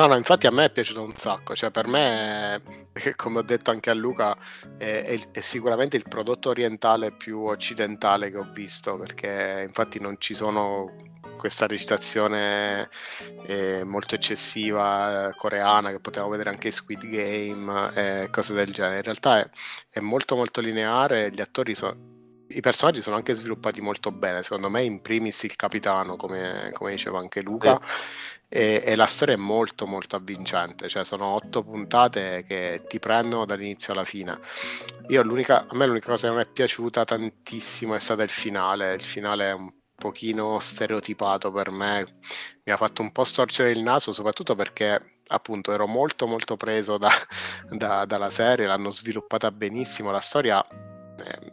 No, 0.00 0.06
no, 0.06 0.16
infatti 0.16 0.46
a 0.46 0.50
me 0.50 0.64
è 0.66 0.70
piaciuto 0.70 1.02
un 1.02 1.14
sacco, 1.14 1.54
cioè 1.54 1.70
per 1.70 1.86
me, 1.86 2.62
come 3.16 3.40
ho 3.40 3.42
detto 3.42 3.70
anche 3.70 3.90
a 3.90 3.94
Luca, 3.94 4.34
è, 4.78 5.02
è 5.04 5.20
è 5.32 5.40
sicuramente 5.40 5.96
il 5.96 6.04
prodotto 6.08 6.48
orientale 6.48 7.12
più 7.12 7.40
occidentale 7.40 8.30
che 8.30 8.38
ho 8.38 8.48
visto, 8.54 8.96
perché 8.96 9.64
infatti 9.66 10.00
non 10.00 10.16
ci 10.18 10.34
sono 10.34 10.90
questa 11.40 11.66
recitazione 11.66 12.90
eh, 13.46 13.82
molto 13.82 14.14
eccessiva 14.14 15.28
eh, 15.28 15.34
coreana 15.34 15.90
che 15.90 15.98
potevamo 15.98 16.30
vedere 16.30 16.50
anche 16.50 16.66
in 16.66 16.72
Squid 16.74 17.06
Game 17.06 17.92
e 17.94 18.28
cose 18.30 18.52
del 18.52 18.70
genere. 18.72 18.96
In 18.98 19.02
realtà 19.02 19.40
è, 19.40 19.50
è 19.88 20.00
molto 20.00 20.36
molto 20.36 20.60
lineare, 20.60 21.30
gli 21.32 21.40
attori 21.40 21.74
sono... 21.74 21.96
I 22.52 22.60
personaggi 22.60 23.00
sono 23.00 23.14
anche 23.14 23.32
sviluppati 23.32 23.80
molto 23.80 24.10
bene, 24.10 24.42
secondo 24.42 24.68
me 24.68 24.82
in 24.82 25.00
primis 25.02 25.44
il 25.44 25.54
capitano, 25.54 26.16
come, 26.16 26.70
come 26.74 26.90
diceva 26.90 27.20
anche 27.20 27.42
Luca, 27.42 27.80
e, 28.48 28.82
e 28.84 28.96
la 28.96 29.06
storia 29.06 29.34
è 29.34 29.38
molto 29.38 29.86
molto 29.86 30.16
avvincente, 30.16 30.88
cioè 30.88 31.04
sono 31.04 31.26
otto 31.26 31.62
puntate 31.62 32.44
che 32.48 32.82
ti 32.88 32.98
prendono 32.98 33.44
dall'inizio 33.44 33.92
alla 33.92 34.04
fine. 34.04 34.36
Io 35.10 35.22
l'unica, 35.22 35.66
a 35.68 35.76
me 35.76 35.86
l'unica 35.86 36.08
cosa 36.08 36.28
che 36.28 36.34
mi 36.34 36.42
è 36.42 36.46
piaciuta 36.46 37.04
tantissimo 37.04 37.94
è 37.94 38.00
stata 38.00 38.24
il 38.24 38.30
finale, 38.30 38.94
il 38.94 39.04
finale 39.04 39.50
è 39.50 39.52
un 39.52 39.70
pochino 40.00 40.58
stereotipato 40.60 41.52
per 41.52 41.70
me, 41.70 42.06
mi 42.64 42.72
ha 42.72 42.76
fatto 42.78 43.02
un 43.02 43.12
po' 43.12 43.24
storcere 43.24 43.70
il 43.70 43.80
naso, 43.82 44.14
soprattutto 44.14 44.54
perché 44.54 45.18
appunto 45.28 45.72
ero 45.72 45.86
molto 45.86 46.26
molto 46.26 46.56
preso 46.56 46.96
da- 46.96 47.10
da- 47.70 48.06
dalla 48.06 48.30
serie, 48.30 48.66
l'hanno 48.66 48.90
sviluppata 48.90 49.50
benissimo, 49.52 50.10
la 50.10 50.20
storia 50.20 50.66
eh, 50.66 51.52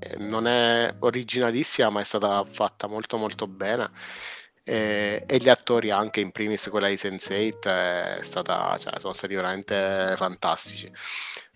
eh, 0.00 0.16
non 0.18 0.46
è 0.46 0.94
originalissima 1.00 1.90
ma 1.90 2.00
è 2.00 2.04
stata 2.04 2.42
fatta 2.44 2.86
molto 2.86 3.18
molto 3.18 3.46
bene. 3.46 3.90
E, 4.64 5.24
e 5.26 5.38
gli 5.38 5.48
attori 5.48 5.90
anche 5.90 6.20
in 6.20 6.30
primis 6.30 6.68
quella 6.68 6.88
di 6.88 6.94
Sense8 6.94 7.60
è 7.62 8.18
stata, 8.22 8.76
cioè, 8.78 9.00
sono 9.00 9.14
stati 9.14 9.34
veramente 9.34 10.14
fantastici 10.16 10.92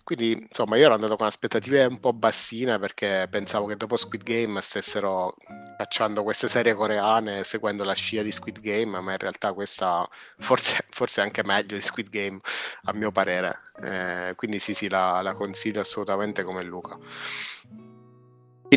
quindi 0.03 0.31
insomma 0.33 0.75
io 0.77 0.85
ero 0.85 0.93
andato 0.95 1.15
con 1.15 1.25
aspettative 1.27 1.85
un 1.85 1.99
po' 1.99 2.13
bassine 2.13 2.77
perché 2.77 3.27
pensavo 3.29 3.65
che 3.67 3.77
dopo 3.77 3.95
Squid 3.95 4.23
Game 4.23 4.61
stessero 4.61 5.33
cacciando 5.77 6.23
queste 6.23 6.47
serie 6.49 6.73
coreane 6.73 7.43
seguendo 7.43 7.83
la 7.83 7.93
scia 7.93 8.21
di 8.21 8.31
Squid 8.31 8.59
Game 8.59 8.99
ma 8.99 9.11
in 9.13 9.17
realtà 9.17 9.53
questa 9.53 10.07
forse, 10.39 10.85
forse 10.91 11.21
è 11.21 11.23
anche 11.23 11.43
meglio 11.43 11.75
di 11.75 11.81
Squid 11.81 12.09
Game 12.09 12.39
a 12.83 12.93
mio 12.93 13.11
parere 13.11 13.59
Eh, 13.81 14.33
quindi 14.35 14.59
sì 14.59 14.73
sì 14.73 14.89
la, 14.89 15.21
la 15.21 15.33
consiglio 15.33 15.81
assolutamente 15.81 16.43
come 16.43 16.63
Luca 16.63 16.97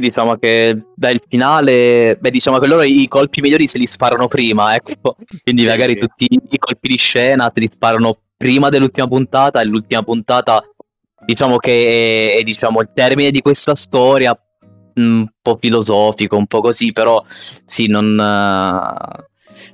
diciamo 0.00 0.36
che 0.36 0.78
dai 0.94 1.14
il 1.14 1.22
finale, 1.26 2.16
beh 2.20 2.30
diciamo 2.30 2.58
che 2.58 2.66
loro 2.66 2.82
i 2.82 3.06
colpi 3.08 3.40
migliori 3.40 3.66
se 3.66 3.78
li 3.78 3.86
sparano 3.86 4.28
prima, 4.28 4.74
ecco. 4.74 5.16
Quindi 5.42 5.62
Sì, 5.62 5.66
magari 5.66 5.94
sì. 5.94 6.00
tutti 6.00 6.26
i 6.30 6.58
colpi 6.58 6.88
di 6.88 6.96
scena 6.96 7.50
te 7.50 7.60
li 7.60 7.70
sparano 7.72 8.18
prima 8.36 8.68
dell'ultima 8.68 9.08
puntata 9.08 9.60
e 9.60 9.64
l'ultima 9.64 10.02
puntata 10.02 10.62
diciamo 11.26 11.58
che 11.58 12.32
è, 12.32 12.38
è, 12.38 12.42
diciamo, 12.42 12.80
il 12.80 12.90
termine 12.94 13.30
di 13.30 13.42
questa 13.42 13.74
storia 13.76 14.38
un 14.94 15.26
po' 15.42 15.58
filosofico, 15.60 16.36
un 16.36 16.46
po' 16.46 16.62
così, 16.62 16.92
però 16.92 17.22
sì, 17.28 17.86
non, 17.86 18.18
eh, 18.18 19.24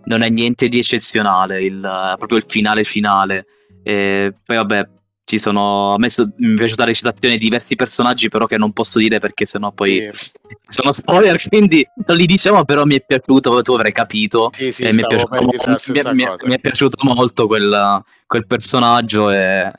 non 0.05 0.23
è 0.23 0.29
niente 0.29 0.67
di 0.67 0.79
eccezionale, 0.79 1.63
il, 1.63 1.79
proprio 2.19 2.39
il 2.39 2.45
finale 2.47 2.83
finale. 2.83 3.47
E 3.85 4.35
poi 4.45 4.57
vabbè, 4.57 4.89
ci 5.25 5.39
sono, 5.39 5.95
a 5.95 5.99
me 5.99 6.11
so- 6.11 6.29
mi 6.39 6.55
è 6.55 6.57
piaciuta 6.57 6.83
la 6.83 6.89
recitazione 6.89 7.37
di 7.37 7.45
diversi 7.45 7.77
personaggi, 7.77 8.29
però 8.29 8.47
che 8.47 8.59
non 8.59 8.73
posso 8.73 8.99
dire 8.99 9.21
perché 9.21 9.45
sennò 9.45 9.71
poi 9.71 10.09
Sì. 10.11 10.31
sono 10.69 10.93
spoiler, 10.93 11.41
quindi 11.49 11.87
non 12.07 12.17
li 12.17 12.27
diciamo, 12.27 12.65
però 12.65 12.85
mi 12.85 12.97
è 12.97 13.05
piaciuto, 13.05 13.63
tu 13.63 13.75
avrai 13.75 13.93
capito. 13.93 14.51
Sì, 14.55 14.73
sì, 14.73 14.83
mi 14.83 15.03
è, 15.03 15.07
piaciuto, 15.07 15.41
mi- 15.43 16.15
mi- 16.15 16.29
mi 16.45 16.55
è 16.55 16.59
piaciuto 16.59 17.05
molto 17.05 17.47
quel, 17.47 18.03
quel 18.27 18.47
personaggio 18.47 19.31
e 19.31 19.71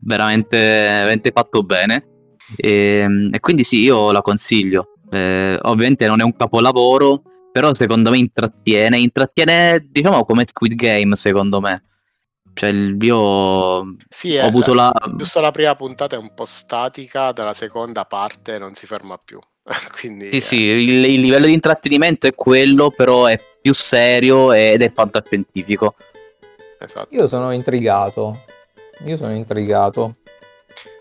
veramente, 0.00 0.56
veramente 0.56 1.30
fatto 1.32 1.62
bene. 1.62 2.06
E, 2.56 3.06
e 3.30 3.40
quindi 3.40 3.64
sì, 3.64 3.80
io 3.82 4.10
la 4.12 4.20
consiglio. 4.22 4.92
Eh, 5.10 5.58
ovviamente 5.62 6.06
non 6.06 6.20
è 6.20 6.24
un 6.24 6.34
capolavoro, 6.34 7.22
però 7.52 7.74
secondo 7.74 8.10
me 8.10 8.18
intrattiene, 8.18 8.98
intrattiene 8.98 9.86
diciamo 9.90 10.24
come 10.24 10.44
Squid 10.48 10.74
Game 10.74 11.14
secondo 11.14 11.60
me. 11.60 11.82
Cioè 12.54 12.70
il- 12.70 12.96
io 13.02 13.84
Sì, 14.08 14.36
ho 14.36 14.40
è 14.40 14.46
avuto 14.46 14.74
la- 14.74 14.92
la... 14.92 15.14
giusto 15.16 15.40
la 15.40 15.50
prima 15.52 15.74
puntata 15.76 16.16
è 16.16 16.18
un 16.18 16.32
po' 16.34 16.44
statica, 16.44 17.32
dalla 17.32 17.54
seconda 17.54 18.04
parte 18.04 18.58
non 18.58 18.74
si 18.74 18.86
ferma 18.86 19.16
più. 19.22 19.38
Quindi, 20.00 20.28
Sì, 20.30 20.36
eh, 20.36 20.40
sì, 20.40 20.56
il, 20.56 21.04
il 21.04 21.20
livello 21.20 21.46
di 21.46 21.52
intrattenimento 21.52 22.26
è 22.26 22.34
quello, 22.34 22.90
però 22.90 23.26
è 23.26 23.38
più 23.60 23.72
serio 23.74 24.52
ed 24.52 24.82
è 24.82 24.90
fantascientifico. 24.92 25.94
esatto. 26.80 27.14
Io 27.14 27.26
sono 27.26 27.52
intrigato. 27.52 28.44
Io 29.04 29.16
sono 29.16 29.34
intrigato. 29.34 30.16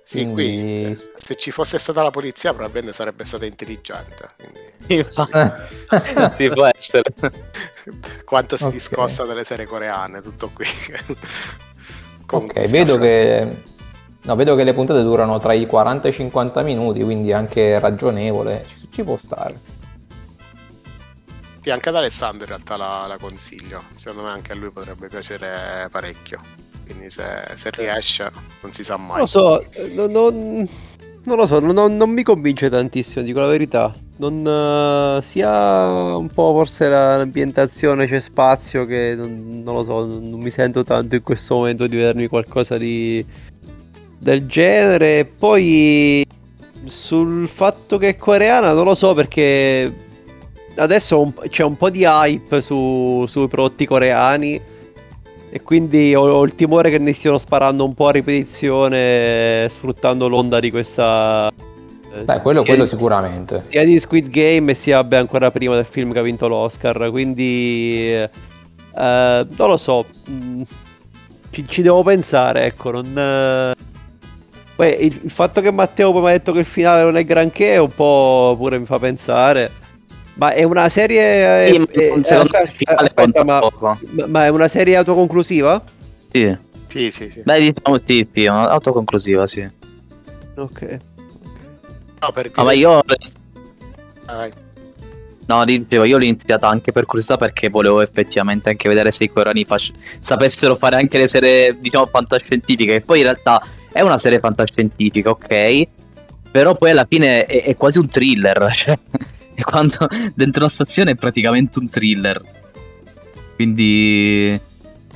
Sì, 0.03 0.23
qui 0.23 0.33
Quindi- 0.33 0.83
eh, 0.91 0.95
se 0.95 1.35
ci 1.35 1.51
fosse 1.51 1.77
stata 1.79 2.01
la 2.01 2.11
polizia 2.11 2.53
probabilmente 2.53 2.93
sarebbe 2.95 3.25
stata 3.25 3.45
intelligente. 3.45 4.29
quindi- 4.85 5.05
sì, 6.37 6.49
può 6.49 6.65
essere. 6.65 7.03
Quanto 8.23 8.55
si 8.55 8.63
Ok. 8.65 8.71
discosta 8.71 9.25
dalle 9.25 9.43
serie 9.43 9.65
coreane, 9.65 10.21
tutto 10.21 10.49
qui. 10.53 10.65
Comunque, 12.25 12.63
Ok, 12.63 12.69
vedo 12.69 12.97
che... 12.97 13.75
No, 14.23 14.35
vedo 14.35 14.55
che 14.55 14.63
le 14.65 14.73
puntate 14.73 15.01
durano 15.03 15.39
tra 15.39 15.53
i 15.53 15.65
40 15.65 16.07
e 16.07 16.11
i 16.11 16.13
50 16.13 16.61
minuti, 16.61 17.01
quindi 17.03 17.31
anche 17.33 17.79
ragionevole. 17.79 18.63
Ci, 18.67 18.87
ci 18.91 19.03
può 19.03 19.15
stare. 19.17 19.59
Sì, 21.61 21.69
anche 21.69 21.89
ad 21.89 21.95
Alessandro 21.95 22.43
in 22.43 22.49
realtà 22.49 22.75
la, 22.77 23.05
la 23.07 23.17
consiglio. 23.17 23.83
Secondo 23.95 24.23
me 24.23 24.29
anche 24.33 24.51
a 24.53 24.55
lui 24.55 24.69
potrebbe 24.71 25.07
piacere 25.09 25.87
parecchio. 25.91 26.41
Quindi 26.87 27.11
se, 27.11 27.23
se 27.55 27.69
riesce, 27.71 28.31
non 28.61 28.73
si 28.73 28.83
sa 28.83 28.97
mai. 28.97 29.09
Non 29.09 29.19
lo 29.19 29.25
so, 29.27 29.63
non, 29.93 30.11
non- 30.11 30.69
non 31.25 31.35
lo 31.37 31.45
so, 31.45 31.59
non, 31.59 31.97
non 31.97 32.09
mi 32.09 32.23
convince 32.23 32.69
tantissimo, 32.69 33.23
dico 33.23 33.39
la 33.41 33.47
verità. 33.47 33.93
Non, 34.19 34.47
eh, 34.47 35.21
sia 35.21 36.15
un 36.17 36.27
po' 36.33 36.53
forse 36.53 36.87
la- 36.87 37.17
l'ambientazione 37.17 38.07
c'è 38.07 38.19
spazio 38.19 38.85
che 38.85 39.13
non, 39.15 39.61
non 39.63 39.75
lo 39.75 39.83
so, 39.83 40.05
non, 40.05 40.39
mi 40.39 40.49
sento 40.49 40.83
tanto 40.83 41.15
in 41.15 41.21
questo 41.23 41.55
momento 41.55 41.85
di 41.85 41.97
vedermi 41.97 42.27
qualcosa 42.27 42.77
di 42.77 43.23
del 44.19 44.47
genere. 44.47 45.25
Poi 45.25 46.25
sul 46.85 47.47
fatto 47.47 47.97
che 47.97 48.09
è 48.09 48.17
coreana 48.17 48.71
non 48.71 48.85
lo 48.85 48.95
so 48.95 49.13
perché 49.13 49.91
adesso 50.75 51.33
c'è 51.49 51.63
un 51.63 51.75
po' 51.75 51.89
di 51.89 52.03
hype 52.05 52.61
su- 52.61 53.25
sui 53.27 53.47
prodotti 53.47 53.85
coreani 53.85 54.59
E 55.49 55.63
quindi 55.63 56.13
ho, 56.13 56.43
il 56.43 56.55
timore 56.55 56.89
che 56.89 56.97
ne 56.97 57.13
stiano 57.13 57.37
sparando 57.37 57.85
un 57.85 57.93
po' 57.93 58.07
a 58.07 58.11
ripetizione, 58.11 59.67
sfruttando 59.69 60.27
l'onda 60.27 60.59
di 60.59 60.69
questa. 60.71 61.49
eh, 62.13 62.23
Beh, 62.23 62.41
quello, 62.41 62.63
quello 62.63 62.83
di- 62.83 62.89
sicuramente. 62.89 63.63
sia 63.67 63.83
di 63.85 63.97
Squid 63.99 64.29
Game 64.29 64.73
sia 64.73 65.03
beh, 65.03 65.17
ancora 65.17 65.49
prima 65.51 65.75
del 65.75 65.85
film 65.85 66.11
che 66.11 66.19
ha 66.19 66.21
vinto 66.21 66.47
l'Oscar. 66.49 67.09
Quindi 67.11 68.11
eh, 68.11 68.29
non 68.93 69.69
lo 69.69 69.77
so, 69.77 70.05
mm, 70.29 70.61
ci, 71.51 71.65
ci 71.67 71.81
devo 71.81 72.03
pensare. 72.03 72.65
Ecco, 72.65 72.91
non. 72.91 73.17
eh. 73.17 73.75
Poi 74.75 75.05
il, 75.05 75.19
il 75.23 75.31
fatto 75.31 75.61
che 75.61 75.71
Matteo 75.71 76.11
poi 76.11 76.21
mi 76.21 76.27
ha 76.27 76.31
detto 76.31 76.51
che 76.51 76.59
il 76.59 76.65
finale 76.65 77.01
non 77.03 77.17
è 77.17 77.23
granché, 77.25 77.77
un 77.77 77.89
po' 77.89 78.53
pure 78.59 78.77
mi 78.77 78.85
fa 78.85 78.99
pensare. 78.99 79.71
Ma 80.37 80.51
è 80.53 80.63
una 80.63 80.87
serie. 80.89 81.67
eh, 81.67 81.71
Sì, 81.71 81.77
ma 81.79 81.85
eh, 81.91 82.07
il 82.13 82.21
aspetta, 82.35 82.95
aspetta, 82.95 83.43
ma, 83.43 83.59
ma- 84.27 84.45
è 84.45 84.49
una 84.49 84.67
serie 84.67 84.95
autoconclusiva? 84.95 85.83
Sì. 86.31 86.55
Sì, 86.87 87.11
sì, 87.11 87.29
sì. 87.31 87.41
Beh, 87.43 87.59
diciamo 87.59 87.99
sì, 88.05 88.27
sì, 88.33 88.45
autoconclusiva, 88.47 89.45
sì. 89.47 89.67
Ok. 90.55 90.97
No, 92.21 92.31
per 92.31 92.51
Ah, 92.53 92.63
ma 92.63 92.71
dire- 92.73 92.81
io 92.81 93.01
Vai. 94.25 94.51
No, 95.47 95.63
dicevo, 95.63 96.03
io 96.03 96.17
l'ho 96.17 96.23
iniziata 96.25 96.67
anche 96.67 96.91
per 96.91 97.05
curiosità 97.05 97.37
perché 97.37 97.69
volevo 97.69 98.01
effettivamente 98.01 98.69
anche 98.69 98.89
vedere 98.89 99.11
se 99.11 99.23
i 99.25 99.29
coreani 99.31 99.63
fac- 99.63 99.93
sapessero 100.19 100.75
fare 100.75 100.97
anche 100.97 101.17
le 101.17 101.27
serie, 101.29 101.77
diciamo, 101.79 102.05
fantascientifiche. 102.07 102.95
E 102.95 103.01
poi 103.01 103.19
in 103.19 103.23
realtà 103.23 103.61
è 103.91 104.01
una 104.01 104.19
serie 104.19 104.39
fantascientifica, 104.39 105.29
ok? 105.29 105.87
Però 106.51 106.75
poi 106.75 106.91
alla 106.91 107.05
fine 107.09 107.45
è, 107.45 107.63
è 107.63 107.75
quasi 107.75 107.97
un 107.99 108.09
thriller, 108.09 108.69
cioè, 108.73 108.97
è 109.57 109.61
quando 109.69 110.07
dentro 110.35 110.61
una 110.61 110.69
stazione 110.71 111.11
è 111.11 111.15
praticamente 111.15 111.79
un 111.79 111.89
thriller. 111.89 112.41
Quindi, 113.55 114.59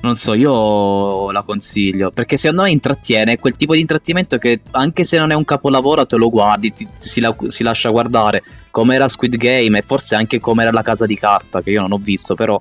non 0.02 0.16
so, 0.16 0.34
io 0.34 1.30
la 1.32 1.44
consiglio, 1.44 2.12
perché 2.12 2.38
secondo 2.38 2.64
me 2.64 2.72
intrattiene, 2.72 3.38
quel 3.38 3.56
tipo 3.56 3.74
di 3.76 3.82
intrattenimento 3.82 4.38
che 4.38 4.62
anche 4.72 5.04
se 5.04 5.18
non 5.20 5.30
è 5.32 5.36
un 5.36 5.46
capolavoro 5.46 6.06
te 6.08 6.16
lo 6.16 6.30
guardi, 6.30 6.74
ti- 6.74 6.88
si, 6.96 7.20
la- 7.22 7.36
si 7.48 7.62
lascia 7.64 7.90
guardare 7.90 8.44
come 8.72 8.96
era 8.96 9.08
Squid 9.08 9.36
Game 9.38 9.78
e 9.78 9.84
forse 9.84 10.16
anche 10.16 10.40
come 10.40 10.64
era 10.64 10.72
la 10.72 10.82
casa 10.82 11.06
di 11.06 11.16
carta 11.18 11.62
che 11.62 11.70
io 11.72 11.82
non 11.82 11.92
ho 11.92 11.98
visto 11.98 12.34
però 12.36 12.60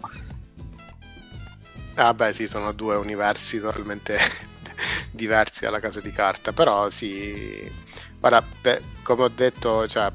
Ah, 1.94 2.14
beh, 2.14 2.32
sì, 2.32 2.48
sono 2.48 2.72
due 2.72 2.96
universi 2.96 3.60
totalmente 3.60 4.18
diversi 5.10 5.66
alla 5.66 5.80
casa 5.80 6.00
di 6.00 6.10
carta, 6.12 6.52
però 6.52 6.88
sì. 6.90 7.70
Guarda, 8.18 8.42
beh, 8.62 8.82
come 9.02 9.24
ho 9.24 9.28
detto, 9.28 9.86
cioè, 9.86 10.10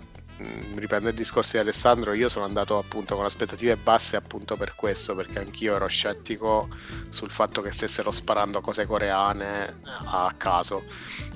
riprendo 0.75 1.09
il 1.09 1.15
discorso 1.15 1.53
di 1.53 1.59
Alessandro, 1.59 2.13
io 2.13 2.29
sono 2.29 2.45
andato 2.45 2.77
appunto 2.77 3.15
con 3.15 3.25
aspettative 3.25 3.77
basse 3.77 4.15
appunto 4.15 4.55
per 4.55 4.73
questo, 4.75 5.15
perché 5.15 5.39
anch'io 5.39 5.75
ero 5.75 5.87
scettico 5.87 6.67
sul 7.09 7.31
fatto 7.31 7.61
che 7.61 7.71
stessero 7.71 8.11
sparando 8.11 8.61
cose 8.61 8.85
coreane 8.85 9.81
a 10.05 10.33
caso 10.37 10.83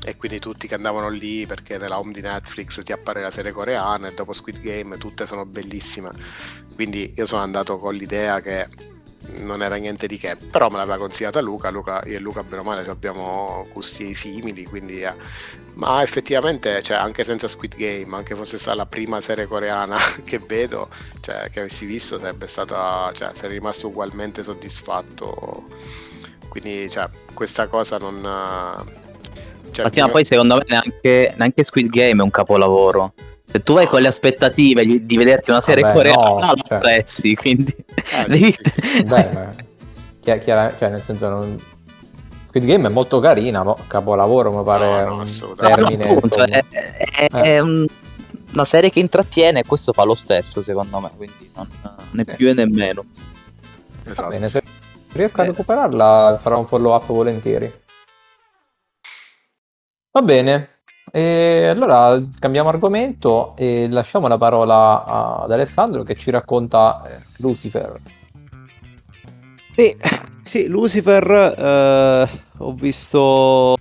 e 0.03 0.15
quindi 0.17 0.39
tutti 0.39 0.67
che 0.67 0.75
andavano 0.75 1.09
lì 1.09 1.45
perché 1.45 1.77
nella 1.77 1.99
home 1.99 2.13
di 2.13 2.21
Netflix 2.21 2.83
ti 2.83 2.91
appare 2.91 3.21
la 3.21 3.31
serie 3.31 3.51
coreana 3.51 4.07
e 4.07 4.13
dopo 4.13 4.33
Squid 4.33 4.61
Game 4.61 4.97
tutte 4.97 5.25
sono 5.25 5.45
bellissime. 5.45 6.11
Quindi 6.73 7.13
io 7.15 7.25
sono 7.25 7.41
andato 7.41 7.77
con 7.77 7.95
l'idea 7.95 8.41
che 8.41 8.67
non 9.37 9.61
era 9.61 9.75
niente 9.75 10.07
di 10.07 10.17
che, 10.17 10.35
però 10.35 10.69
me 10.69 10.77
l'aveva 10.77 10.97
consigliata 10.97 11.41
Luca, 11.41 11.69
Luca 11.69 12.01
io 12.05 12.17
e 12.17 12.19
Luca 12.19 12.43
bene 12.43 12.61
o 12.61 12.63
male 12.63 12.89
abbiamo 12.89 13.67
gusti 13.71 14.13
simili, 14.13 14.65
quindi 14.65 15.01
eh, 15.01 15.13
ma 15.79 16.01
effettivamente, 16.01 16.81
cioè, 16.83 16.97
anche 16.97 17.23
senza 17.23 17.47
Squid 17.47 17.75
Game, 17.75 18.15
anche 18.15 18.35
fosse 18.35 18.57
stata 18.57 18.75
la 18.75 18.85
prima 18.85 19.21
serie 19.21 19.45
coreana 19.45 19.97
che 20.25 20.39
vedo, 20.39 20.89
cioè, 21.21 21.49
che 21.49 21.61
avessi 21.61 21.85
visto, 21.85 22.19
sarebbe 22.19 22.47
stata, 22.47 23.11
cioè, 23.15 23.29
sarei 23.33 23.57
rimasto 23.57 23.87
ugualmente 23.87 24.43
soddisfatto. 24.43 25.67
Quindi, 26.49 26.89
cioè, 26.89 27.07
questa 27.33 27.67
cosa 27.67 27.97
non... 27.97 28.19
Cioè, 29.71 29.85
Mattina, 29.85 30.07
mi- 30.07 30.11
poi 30.11 30.25
secondo 30.25 30.55
me 30.55 30.63
neanche, 30.67 31.33
neanche 31.37 31.63
Squid 31.63 31.89
Game 31.89 32.19
è 32.19 32.23
un 32.23 32.31
capolavoro 32.31 33.13
se 33.51 33.63
tu 33.63 33.73
vai 33.73 33.87
con 33.87 34.01
le 34.01 34.07
aspettative 34.09 34.85
di, 34.85 35.05
vederti 35.17 35.49
una 35.49 35.61
serie 35.61 35.83
Vabbè, 35.83 35.95
coreana 35.95 36.29
no, 36.29 36.39
la 36.39 36.53
cioè. 36.65 36.77
apprezzi 36.77 37.35
quindi 37.35 37.75
Eh, 38.13 38.25
devi- 38.27 38.51
sì, 38.61 38.69
sì. 38.73 39.03
Beh, 39.03 39.29
ma- 39.31 39.49
chia- 40.21 40.37
chiara- 40.37 40.75
cioè, 40.77 40.89
nel 40.89 41.01
senso, 41.01 41.29
non... 41.29 41.59
Squid 42.47 42.65
Game 42.65 42.87
è 42.87 42.91
molto 42.91 43.19
carina, 43.19 43.63
mo- 43.63 43.77
capolavoro 43.87 44.51
mi 44.55 44.63
pare 44.63 45.03
No, 45.05 45.15
no, 45.15 45.21
un 45.21 45.55
termine. 45.55 46.05
No, 46.05 46.11
appunto, 46.17 46.43
insomma. 46.43 46.57
è, 46.57 46.63
è- 47.27 47.27
è 47.29 47.59
un- 47.59 47.85
una 48.53 48.63
serie 48.65 48.89
che 48.89 48.99
intrattiene 48.99 49.59
e 49.59 49.63
questo 49.65 49.93
fa 49.93 50.03
lo 50.03 50.15
stesso 50.15 50.63
secondo 50.63 50.99
me 50.99 51.11
quindi 51.15 51.51
non, 51.55 51.67
né 52.11 52.23
Sì. 52.27 52.35
più 52.35 52.51
né 52.55 52.65
meno 52.67 53.05
Va 54.03 54.11
Esatto. 54.11 54.29
bene, 54.29 54.47
se 54.49 54.63
riesco 55.11 55.41
a 55.41 55.43
Eh. 55.43 55.47
recuperarla 55.49 56.37
farò 56.41 56.57
un 56.57 56.65
follow 56.65 56.93
up 56.95 57.05
volentieri. 57.05 57.71
Va 60.11 60.21
bene, 60.23 60.78
e 61.11 61.67
allora 61.67 62.21
cambiamo 62.39 62.69
argomento 62.69 63.55
e 63.55 63.87
lasciamo 63.89 64.27
la 64.27 64.37
parola 64.37 65.05
ad 65.43 65.51
Alessandro 65.51 66.03
che 66.03 66.15
ci 66.15 66.31
racconta 66.31 67.03
eh, 67.07 67.19
Lucifer. 67.37 67.99
Sì, 69.75 69.95
sì, 70.43 70.67
Lucifer, 70.67 71.29
eh, 71.57 72.29
ho 72.57 72.73
visto 72.73 73.77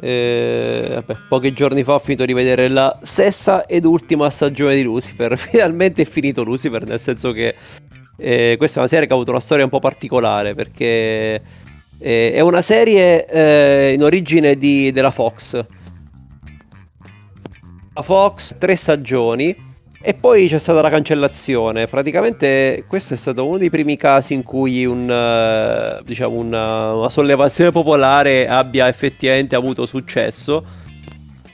eh, 0.00 0.90
vabbè, 1.04 1.20
pochi 1.28 1.52
giorni 1.52 1.82
fa 1.82 1.94
ho 1.94 1.98
finito 1.98 2.24
di 2.24 2.32
vedere 2.32 2.68
la 2.68 2.96
sesta 3.00 3.66
ed 3.66 3.84
ultima 3.84 4.30
stagione 4.30 4.76
di 4.76 4.82
Lucifer. 4.82 5.36
Finalmente 5.38 6.02
è 6.02 6.04
finito 6.04 6.44
Lucifer, 6.44 6.86
nel 6.86 7.00
senso 7.00 7.32
che 7.32 7.54
eh, 8.16 8.54
questa 8.56 8.76
è 8.76 8.80
una 8.80 8.88
serie 8.88 9.06
che 9.06 9.12
ha 9.12 9.16
avuto 9.16 9.30
una 9.30 9.40
storia 9.40 9.64
un 9.64 9.70
po' 9.70 9.80
particolare 9.80 10.54
perché 10.54 11.42
eh, 11.98 12.32
è 12.32 12.40
una 12.40 12.62
serie 12.62 13.26
eh, 13.26 13.92
in 13.92 14.02
origine 14.02 14.56
di- 14.56 14.92
della 14.92 15.10
Fox. 15.10 15.64
Fox, 18.02 18.56
tre 18.58 18.76
stagioni. 18.76 19.66
E 20.00 20.14
poi 20.14 20.46
c'è 20.48 20.58
stata 20.58 20.80
la 20.80 20.90
cancellazione. 20.90 21.88
Praticamente 21.88 22.84
questo 22.86 23.14
è 23.14 23.16
stato 23.16 23.44
uno 23.46 23.58
dei 23.58 23.68
primi 23.68 23.96
casi 23.96 24.32
in 24.32 24.44
cui 24.44 24.86
un, 24.86 25.10
eh, 25.10 26.00
diciamo 26.04 26.36
una, 26.36 26.94
una 26.94 27.08
sollevazione 27.08 27.72
popolare 27.72 28.46
abbia 28.46 28.86
effettivamente 28.86 29.56
avuto 29.56 29.86
successo. 29.86 30.64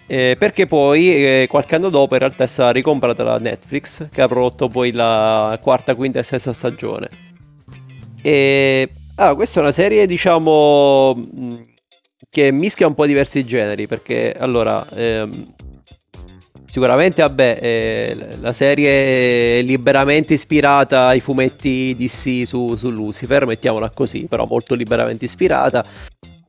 Eh, 0.06 0.36
perché 0.38 0.66
poi 0.66 1.14
eh, 1.14 1.46
qualche 1.48 1.76
anno 1.76 1.88
dopo 1.88 2.12
in 2.12 2.20
realtà 2.20 2.44
è 2.44 2.46
stata 2.46 2.70
ricomprata 2.72 3.22
da 3.22 3.38
Netflix 3.38 4.08
che 4.10 4.20
ha 4.20 4.28
prodotto 4.28 4.68
poi 4.68 4.92
la 4.92 5.58
quarta, 5.62 5.94
quinta 5.94 6.18
e 6.18 6.22
sesta 6.22 6.52
stagione. 6.52 7.08
E 8.20 8.90
ah, 9.16 9.34
questa 9.34 9.60
è 9.60 9.62
una 9.62 9.72
serie 9.72 10.04
diciamo 10.06 11.28
che 12.28 12.52
mischia 12.52 12.86
un 12.86 12.94
po' 12.94 13.06
diversi 13.06 13.44
generi 13.46 13.86
perché 13.86 14.34
allora 14.38 14.86
ehm, 14.94 15.54
Sicuramente, 16.66 17.22
vabbè, 17.22 17.58
eh, 17.60 18.28
la 18.40 18.52
serie 18.52 19.58
è 19.58 19.62
liberamente 19.62 20.34
ispirata 20.34 21.06
ai 21.08 21.20
fumetti 21.20 21.94
DC 21.94 22.46
su, 22.46 22.74
su 22.76 22.90
Lucifer, 22.90 23.46
mettiamola 23.46 23.90
così, 23.90 24.26
però 24.28 24.46
molto 24.46 24.74
liberamente 24.74 25.26
ispirata. 25.26 25.84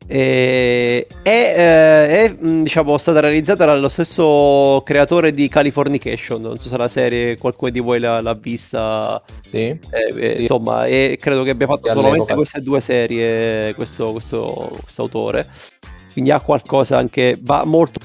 E, 0.07 1.07
è, 1.23 1.29
eh, 1.29 2.25
è, 2.25 2.35
mh, 2.39 2.63
diciamo, 2.63 2.97
stata 2.97 3.19
realizzata 3.19 3.65
dallo 3.65 3.89
stesso 3.89 4.81
creatore 4.85 5.33
di 5.33 5.47
Californication. 5.47 6.41
Non 6.41 6.57
so 6.59 6.69
se 6.69 6.77
la 6.77 6.87
serie 6.87 7.37
qualcuno 7.37 7.71
di 7.71 7.79
voi 7.79 7.99
l'ha, 7.99 8.21
l'ha 8.21 8.33
vista. 8.35 9.21
Sì, 9.41 9.57
Eh, 9.57 9.79
eh, 10.15 10.31
Sì. 10.35 10.41
Insomma, 10.41 10.85
e 10.85 11.17
credo 11.19 11.43
che 11.43 11.51
abbia 11.51 11.67
fatto 11.67 11.87
Sì, 11.87 11.93
solamente 11.93 12.33
queste 12.35 12.61
due 12.61 12.81
serie, 12.81 13.73
questo, 13.73 14.11
questo, 14.11 14.77
questo 14.81 15.01
autore. 15.01 15.47
Quindi 16.13 16.31
ha 16.31 16.39
qualcosa 16.39 16.97
anche 16.97 17.37
va 17.41 17.65
molto 17.65 17.99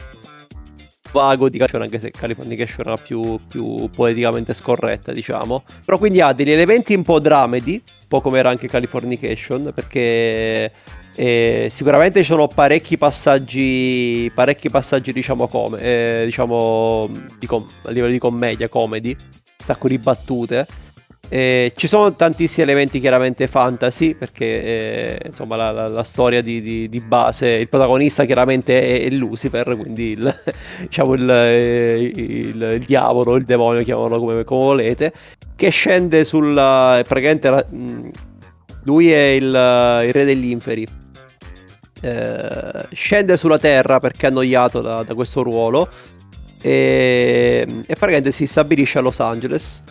vago 1.12 1.48
di 1.48 1.58
Californication, 1.58 1.82
anche 1.82 1.98
se 1.98 2.10
Californication 2.10 2.86
era 2.86 2.96
più, 2.96 3.38
più 3.48 3.90
poeticamente 3.90 4.54
scorretta, 4.54 5.12
diciamo. 5.12 5.64
Però 5.84 5.98
quindi 5.98 6.20
ha 6.20 6.32
degli 6.32 6.50
elementi 6.50 6.94
un 6.94 7.02
po' 7.02 7.20
dramedy, 7.20 7.74
un 7.74 8.08
po' 8.08 8.20
come 8.20 8.38
era 8.38 8.50
anche 8.50 8.68
Californication, 8.68 9.72
perché 9.74 10.70
eh, 11.14 11.68
sicuramente 11.70 12.20
ci 12.20 12.30
sono 12.30 12.46
parecchi 12.46 12.96
passaggi, 12.96 14.30
parecchi 14.34 14.70
passaggi, 14.70 15.12
diciamo, 15.12 15.48
come, 15.48 15.80
eh, 15.80 16.22
diciamo, 16.24 17.10
di 17.38 17.46
com- 17.46 17.66
a 17.82 17.90
livello 17.90 18.12
di 18.12 18.18
commedia, 18.18 18.68
comedy, 18.68 19.14
un 19.14 19.66
sacco 19.66 19.88
di 19.88 19.98
battute. 19.98 20.66
Eh, 21.32 21.72
ci 21.76 21.86
sono 21.86 22.12
tantissimi 22.14 22.64
elementi 22.64 22.98
chiaramente 22.98 23.46
fantasy 23.46 24.16
perché 24.16 24.44
eh, 25.20 25.20
insomma 25.26 25.54
la, 25.54 25.70
la- 25.70 25.86
la 25.86 26.02
storia 26.02 26.42
di, 26.42 26.60
di- 26.60 26.88
di 26.88 26.98
base, 27.00 27.50
il 27.50 27.68
protagonista 27.68 28.24
chiaramente 28.24 28.80
è, 28.80 29.04
è 29.04 29.10
Lucifer, 29.10 29.76
quindi 29.76 30.10
il, 30.10 30.36
diciamo 30.82 31.14
il, 31.14 31.30
eh, 31.30 31.98
il- 32.16 32.62
il 32.78 32.84
diavolo, 32.84 33.36
il 33.36 33.44
demonio, 33.44 33.84
chiamalo 33.84 34.18
come, 34.18 34.42
come 34.42 34.64
volete, 34.64 35.12
che 35.54 35.68
scende 35.70 36.24
sulla... 36.24 37.00
praticamente 37.06 37.48
ra- 37.48 37.64
mh, 37.68 38.10
lui 38.84 39.12
è 39.12 39.26
il, 39.28 39.44
il 39.44 40.12
re 40.12 40.24
degli 40.24 40.50
inferi. 40.50 40.84
Eh, 42.02 42.86
scende 42.92 43.36
sulla 43.36 43.58
terra 43.58 44.00
perché 44.00 44.26
è 44.26 44.30
annoiato 44.30 44.80
da, 44.80 45.02
da 45.04 45.14
questo 45.14 45.42
ruolo 45.42 45.86
e, 46.62 47.66
e 47.68 47.94
praticamente 47.94 48.32
si 48.32 48.46
stabilisce 48.46 48.98
a 48.98 49.02
Los 49.02 49.20
Angeles 49.20 49.82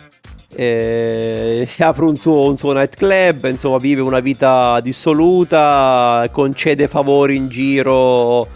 eh, 0.54 1.64
si 1.66 1.82
apre 1.82 2.04
un 2.04 2.16
suo, 2.16 2.48
un 2.48 2.56
suo 2.56 2.72
nightclub, 2.72 3.44
insomma 3.46 3.78
vive 3.78 4.00
una 4.00 4.20
vita 4.20 4.80
dissoluta, 4.80 6.28
concede 6.32 6.88
favori 6.88 7.36
in 7.36 7.48
giro 7.48 8.48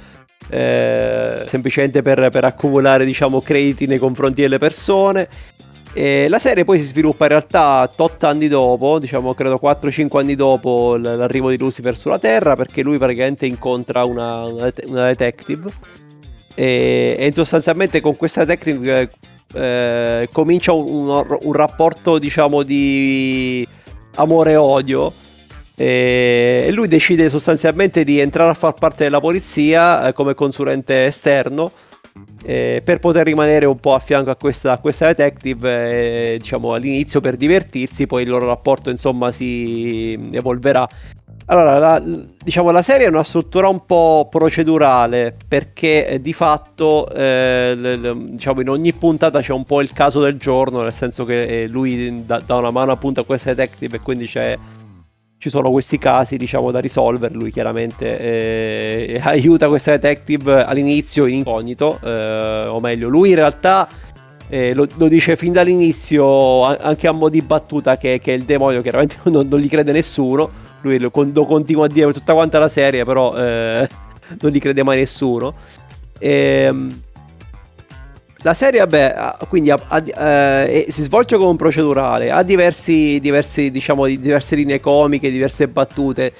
eh, 0.48 1.44
semplicemente 1.46 2.02
per, 2.02 2.30
per 2.30 2.44
accumulare 2.44 3.04
diciamo, 3.04 3.40
crediti 3.40 3.86
nei 3.86 3.98
confronti 3.98 4.42
delle 4.42 4.58
persone. 4.58 5.28
E 5.96 6.26
la 6.28 6.40
serie 6.40 6.64
poi 6.64 6.78
si 6.78 6.86
sviluppa 6.86 7.24
in 7.24 7.30
realtà 7.30 7.88
8 7.96 8.26
anni 8.26 8.48
dopo, 8.48 8.98
diciamo 8.98 9.32
credo 9.32 9.60
4-5 9.62 10.18
anni 10.18 10.34
dopo 10.34 10.96
l'arrivo 10.96 11.50
di 11.50 11.56
Lucifer 11.56 11.96
sulla 11.96 12.18
Terra, 12.18 12.56
perché 12.56 12.82
lui 12.82 12.98
praticamente 12.98 13.46
incontra 13.46 14.04
una, 14.04 14.44
una, 14.44 14.72
detective 15.06 15.70
e, 16.56 17.16
e, 17.16 17.32
sostanzialmente 17.32 18.00
con 18.00 18.16
questa 18.16 18.44
detective 18.44 19.12
eh, 19.54 20.28
comincia 20.32 20.72
un, 20.72 21.08
un, 21.08 21.38
un, 21.42 21.52
rapporto 21.52 22.18
diciamo 22.18 22.62
di 22.62 23.66
amore 24.16 24.52
e 24.52 24.56
odio 24.56 25.12
e 25.76 26.68
lui 26.72 26.86
decide 26.86 27.28
sostanzialmente 27.30 28.04
di 28.04 28.20
entrare 28.20 28.50
a 28.50 28.54
far 28.54 28.74
parte 28.74 29.04
della 29.04 29.20
polizia 29.20 30.08
eh, 30.08 30.12
come 30.12 30.34
consulente 30.34 31.06
esterno 31.06 31.72
eh, 32.44 32.82
per 32.84 32.98
poter 33.00 33.24
rimanere 33.24 33.66
un 33.66 33.78
po' 33.78 33.94
a 33.94 33.98
fianco 33.98 34.30
a 34.30 34.36
questa, 34.36 34.72
a 34.72 34.78
questa 34.78 35.06
detective, 35.06 36.34
eh, 36.34 36.38
diciamo 36.38 36.74
all'inizio 36.74 37.20
per 37.20 37.36
divertirsi, 37.36 38.06
poi 38.06 38.22
il 38.22 38.28
loro 38.28 38.46
rapporto 38.46 38.90
insomma 38.90 39.32
si 39.32 40.30
evolverà. 40.30 40.86
Allora, 41.46 41.78
la, 41.78 42.02
diciamo 42.42 42.70
la 42.70 42.80
serie 42.80 43.06
è 43.06 43.10
una 43.10 43.22
struttura 43.22 43.68
un 43.68 43.84
po' 43.84 44.28
procedurale 44.30 45.36
perché 45.46 46.08
eh, 46.08 46.20
di 46.22 46.32
fatto 46.32 47.06
eh, 47.10 47.74
le, 47.76 47.96
le, 47.96 48.16
diciamo 48.30 48.62
in 48.62 48.70
ogni 48.70 48.94
puntata 48.94 49.40
c'è 49.40 49.52
un 49.52 49.64
po' 49.64 49.82
il 49.82 49.92
caso 49.92 50.22
del 50.22 50.38
giorno, 50.38 50.80
nel 50.80 50.94
senso 50.94 51.26
che 51.26 51.64
eh, 51.64 51.66
lui 51.68 52.24
dà, 52.24 52.40
dà 52.40 52.56
una 52.56 52.70
mano 52.70 52.92
appunto 52.92 53.20
a 53.20 53.24
questa 53.26 53.52
detective 53.52 53.96
e 53.96 54.00
quindi 54.00 54.26
ci 54.26 55.50
sono 55.50 55.70
questi 55.70 55.98
casi 55.98 56.38
diciamo 56.38 56.70
da 56.70 56.78
risolvere. 56.78 57.34
Lui 57.34 57.52
chiaramente 57.52 58.18
eh, 58.18 59.20
aiuta 59.22 59.68
questa 59.68 59.90
detective 59.90 60.64
all'inizio 60.64 61.26
in 61.26 61.34
incognito 61.34 62.00
eh, 62.02 62.64
o 62.68 62.80
meglio 62.80 63.10
lui 63.10 63.30
in 63.30 63.34
realtà 63.34 63.86
eh, 64.48 64.72
lo, 64.72 64.86
lo, 64.94 65.08
dice 65.08 65.36
fin 65.36 65.52
dall'inizio 65.52 66.62
anche 66.62 67.06
a 67.06 67.12
mo' 67.12 67.28
di 67.28 67.42
battuta 67.42 67.98
che, 67.98 68.18
che 68.18 68.32
è 68.32 68.36
il 68.36 68.44
demonio 68.44 68.80
chiaramente 68.80 69.16
non, 69.28 69.46
non, 69.46 69.60
gli 69.60 69.68
crede 69.68 69.92
nessuno 69.92 70.63
lui 70.84 70.98
lo, 70.98 71.10
lo, 71.12 71.44
continua 71.44 71.86
a 71.86 71.88
dire 71.88 72.06
per 72.06 72.14
tutta 72.14 72.34
quanta 72.34 72.58
la 72.58 72.68
serie 72.68 73.04
però 73.04 73.36
eh, 73.36 73.88
non 74.40 74.50
gli 74.50 74.60
crede 74.60 74.82
mai 74.82 74.98
nessuno 74.98 75.54
e, 76.18 76.30
ehm, 76.30 77.02
la 78.44 78.52
serie, 78.52 78.80
vabbè, 78.80 79.36
quindi 79.48 79.70
ha, 79.70 79.80
ha, 79.88 80.02
eh, 80.66 80.84
si 80.90 81.00
svolge 81.00 81.38
come 81.38 81.48
un 81.48 81.56
procedurale, 81.56 82.30
ha 82.30 82.42
diversi, 82.42 83.18
diversi, 83.18 83.70
diciamo, 83.70 84.04
diverse 84.04 84.54
linee 84.54 84.80
comiche, 84.80 85.30
diverse 85.30 85.66
battute. 85.66 86.34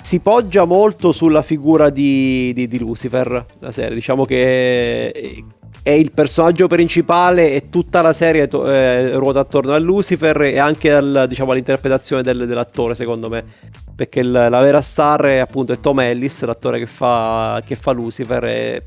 Si 0.00 0.20
poggia 0.20 0.64
molto 0.64 1.12
sulla 1.12 1.42
figura 1.42 1.90
di, 1.90 2.54
di, 2.54 2.66
di 2.66 2.78
Lucifer, 2.78 3.44
la 3.58 3.70
serie. 3.70 3.94
Diciamo 3.94 4.24
che 4.24 5.44
è 5.88 5.92
il 5.92 6.12
personaggio 6.12 6.66
principale 6.66 7.50
e 7.50 7.70
tutta 7.70 8.02
la 8.02 8.12
serie 8.12 8.46
to- 8.46 8.70
eh, 8.70 9.14
ruota 9.14 9.40
attorno 9.40 9.72
a 9.72 9.78
Lucifer 9.78 10.38
e 10.42 10.58
anche 10.58 10.92
al, 10.92 11.24
diciamo, 11.26 11.52
all'interpretazione 11.52 12.20
del, 12.20 12.46
dell'attore, 12.46 12.94
secondo 12.94 13.30
me. 13.30 13.42
Perché 13.96 14.20
il, 14.20 14.30
la 14.30 14.60
vera 14.60 14.82
star 14.82 15.22
è 15.22 15.38
appunto 15.38 15.72
è 15.72 15.80
Tom 15.80 16.00
Ellis, 16.00 16.44
l'attore 16.44 16.78
che 16.78 16.84
fa, 16.84 17.62
che 17.64 17.74
fa 17.74 17.92
Lucifer. 17.92 18.44
E 18.44 18.82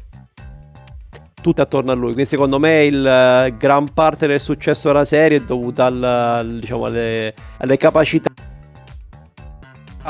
tutte 1.41 1.63
attorno 1.63 1.91
a 1.91 1.95
lui. 1.95 2.11
Quindi 2.13 2.25
secondo 2.25 2.59
me 2.59 2.85
il 2.85 2.99
uh, 2.99 3.57
gran 3.57 3.91
parte 3.91 4.27
del 4.27 4.39
successo 4.39 4.89
della 4.89 5.03
serie 5.03 5.39
è 5.39 5.41
dovuta 5.41 5.85
al, 5.85 6.03
al, 6.03 6.59
diciamo, 6.59 6.85
alle, 6.85 7.33
alle, 7.57 7.77
capacità 7.77 8.29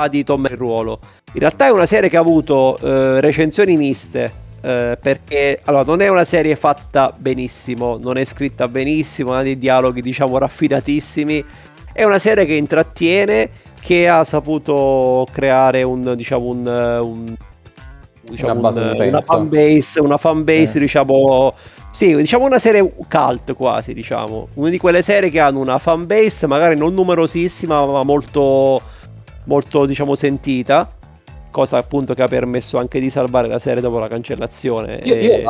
di 0.09 0.25
Tom 0.25 0.41
nel 0.41 0.57
ruolo. 0.57 0.99
In 1.31 1.39
realtà 1.39 1.67
è 1.67 1.71
una 1.71 1.85
serie 1.85 2.09
che 2.09 2.17
ha 2.17 2.19
avuto 2.19 2.77
uh, 2.81 3.19
recensioni 3.19 3.77
miste. 3.77 4.49
Uh, 4.61 4.95
perché 5.01 5.59
allora, 5.63 5.83
non 5.83 6.01
è 6.01 6.07
una 6.07 6.23
serie 6.23 6.55
fatta 6.55 7.11
benissimo, 7.17 7.97
non 7.97 8.17
è 8.17 8.23
scritta 8.23 8.67
benissimo, 8.67 9.33
ha 9.33 9.41
dei 9.41 9.57
dialoghi 9.57 10.01
diciamo 10.01 10.37
raffinatissimi. 10.37 11.43
È 11.91 12.03
una 12.03 12.19
serie 12.19 12.45
che 12.45 12.53
intrattiene, 12.53 13.49
che 13.79 14.07
ha 14.07 14.23
saputo 14.23 15.25
creare 15.31 15.81
un, 15.81 16.13
diciamo, 16.15 16.45
un, 16.45 16.65
un 17.01 17.35
diciamo, 18.21 18.59
una, 18.59 18.69
un, 18.69 18.95
una 18.97 19.21
fanbase, 19.21 19.99
una 19.99 20.17
fanbase 20.17 20.77
eh. 20.77 20.81
diciamo 20.81 21.53
sì, 21.91 22.15
diciamo 22.15 22.45
una 22.45 22.57
serie 22.57 22.89
cult 23.09 23.53
quasi, 23.53 23.93
diciamo. 23.93 24.47
Una 24.53 24.69
di 24.69 24.77
quelle 24.77 25.01
serie 25.01 25.29
che 25.29 25.41
hanno 25.41 25.59
una 25.59 25.77
fanbase 25.77 26.47
magari 26.47 26.77
non 26.77 26.93
numerosissima, 26.93 27.85
ma 27.85 28.03
molto, 28.03 28.81
molto 29.43 29.85
diciamo, 29.85 30.15
sentita. 30.15 30.89
Cosa 31.51 31.77
appunto 31.77 32.13
che 32.13 32.21
ha 32.23 32.27
permesso 32.27 32.77
anche 32.77 32.99
di 32.99 33.09
salvare 33.09 33.47
la 33.47 33.59
serie 33.59 33.81
dopo 33.81 33.99
la 33.99 34.07
cancellazione. 34.07 35.01
Io, 35.03 35.13
e... 35.13 35.23
io 35.23 35.43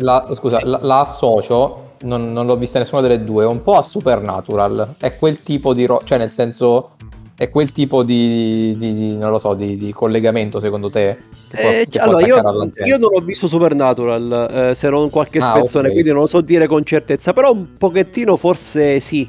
la, 0.00 0.24
la, 0.28 0.34
scusa, 0.34 0.58
sì. 0.58 0.66
la, 0.66 0.78
la, 0.82 1.00
associo, 1.00 1.92
non, 2.02 2.32
non, 2.32 2.46
l'ho 2.46 2.56
vista 2.56 2.78
nessuna 2.78 3.00
delle 3.00 3.24
due, 3.24 3.44
un 3.44 3.62
po' 3.62 3.76
a 3.76 3.82
Supernatural. 3.82 4.94
È 4.98 5.16
quel 5.16 5.42
tipo 5.42 5.72
di... 5.72 5.86
Ro- 5.86 6.02
cioè 6.04 6.18
nel 6.18 6.30
senso 6.30 6.90
è 7.36 7.50
quel 7.50 7.72
tipo 7.72 8.04
di, 8.04 8.76
di, 8.78 8.94
di 8.94 9.16
non 9.16 9.30
lo 9.30 9.38
so, 9.38 9.54
di, 9.54 9.76
di, 9.76 9.92
collegamento 9.92 10.60
secondo 10.60 10.88
te? 10.88 11.18
Può, 11.50 11.68
eh, 11.68 11.86
che 11.88 11.98
allora, 11.98 12.24
io, 12.24 12.36
io, 12.84 12.98
non 12.98 13.10
ho 13.12 13.20
visto 13.20 13.48
Supernatural, 13.48 14.68
eh, 14.70 14.74
se 14.74 14.88
non 14.88 15.10
qualche 15.10 15.38
ah, 15.38 15.42
spezzone, 15.42 15.88
okay. 15.88 15.92
quindi 15.92 16.10
non 16.10 16.20
lo 16.20 16.26
so 16.26 16.40
dire 16.40 16.66
con 16.66 16.84
certezza, 16.84 17.32
però 17.32 17.52
un 17.52 17.76
pochettino 17.76 18.36
forse 18.36 19.00
sì, 19.00 19.28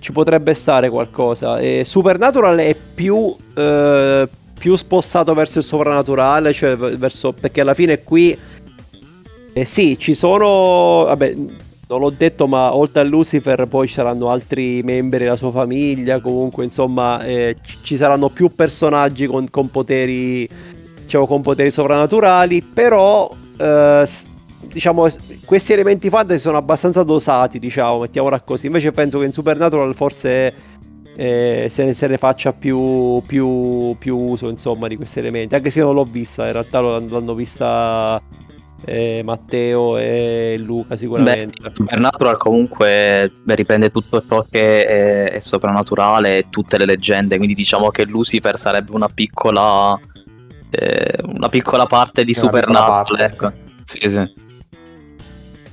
ci 0.00 0.12
potrebbe 0.12 0.54
stare 0.54 0.88
qualcosa. 0.90 1.58
E 1.58 1.84
Supernatural 1.84 2.58
è 2.58 2.74
più, 2.94 3.34
eh, 3.54 4.28
più 4.58 4.76
spostato 4.76 5.34
verso 5.34 5.58
il 5.58 5.64
soprannaturale, 5.64 6.52
cioè 6.52 6.76
verso, 6.76 7.32
perché 7.32 7.60
alla 7.60 7.74
fine 7.74 8.02
qui... 8.02 8.36
Eh, 9.52 9.64
sì, 9.64 9.98
ci 9.98 10.14
sono... 10.14 11.04
Vabbè, 11.06 11.34
non 11.88 12.00
l'ho 12.00 12.10
detto, 12.10 12.48
ma 12.48 12.74
oltre 12.74 13.02
a 13.02 13.04
Lucifer 13.04 13.66
poi 13.66 13.86
ci 13.86 13.94
saranno 13.94 14.28
altri 14.28 14.82
membri 14.82 15.20
della 15.20 15.36
sua 15.36 15.52
famiglia, 15.52 16.20
comunque 16.20 16.64
insomma 16.64 17.22
eh, 17.22 17.56
ci 17.82 17.96
saranno 17.96 18.28
più 18.28 18.52
personaggi 18.54 19.26
con, 19.26 19.48
con, 19.50 19.70
poteri, 19.70 20.48
diciamo, 21.02 21.26
con 21.26 21.42
poteri 21.42 21.70
sovrannaturali, 21.70 22.60
però 22.60 23.32
eh, 23.56 24.04
diciamo 24.72 25.06
questi 25.44 25.72
elementi 25.72 26.10
fantasy 26.10 26.40
sono 26.40 26.56
abbastanza 26.56 27.04
dosati, 27.04 27.60
diciamo, 27.60 28.00
mettiamola 28.00 28.40
così. 28.40 28.66
Invece 28.66 28.90
penso 28.90 29.20
che 29.20 29.26
in 29.26 29.32
Supernatural 29.32 29.94
forse 29.94 30.52
eh, 31.16 31.66
se, 31.70 31.84
ne, 31.86 31.94
se, 31.94 32.06
ne, 32.08 32.18
faccia 32.18 32.52
più, 32.52 33.22
più, 33.26 33.96
più, 33.98 34.16
uso 34.18 34.50
insomma 34.50 34.86
di 34.86 34.96
questi 34.96 35.18
elementi, 35.18 35.54
anche 35.54 35.70
se 35.70 35.80
non 35.80 35.94
l'ho 35.94 36.04
vista, 36.04 36.44
in 36.44 36.52
realtà 36.52 36.80
l'hanno 36.80 37.34
vista 37.34 38.20
eh, 38.84 39.22
Matteo 39.24 39.96
e 39.96 40.56
Luca 40.58 40.94
sicuramente. 40.94 41.58
Beh, 41.62 41.72
Supernatural 41.74 42.36
comunque 42.36 43.32
riprende 43.46 43.90
tutto 43.90 44.22
ciò 44.28 44.44
che 44.50 44.84
è, 44.84 45.30
è, 45.32 45.40
soprannaturale 45.40 46.36
e 46.36 46.46
tutte 46.50 46.76
le 46.76 46.84
leggende, 46.84 47.36
quindi 47.38 47.54
diciamo 47.54 47.88
che 47.88 48.04
Lucifer 48.04 48.58
sarebbe 48.58 48.92
una 48.92 49.08
piccola, 49.08 49.98
eh, 50.68 51.18
una 51.34 51.48
piccola 51.48 51.86
parte 51.86 52.24
di 52.24 52.32
una 52.32 52.40
Supernatural. 52.40 53.20
Ecco. 53.20 53.52
Sì, 53.84 54.08
sì. 54.08 54.44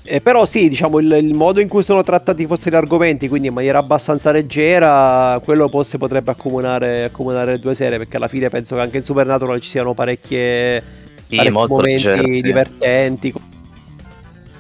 Eh, 0.06 0.20
però 0.20 0.46
sì, 0.46 0.68
diciamo 0.68 1.00
il, 1.00 1.12
il, 1.22 1.34
modo 1.34 1.62
in 1.62 1.70
cui 1.70 1.82
sono 1.82 2.04
trattati 2.04 2.46
forse 2.46 2.70
gli 2.70 2.76
argomenti, 2.76 3.30
quindi 3.30 3.48
in 3.48 3.54
maniera 3.54 3.78
abbastanza 3.78 4.32
leggera, 4.32 5.40
quello 5.44 5.70
forse 5.70 5.98
potrebbe 5.98 6.32
accomunare, 6.32 7.06
accomunare 7.06 7.54
le 7.54 7.60
due 7.60 7.74
serie, 7.74 7.98
perché 7.98 8.18
alla 8.18 8.28
fine 8.28 8.50
penso 8.50 8.76
che 8.76 8.82
anche 8.82 8.98
in 8.98 9.04
Supernatural 9.04 9.62
ci 9.62 9.70
siano 9.70 9.94
parecchie 9.94 10.84
sì, 11.28 11.50
momenti 11.50 12.06
leggero, 12.06 12.34
sì. 12.34 12.42
divertenti, 12.42 13.34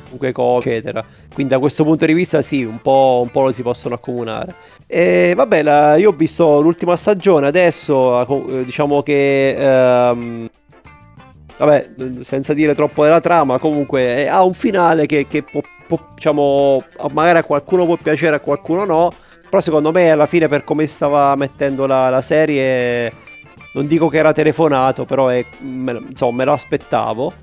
comunque 0.03 0.32
cose, 0.32 0.69
eccetera. 0.69 1.06
Quindi 1.34 1.51
da 1.51 1.60
questo 1.60 1.84
punto 1.84 2.06
di 2.06 2.13
vista 2.13 2.41
sì, 2.41 2.63
un 2.63 2.79
po', 2.82 3.19
un 3.21 3.29
po 3.29 3.41
lo 3.41 3.51
si 3.51 3.63
possono 3.63 3.95
accomunare. 3.95 4.56
E 4.88 5.34
vabbè, 5.36 5.62
la, 5.62 5.95
io 5.97 6.12
ho 6.12 6.13
visto 6.13 6.62
l'ultima 6.62 6.95
stagione, 6.95 7.47
adesso 7.47 8.49
eh, 8.49 8.63
diciamo 8.63 9.03
che... 9.03 9.56
Ehm, 9.58 10.49
vabbè, 11.58 11.92
senza 12.22 12.54
dire 12.54 12.76
troppo 12.76 13.04
della 13.04 13.20
trama, 13.20 13.58
comunque 13.58 14.28
ha 14.28 14.44
un 14.44 14.54
finale 14.54 15.06
che, 15.06 15.28
che 15.28 15.44
può, 15.44 15.62
può, 15.88 16.00
diciamo, 16.13 16.84
magari 17.12 17.39
a 17.39 17.44
qualcuno 17.44 17.86
può 17.86 17.98
piacere, 17.98 18.36
a 18.36 18.39
qualcuno 18.39 18.86
no. 18.86 19.12
Però 19.50 19.62
secondo 19.62 19.92
me 19.92 20.10
alla 20.10 20.26
fine 20.26 20.48
per 20.48 20.63
come 20.63 20.88
stava 20.88 21.36
mettendo 21.36 21.86
la, 21.86 22.10
la 22.10 22.22
serie 22.22 23.12
non 23.74 23.88
dico 23.88 24.08
che 24.08 24.18
era 24.18 24.32
telefonato, 24.32 25.06
però 25.06 25.28
è, 25.28 25.44
me, 25.60 26.00
insomma, 26.10 26.38
me 26.38 26.46
lo 26.46 26.54
aspettavo. 26.54 27.34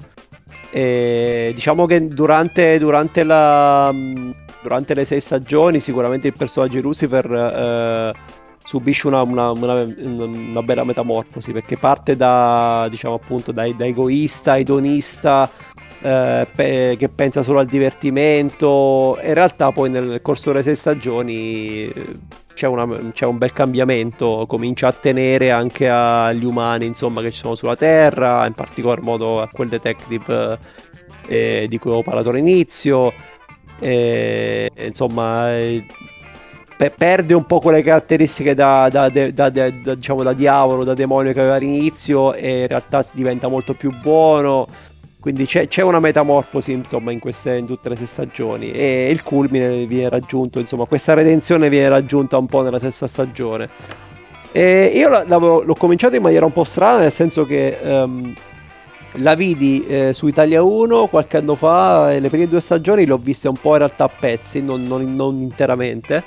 E 0.70 1.51
diciamo 1.55 1.87
che 1.87 2.07
durante, 2.07 2.79
durante, 2.79 3.25
la, 3.25 3.92
durante 4.62 4.94
le 4.94 5.05
sei 5.05 5.20
stagioni 5.20 5.81
sicuramente 5.81 6.29
il 6.29 6.35
personaggio 6.37 6.75
di 6.75 6.83
Lucifer 6.83 7.27
eh, 7.27 8.12
subisce 8.64 9.07
una, 9.07 9.23
una, 9.23 9.51
una, 9.51 9.83
una, 9.83 10.62
bella 10.62 10.85
metamorfosi 10.85 11.53
perché 11.53 11.77
parte 11.77 12.16
da, 12.16 12.87
diciamo 12.88 13.14
appunto, 13.14 13.53
da, 13.53 13.70
da 13.73 13.87
egoista, 13.87 14.59
edonista, 14.59 15.51
eh, 16.03 16.46
pe- 16.55 16.96
che 16.99 17.09
pensa 17.09 17.42
solo 17.42 17.59
al 17.61 17.66
divertimento. 17.66 19.18
In 19.23 19.35
realtà 19.35 19.73
poi 19.73 19.90
nel 19.90 20.20
corso 20.23 20.51
delle 20.51 20.62
sei 20.62 20.77
stagioni 20.77 21.85
eh, 21.88 22.18
c'è, 22.55 22.68
c'è 23.12 23.27
un 23.27 23.38
bel 23.38 23.53
cambiamento, 23.53 24.44
comincia 24.46 24.88
a 24.88 24.92
tenere 24.92 25.51
anche 25.51 25.88
agli 25.88 26.44
umani 26.44 26.87
insomma, 26.87 27.23
che 27.23 27.31
ci 27.31 27.38
sono 27.38 27.55
sulla 27.55 27.77
Terra, 27.77 28.46
in 28.46 28.53
particolar 28.53 29.01
modo 29.03 29.40
a 29.40 29.49
quel 29.49 29.68
detective 29.68 30.59
eh, 31.27 31.66
di 31.68 31.79
cui 31.79 31.90
ho 31.90 32.03
parlato 32.03 32.31
all'inizio. 32.31 33.12
E, 33.79 34.70
insomma, 34.77 35.57
eh, 35.57 35.85
pe- 36.81 36.90
perde 36.97 37.35
un 37.35 37.45
po' 37.45 37.61
quelle 37.61 37.83
caratteristiche 37.83 38.55
da, 38.55 38.88
da- 38.88 39.11
de- 39.11 39.35
da- 39.35 39.51
de- 39.51 39.83
da- 39.83 39.95
diciamo, 39.95 40.23
da 40.23 40.33
diavolo, 40.33 40.83
da 40.83 40.95
demonio 40.95 41.35
che 41.35 41.40
aveva 41.40 41.57
all'inizio 41.57 42.33
e 42.33 42.61
in 42.62 42.66
realtà 42.69 43.03
si 43.03 43.16
diventa 43.16 43.49
molto 43.49 43.75
più 43.75 43.93
buono. 44.01 44.66
Quindi 45.21 45.45
c'è, 45.45 45.69
c'è 45.69 45.83
una 45.83 46.01
metamorfosi 46.01 46.73
insomma 46.73 47.12
in, 47.12 47.19
queste, 47.19 47.55
in 47.59 47.66
tutte 47.66 47.90
le 47.90 47.97
sei 47.97 48.07
stagioni 48.07 48.71
e 48.71 49.11
il 49.11 49.23
culmine 49.23 49.85
viene 49.85 50.09
raggiunto, 50.09 50.59
insomma 50.59 50.87
questa 50.87 51.12
redenzione 51.12 51.69
viene 51.69 51.90
raggiunta 51.90 52.38
un 52.38 52.47
po' 52.47 52.62
nella 52.62 52.79
sesta 52.79 53.07
stagione. 53.07 53.69
E 54.51 54.90
io 54.95 55.09
l'ho 55.62 55.75
cominciato 55.75 56.16
in 56.16 56.23
maniera 56.23 56.47
un 56.47 56.53
po' 56.53 56.64
strana, 56.64 57.01
nel 57.01 57.12
senso 57.12 57.45
che 57.45 57.77
ehm, 57.79 58.35
la 59.16 59.35
vidi 59.35 59.85
eh, 59.87 60.12
su 60.14 60.27
Italia 60.29 60.62
1 60.62 61.09
qualche 61.09 61.37
anno 61.37 61.55
fa, 61.55 62.11
e 62.14 62.21
le 62.21 62.31
prime 62.31 62.49
due 62.49 62.61
stagioni 62.62 63.05
le 63.05 63.12
ho 63.12 63.19
viste 63.19 63.49
un 63.49 63.57
po' 63.61 63.73
in 63.73 63.79
realtà 63.79 64.05
a 64.05 64.09
pezzi, 64.09 64.62
non, 64.62 64.87
non- 64.87 65.14
non 65.14 65.40
interamente, 65.43 66.25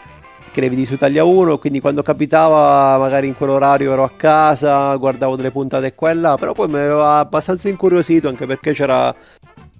che 0.54 0.62
le 0.62 0.70
vidi 0.70 0.86
su 0.86 0.94
Italia 0.94 1.24
1, 1.24 1.58
quindi 1.58 1.82
quando 1.82 2.04
capitava 2.04 2.96
magari 3.00 3.26
in 3.26 3.36
quell'orario 3.36 3.92
ero 3.92 4.04
a 4.04 4.12
casa, 4.16 4.94
guardavo 4.96 5.36
delle 5.36 5.50
puntate 5.50 5.96
qua 5.96 6.12
e 6.12 6.14
là, 6.14 6.38
però 6.38 6.54
poi 6.54 6.68
mi 6.68 6.76
aveva 6.76 7.18
abbastanza 7.18 7.70
incuriosito 7.70 8.28
anche 8.28 8.46
perché 8.46 8.72
c'era 8.72 9.14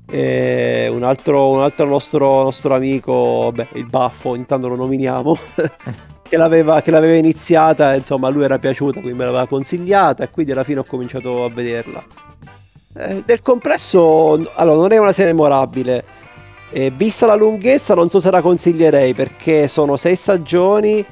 eh, 0.10 0.90
un, 0.92 1.04
altro, 1.04 1.52
un 1.52 1.62
altro 1.62 1.86
nostro, 1.86 2.42
nostro 2.42 2.74
amico, 2.74 3.52
beh, 3.54 3.68
il 3.74 3.86
Baffo, 3.86 4.34
intanto 4.34 4.68
lo 4.68 4.76
nominiamo, 4.76 5.38
che 6.28 6.38
l'aveva, 6.38 6.82
che 6.82 6.90
l'aveva 6.90 7.18
iniziata, 7.18 7.94
insomma 7.94 8.30
a 8.30 8.32
lui 8.32 8.44
era 8.44 8.58
piaciuta, 8.58 9.00
quindi 9.00 9.18
me 9.18 9.26
l'aveva 9.26 9.46
consigliata 9.46 10.24
e 10.24 10.32
quindi 10.32 10.54
alla 10.54 10.64
fine 10.64 10.80
ho 10.80 10.86
cominciato 10.88 11.46
a 11.46 11.50
vederla. 11.50 12.04
Eh, 12.96 13.22
del 13.24 13.42
complesso, 13.44 14.34
allora, 14.56 14.78
non 14.80 14.92
è 14.92 14.98
una 14.98 15.12
serie 15.12 15.34
memorabile. 15.34 16.04
Eh, 16.76 16.90
vista 16.90 17.28
la 17.28 17.36
lunghezza, 17.36 17.94
non 17.94 18.10
so 18.10 18.20
se 18.20 18.32
la 18.32 18.42
consiglierei 18.42 19.14
perché 19.14 19.68
sono 19.68 19.96
sei 19.96 20.16
stagioni. 20.16 21.06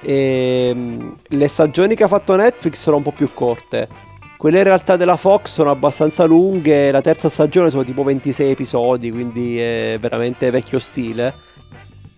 E 0.00 0.70
mm, 0.72 1.10
le 1.30 1.48
stagioni 1.48 1.96
che 1.96 2.04
ha 2.04 2.08
fatto 2.08 2.36
Netflix 2.36 2.76
sono 2.76 2.98
un 2.98 3.02
po' 3.02 3.10
più 3.10 3.34
corte. 3.34 3.88
Quelle 4.36 4.58
in 4.58 4.64
realtà 4.64 4.94
della 4.94 5.16
Fox 5.16 5.50
sono 5.54 5.72
abbastanza 5.72 6.24
lunghe. 6.24 6.92
La 6.92 7.00
terza 7.00 7.28
stagione 7.28 7.68
sono 7.68 7.82
tipo 7.82 8.04
26 8.04 8.50
episodi, 8.52 9.10
quindi 9.10 9.58
è 9.58 9.98
veramente 10.00 10.50
vecchio 10.50 10.78
stile. 10.78 11.34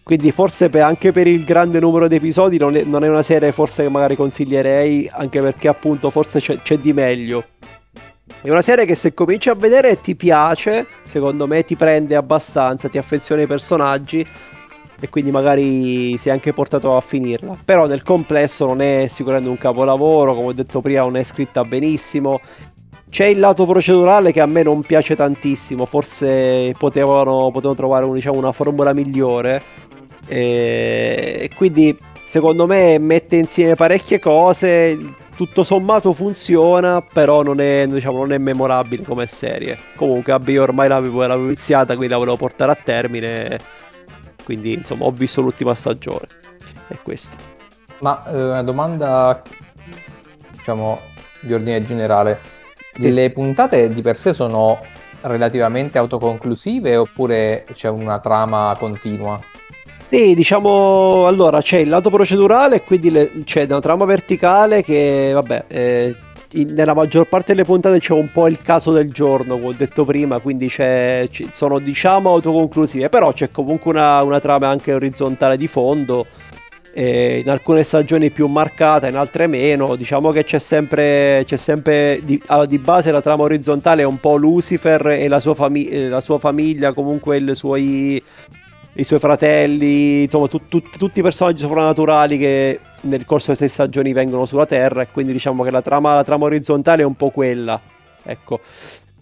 Quindi 0.03 0.31
forse 0.31 0.69
per- 0.69 0.83
anche 0.83 1.11
per 1.11 1.27
il 1.27 1.45
grande 1.45 1.81
numero 1.81 2.07
di 2.07 2.17
episodi 2.17 2.59
non 2.59 2.77
è, 2.77 2.83
non 2.85 3.03
è 3.05 3.09
una 3.09 3.23
serie 3.23 3.51
forse 3.53 3.85
che 3.85 3.89
magari 3.89 4.15
consiglierei, 4.15 5.09
anche 5.11 5.41
perché 5.41 5.69
appunto 5.69 6.11
forse 6.11 6.39
c'è, 6.39 6.61
c'è 6.61 6.77
di 6.77 6.93
meglio. 6.93 7.45
È 8.43 8.49
una 8.49 8.63
serie 8.63 8.87
che 8.87 8.95
se 8.95 9.13
cominci 9.13 9.51
a 9.51 9.55
vedere 9.55 10.01
ti 10.01 10.17
piace, 10.17 10.87
secondo 11.05 11.47
me 11.47 11.63
ti 11.63 11.77
prende 11.77 12.17
abbastanza, 12.17 12.89
ti 12.89 12.97
affezioni 12.97 13.43
ai 13.43 13.47
personaggi 13.47 14.27
e 14.99 15.09
quindi 15.11 15.31
magari 15.31 16.17
sei 16.17 16.33
anche 16.33 16.55
portato 16.55 16.97
a 16.97 17.03
finirla. 17.03 17.55
Però 17.63 17.87
nel 17.87 18.03
complesso 18.03 18.65
non 18.65 18.81
è 18.81 19.07
sicuramente 19.09 19.51
un 19.51 19.59
capolavoro, 19.59 20.35
come 20.35 20.47
ho 20.49 20.53
detto 20.55 20.81
prima 20.81 21.03
non 21.03 21.19
è 21.19 21.23
scritta 21.23 21.65
benissimo. 21.65 22.41
C'è 23.11 23.27
il 23.27 23.41
lato 23.41 23.67
procedurale 23.67 24.33
che 24.33 24.41
a 24.41 24.47
me 24.47 24.63
non 24.63 24.81
piace 24.83 25.15
tantissimo, 25.15 25.85
forse 25.85 26.73
potevano, 26.79 27.51
potevano 27.51 27.75
trovare 27.75 28.05
un- 28.07 28.15
diciamo, 28.15 28.39
una 28.39 28.53
formula 28.53 28.95
migliore. 28.95 29.63
E 30.27 31.51
quindi 31.57 31.95
secondo 32.25 32.67
me 32.67 32.99
mette 32.99 33.37
insieme 33.37 33.75
parecchie 33.75 34.19
cose. 34.19 34.99
Tutto 35.41 35.63
sommato 35.63 36.13
funziona, 36.13 37.01
però 37.01 37.43
non 37.43 37.63
è, 37.63 37.87
diciamo, 37.87 38.19
non 38.19 38.33
è 38.33 38.37
memorabile 38.37 39.05
come 39.05 39.25
serie. 39.25 39.79
Comunque, 39.97 40.39
io 40.45 40.63
ormai 40.63 40.87
l'avevo, 40.87 41.27
l'avevo 41.27 41.47
iniziata, 41.47 41.95
quindi 41.95 42.13
la 42.13 42.19
volevo 42.19 42.37
portare 42.37 42.73
a 42.73 42.75
termine. 42.75 43.59
Quindi, 44.45 44.75
insomma, 44.75 45.07
ho 45.07 45.11
visto 45.11 45.41
l'ultima 45.41 45.75
stagione. 45.75 46.27
È 46.89 46.95
questo. 47.03 47.39
Ma 48.01 48.23
eh, 48.31 48.43
una 48.43 48.63
domanda, 48.63 49.43
diciamo, 50.51 51.01
di 51.41 51.55
ordine 51.55 51.87
generale. 51.87 52.39
Le 52.97 53.31
puntate 53.31 53.89
di 53.89 54.03
per 54.03 54.19
sé 54.19 54.35
sono 54.35 54.79
relativamente 55.23 55.97
autoconclusive 55.97 56.97
oppure 56.97 57.65
c'è 57.73 57.89
una 57.89 58.19
trama 58.19 58.77
continua? 58.79 59.41
Sì, 60.13 60.35
diciamo, 60.35 61.27
allora 61.29 61.61
c'è 61.63 61.79
il 61.79 61.89
lato 61.89 62.11
procedurale 62.11 62.83
quindi 62.83 63.11
le- 63.13 63.31
c'è 63.45 63.65
una 63.65 63.79
trama 63.81 64.05
verticale 64.05 64.83
che, 64.83 65.31
vabbè, 65.33 65.65
eh, 65.69 66.17
nella 66.67 66.95
maggior 66.95 67.29
parte 67.29 67.53
delle 67.53 67.65
puntate 67.65 68.01
c'è 68.01 68.13
un 68.13 68.29
po' 68.33 68.49
il 68.49 68.61
caso 68.61 68.91
del 68.91 69.13
giorno, 69.13 69.55
come 69.55 69.69
ho 69.69 69.73
detto 69.73 70.05
prima, 70.05 70.41
quindi 70.41 70.67
c'è, 70.67 71.29
ci- 71.31 71.49
sono 71.53 71.79
diciamo 71.79 72.29
autoconclusive, 72.31 73.09
però 73.09 73.33
c'è 73.33 73.51
comunque 73.53 73.93
una, 73.93 74.21
una 74.23 74.41
trama 74.41 74.67
anche 74.67 74.93
orizzontale 74.93 75.57
di 75.57 75.69
fondo, 75.69 76.27
eh, 76.93 77.39
in 77.45 77.49
alcune 77.49 77.85
stagioni 77.85 78.31
più 78.31 78.49
marcata, 78.49 79.07
in 79.07 79.15
altre 79.17 79.47
meno, 79.47 79.95
diciamo 79.95 80.33
che 80.33 80.43
c'è 80.43 80.59
sempre, 80.59 81.45
c'è 81.47 81.57
sempre 81.57 82.19
di, 82.25 82.41
di 82.67 82.79
base 82.79 83.13
la 83.13 83.23
trama 83.23 83.45
orizzontale 83.45 84.03
è 84.03 84.05
un 84.05 84.19
po' 84.19 84.35
Lucifer 84.37 85.07
e 85.09 85.29
la 85.29 85.39
sua, 85.39 85.55
fami- 85.55 85.87
eh, 85.87 86.09
la 86.09 86.21
sua 86.21 86.39
famiglia, 86.41 86.93
comunque 86.93 87.37
i 87.39 87.55
suoi 87.55 88.21
i 89.01 89.05
suoi 89.05 89.19
fratelli, 89.19 90.23
insomma 90.25 90.47
tut- 90.47 90.69
tut- 90.69 90.97
tutti 90.99 91.21
i 91.21 91.23
personaggi 91.23 91.63
soprannaturali 91.63 92.37
che 92.39 92.81
nel 93.03 93.25
corso 93.25 93.47
delle 93.47 93.59
sei 93.59 93.69
stagioni 93.69 94.13
vengono 94.13 94.45
sulla 94.45 94.67
Terra 94.67 95.03
e 95.03 95.09
quindi 95.11 95.33
diciamo 95.33 95.63
che 95.63 95.71
la 95.71 95.81
trama, 95.83 96.15
la 96.15 96.25
trama 96.25 96.45
orizzontale 96.45 97.03
è 97.03 97.05
un 97.07 97.15
po' 97.15 97.31
quella, 97.31 97.81
ecco. 98.23 98.61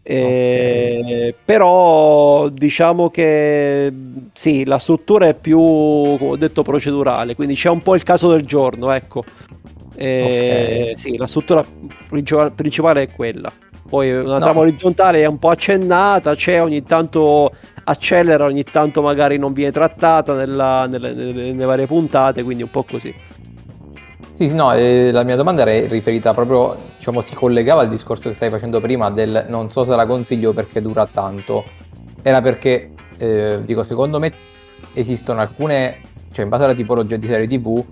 E- 0.02 1.34
Però 1.44 2.48
diciamo 2.48 3.10
che 3.10 3.92
sì, 4.32 4.64
la 4.64 4.78
struttura 4.78 5.28
è 5.28 5.34
più, 5.34 5.58
come 5.58 6.30
ho 6.30 6.36
detto, 6.36 6.62
procedurale, 6.62 7.34
quindi 7.34 7.54
c'è 7.54 7.68
un 7.68 7.82
po' 7.82 7.94
il 7.94 8.02
caso 8.02 8.30
del 8.30 8.44
giorno, 8.44 8.90
ecco. 8.90 9.22
E- 9.96 10.94
Sì, 10.96 11.16
la 11.16 11.26
struttura 11.26 11.64
principale 12.08 13.02
è 13.02 13.08
quella. 13.10 13.52
Poi 13.88 14.12
una 14.12 14.34
No. 14.34 14.38
trama 14.40 14.60
orizzontale 14.60 15.22
è 15.22 15.26
un 15.26 15.38
po' 15.38 15.48
accennata, 15.48 16.34
c'è 16.34 16.62
ogni 16.62 16.82
tanto 16.82 17.50
accelera, 17.84 18.44
ogni 18.44 18.62
tanto 18.64 19.00
magari 19.00 19.38
non 19.38 19.54
viene 19.54 19.72
trattata 19.72 20.34
nella- 20.34 20.86
nelle, 20.86 21.14
nelle- 21.14 21.64
varie 21.64 21.86
puntate, 21.86 22.42
quindi 22.42 22.62
un 22.62 22.70
po' 22.70 22.82
così. 22.84 23.14
Sì, 24.32 24.46
sì, 24.48 24.54
no, 24.54 24.72
eh, 24.72 25.10
la 25.10 25.22
mia 25.24 25.36
domanda 25.36 25.62
era 25.66 25.86
riferita 25.88 26.34
proprio, 26.34 26.76
diciamo, 26.96 27.20
si 27.22 27.34
collegava 27.34 27.80
al 27.80 27.88
discorso 27.88 28.28
che 28.28 28.34
stai 28.34 28.50
facendo 28.50 28.80
prima 28.80 29.10
del 29.10 29.46
non 29.48 29.70
so 29.72 29.84
se 29.84 29.96
la 29.96 30.06
consiglio 30.06 30.52
perché 30.52 30.80
dura 30.82 31.06
tanto. 31.10 31.64
Era 32.22 32.40
perché, 32.42 32.90
eh, 33.18 33.60
dico, 33.64 33.82
secondo 33.82 34.18
me 34.18 34.32
esistono 34.92 35.40
alcune, 35.40 36.02
cioè 36.30 36.44
in 36.44 36.50
base 36.50 36.64
alla 36.64 36.74
tipologia 36.74 37.16
di 37.16 37.26
serie 37.26 37.46
TV, 37.48 37.82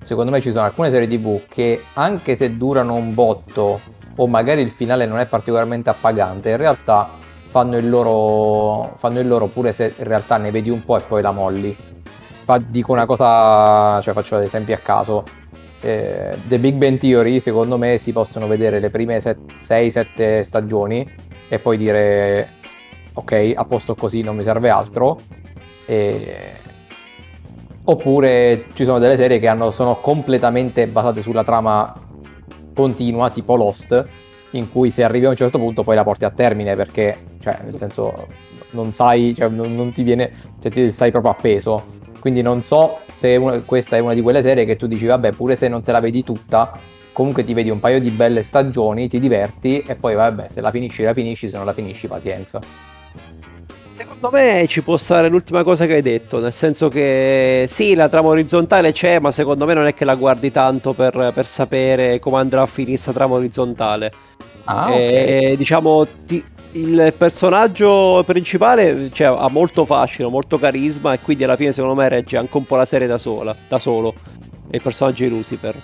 secondo 0.00 0.30
me 0.30 0.40
ci 0.40 0.52
sono 0.52 0.64
alcune 0.64 0.90
serie 0.90 1.08
TV 1.08 1.40
che 1.48 1.82
anche 1.94 2.34
se 2.36 2.56
durano 2.56 2.94
un 2.94 3.12
botto 3.12 3.80
o 4.16 4.26
magari 4.26 4.60
il 4.62 4.70
finale 4.70 5.06
non 5.06 5.18
è 5.18 5.26
particolarmente 5.26 5.90
appagante, 5.90 6.50
in 6.50 6.56
realtà 6.56 7.10
fanno 7.46 7.76
il 7.76 7.88
loro, 7.88 8.94
fanno 8.96 9.20
il 9.20 9.28
loro 9.28 9.46
pure 9.46 9.72
se 9.72 9.94
in 9.96 10.04
realtà 10.04 10.36
ne 10.38 10.50
vedi 10.50 10.70
un 10.70 10.84
po' 10.84 10.96
e 10.96 11.00
poi 11.00 11.22
la 11.22 11.30
molli. 11.30 11.76
Fa- 12.44 12.58
dico 12.58 12.92
una 12.92 13.06
cosa, 13.06 14.00
cioè 14.02 14.12
faccio 14.12 14.36
dei 14.36 14.46
esempi 14.46 14.72
a 14.72 14.78
caso. 14.78 15.24
Eh, 15.80 16.36
The 16.46 16.58
Big 16.58 16.74
Bang 16.74 16.98
Theory, 16.98 17.40
secondo 17.40 17.78
me, 17.78 17.98
si 17.98 18.12
possono 18.12 18.46
vedere 18.46 18.80
le 18.80 18.90
prime 18.90 19.18
6-7 19.18 20.42
stagioni 20.42 21.08
e 21.48 21.58
poi 21.58 21.76
dire 21.76 22.48
ok, 23.14 23.52
a 23.54 23.64
posto 23.64 23.94
così, 23.94 24.22
non 24.22 24.36
mi 24.36 24.42
serve 24.42 24.70
altro. 24.70 25.20
E- 25.86 26.62
Oppure 27.86 28.64
ci 28.72 28.84
sono 28.84 28.98
delle 28.98 29.16
serie 29.16 29.38
che 29.38 29.46
hanno- 29.46 29.70
sono 29.70 30.00
completamente 30.00 30.88
basate 30.88 31.20
sulla 31.20 31.42
trama 31.42 31.94
continua, 32.74 33.30
tipo 33.30 33.56
Lost, 33.56 34.06
in 34.50 34.70
cui 34.70 34.90
se 34.90 35.02
arrivi 35.02 35.26
a 35.26 35.30
un 35.30 35.36
certo 35.36 35.58
punto 35.58 35.82
poi 35.82 35.94
la 35.94 36.04
porti 36.04 36.24
a 36.24 36.30
termine 36.30 36.76
perché, 36.76 37.16
cioè, 37.40 37.58
nel 37.64 37.76
senso, 37.76 38.28
non 38.70 38.92
sai, 38.92 39.34
cioè, 39.36 39.48
non, 39.48 39.74
non 39.74 39.92
ti 39.92 40.02
viene, 40.02 40.30
cioè, 40.60 40.70
ti 40.70 40.90
stai 40.90 41.10
proprio 41.10 41.32
appeso. 41.32 41.84
Quindi 42.20 42.40
non 42.42 42.62
so 42.62 42.98
se 43.14 43.36
una- 43.36 43.60
questa 43.62 43.96
è 43.96 44.00
una 44.00 44.14
di 44.14 44.20
quelle 44.22 44.42
serie 44.42 44.64
che 44.64 44.76
tu 44.76 44.86
dici, 44.86 45.06
vabbè, 45.06 45.32
pure 45.32 45.56
se 45.56 45.68
non 45.68 45.82
te 45.82 45.92
la 45.92 46.00
vedi 46.00 46.22
tutta, 46.24 46.78
comunque 47.12 47.42
ti 47.42 47.52
vedi 47.54 47.70
un 47.70 47.80
paio 47.80 48.00
di 48.00 48.10
belle 48.10 48.42
stagioni, 48.42 49.08
ti 49.08 49.18
diverti 49.18 49.80
e 49.86 49.94
poi, 49.96 50.14
vabbè, 50.14 50.48
se 50.48 50.60
la 50.60 50.70
finisci, 50.70 51.02
la 51.02 51.12
finisci, 51.12 51.48
se 51.48 51.56
non 51.56 51.66
la 51.66 51.72
finisci, 51.72 52.06
pazienza. 52.08 52.60
Secondo 54.24 54.42
me 54.42 54.66
ci 54.68 54.80
può 54.80 54.96
stare 54.96 55.28
l'ultima 55.28 55.62
cosa 55.62 55.84
che 55.84 55.96
hai 55.96 56.00
detto, 56.00 56.40
nel 56.40 56.54
senso 56.54 56.88
che 56.88 57.66
sì, 57.68 57.94
la 57.94 58.08
trama 58.08 58.30
orizzontale 58.30 58.90
c'è, 58.90 59.18
ma 59.18 59.30
secondo 59.30 59.66
me 59.66 59.74
non 59.74 59.84
è 59.84 59.92
che 59.92 60.06
la 60.06 60.14
guardi 60.14 60.50
tanto 60.50 60.94
per, 60.94 61.30
per 61.34 61.44
sapere 61.44 62.18
come 62.20 62.38
andrà 62.38 62.62
a 62.62 62.66
finire 62.66 62.92
questa 62.92 63.12
trama 63.12 63.34
orizzontale. 63.34 64.10
Ah. 64.64 64.90
E, 64.94 65.56
diciamo, 65.58 66.06
ti- 66.24 66.42
il 66.72 67.12
personaggio 67.18 68.22
principale 68.24 69.10
cioè, 69.12 69.26
ha 69.26 69.48
molto 69.50 69.84
fascino, 69.84 70.30
molto 70.30 70.58
carisma 70.58 71.12
e 71.12 71.20
quindi 71.20 71.44
alla 71.44 71.56
fine 71.56 71.72
secondo 71.72 71.94
me 71.94 72.08
regge 72.08 72.38
anche 72.38 72.56
un 72.56 72.64
po' 72.64 72.76
la 72.76 72.86
serie 72.86 73.06
da 73.06 73.18
sola, 73.18 73.54
da 73.68 73.78
solo. 73.78 74.14
È 74.70 74.76
il 74.76 74.80
personaggio 74.80 75.24
di 75.24 75.28
Lucifer. 75.28 75.76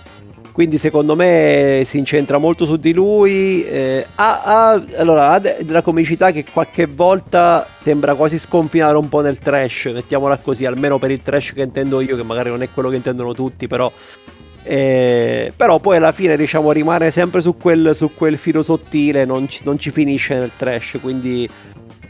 Quindi 0.51 0.77
secondo 0.77 1.15
me 1.15 1.81
si 1.85 1.97
incentra 1.97 2.37
molto 2.37 2.65
su 2.65 2.75
di 2.75 2.93
lui. 2.93 3.63
Eh, 3.63 4.05
ha, 4.15 4.41
ha, 4.43 4.83
allora, 4.97 5.31
ha 5.31 5.39
della 5.39 5.81
comicità 5.81 6.31
che 6.31 6.45
qualche 6.51 6.87
volta 6.87 7.65
sembra 7.83 8.15
quasi 8.15 8.37
sconfinare 8.37 8.97
un 8.97 9.07
po' 9.07 9.21
nel 9.21 9.39
trash, 9.39 9.91
mettiamola 9.93 10.37
così, 10.37 10.65
almeno 10.65 10.99
per 10.99 11.11
il 11.11 11.21
trash 11.21 11.53
che 11.53 11.61
intendo 11.61 12.01
io, 12.01 12.15
che 12.15 12.23
magari 12.23 12.49
non 12.49 12.61
è 12.61 12.69
quello 12.73 12.89
che 12.89 12.97
intendono 12.97 13.33
tutti, 13.33 13.67
però 13.67 13.91
eh, 14.63 15.51
però 15.55 15.79
poi 15.79 15.97
alla 15.97 16.11
fine 16.11 16.37
diciamo 16.37 16.71
rimane 16.71 17.09
sempre 17.09 17.41
su 17.41 17.57
quel, 17.57 17.95
su 17.95 18.13
quel 18.13 18.37
filo 18.37 18.61
sottile, 18.61 19.25
non 19.25 19.47
ci, 19.47 19.61
non 19.63 19.79
ci, 19.79 19.89
finisce 19.89 20.37
nel 20.37 20.51
trash, 20.55 20.97
quindi 21.01 21.49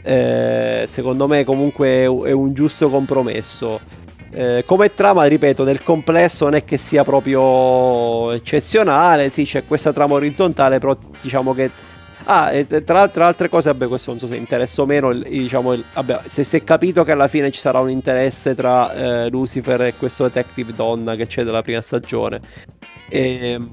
eh, 0.02 0.84
secondo 0.86 1.26
me 1.26 1.44
comunque 1.44 2.02
è 2.02 2.32
un 2.32 2.52
giusto 2.52 2.90
compromesso. 2.90 4.00
Eh, 4.34 4.64
come 4.66 4.94
trama, 4.94 5.24
ripeto, 5.24 5.62
nel 5.62 5.82
complesso 5.82 6.44
non 6.44 6.54
è 6.54 6.64
che 6.64 6.78
sia 6.78 7.04
proprio 7.04 8.30
eccezionale, 8.32 9.28
sì 9.28 9.44
c'è 9.44 9.66
questa 9.66 9.92
trama 9.92 10.14
orizzontale, 10.14 10.78
però 10.78 10.96
diciamo 11.20 11.52
che 11.52 11.70
Ah, 12.24 12.52
tra, 12.84 13.08
tra, 13.08 13.26
altre 13.26 13.48
cose, 13.48 13.70
vabbè, 13.70 13.88
questo 13.88 14.10
non 14.10 14.20
so 14.20 14.28
se 14.28 14.36
interessa 14.36 14.82
o 14.82 14.86
meno. 14.86 15.12
Diciamo, 15.12 15.74
vabbè, 15.94 16.20
se 16.26 16.44
si 16.44 16.56
è 16.56 16.64
capito 16.64 17.02
che 17.02 17.12
alla 17.12 17.26
fine 17.26 17.50
ci 17.50 17.58
sarà 17.58 17.80
un 17.80 17.90
interesse 17.90 18.54
tra 18.54 18.92
eh, 18.92 19.28
Lucifer 19.28 19.82
e 19.82 19.94
questo 19.96 20.24
detective 20.24 20.72
donna 20.72 21.16
che 21.16 21.26
c'è 21.26 21.42
dalla 21.42 21.62
prima 21.62 21.80
stagione. 21.80 22.40
E, 23.08 23.48
ehm, 23.50 23.70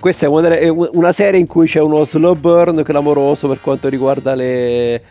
questa 0.00 0.26
è 0.26 0.28
una, 0.28 0.56
una, 0.92 1.12
serie 1.12 1.38
in 1.38 1.46
cui 1.46 1.66
c'è 1.66 1.80
uno 1.80 2.04
slow 2.04 2.34
burn 2.34 2.82
clamoroso 2.82 3.48
per 3.48 3.60
quanto 3.60 3.88
riguarda 3.88 4.34
le. 4.34 5.02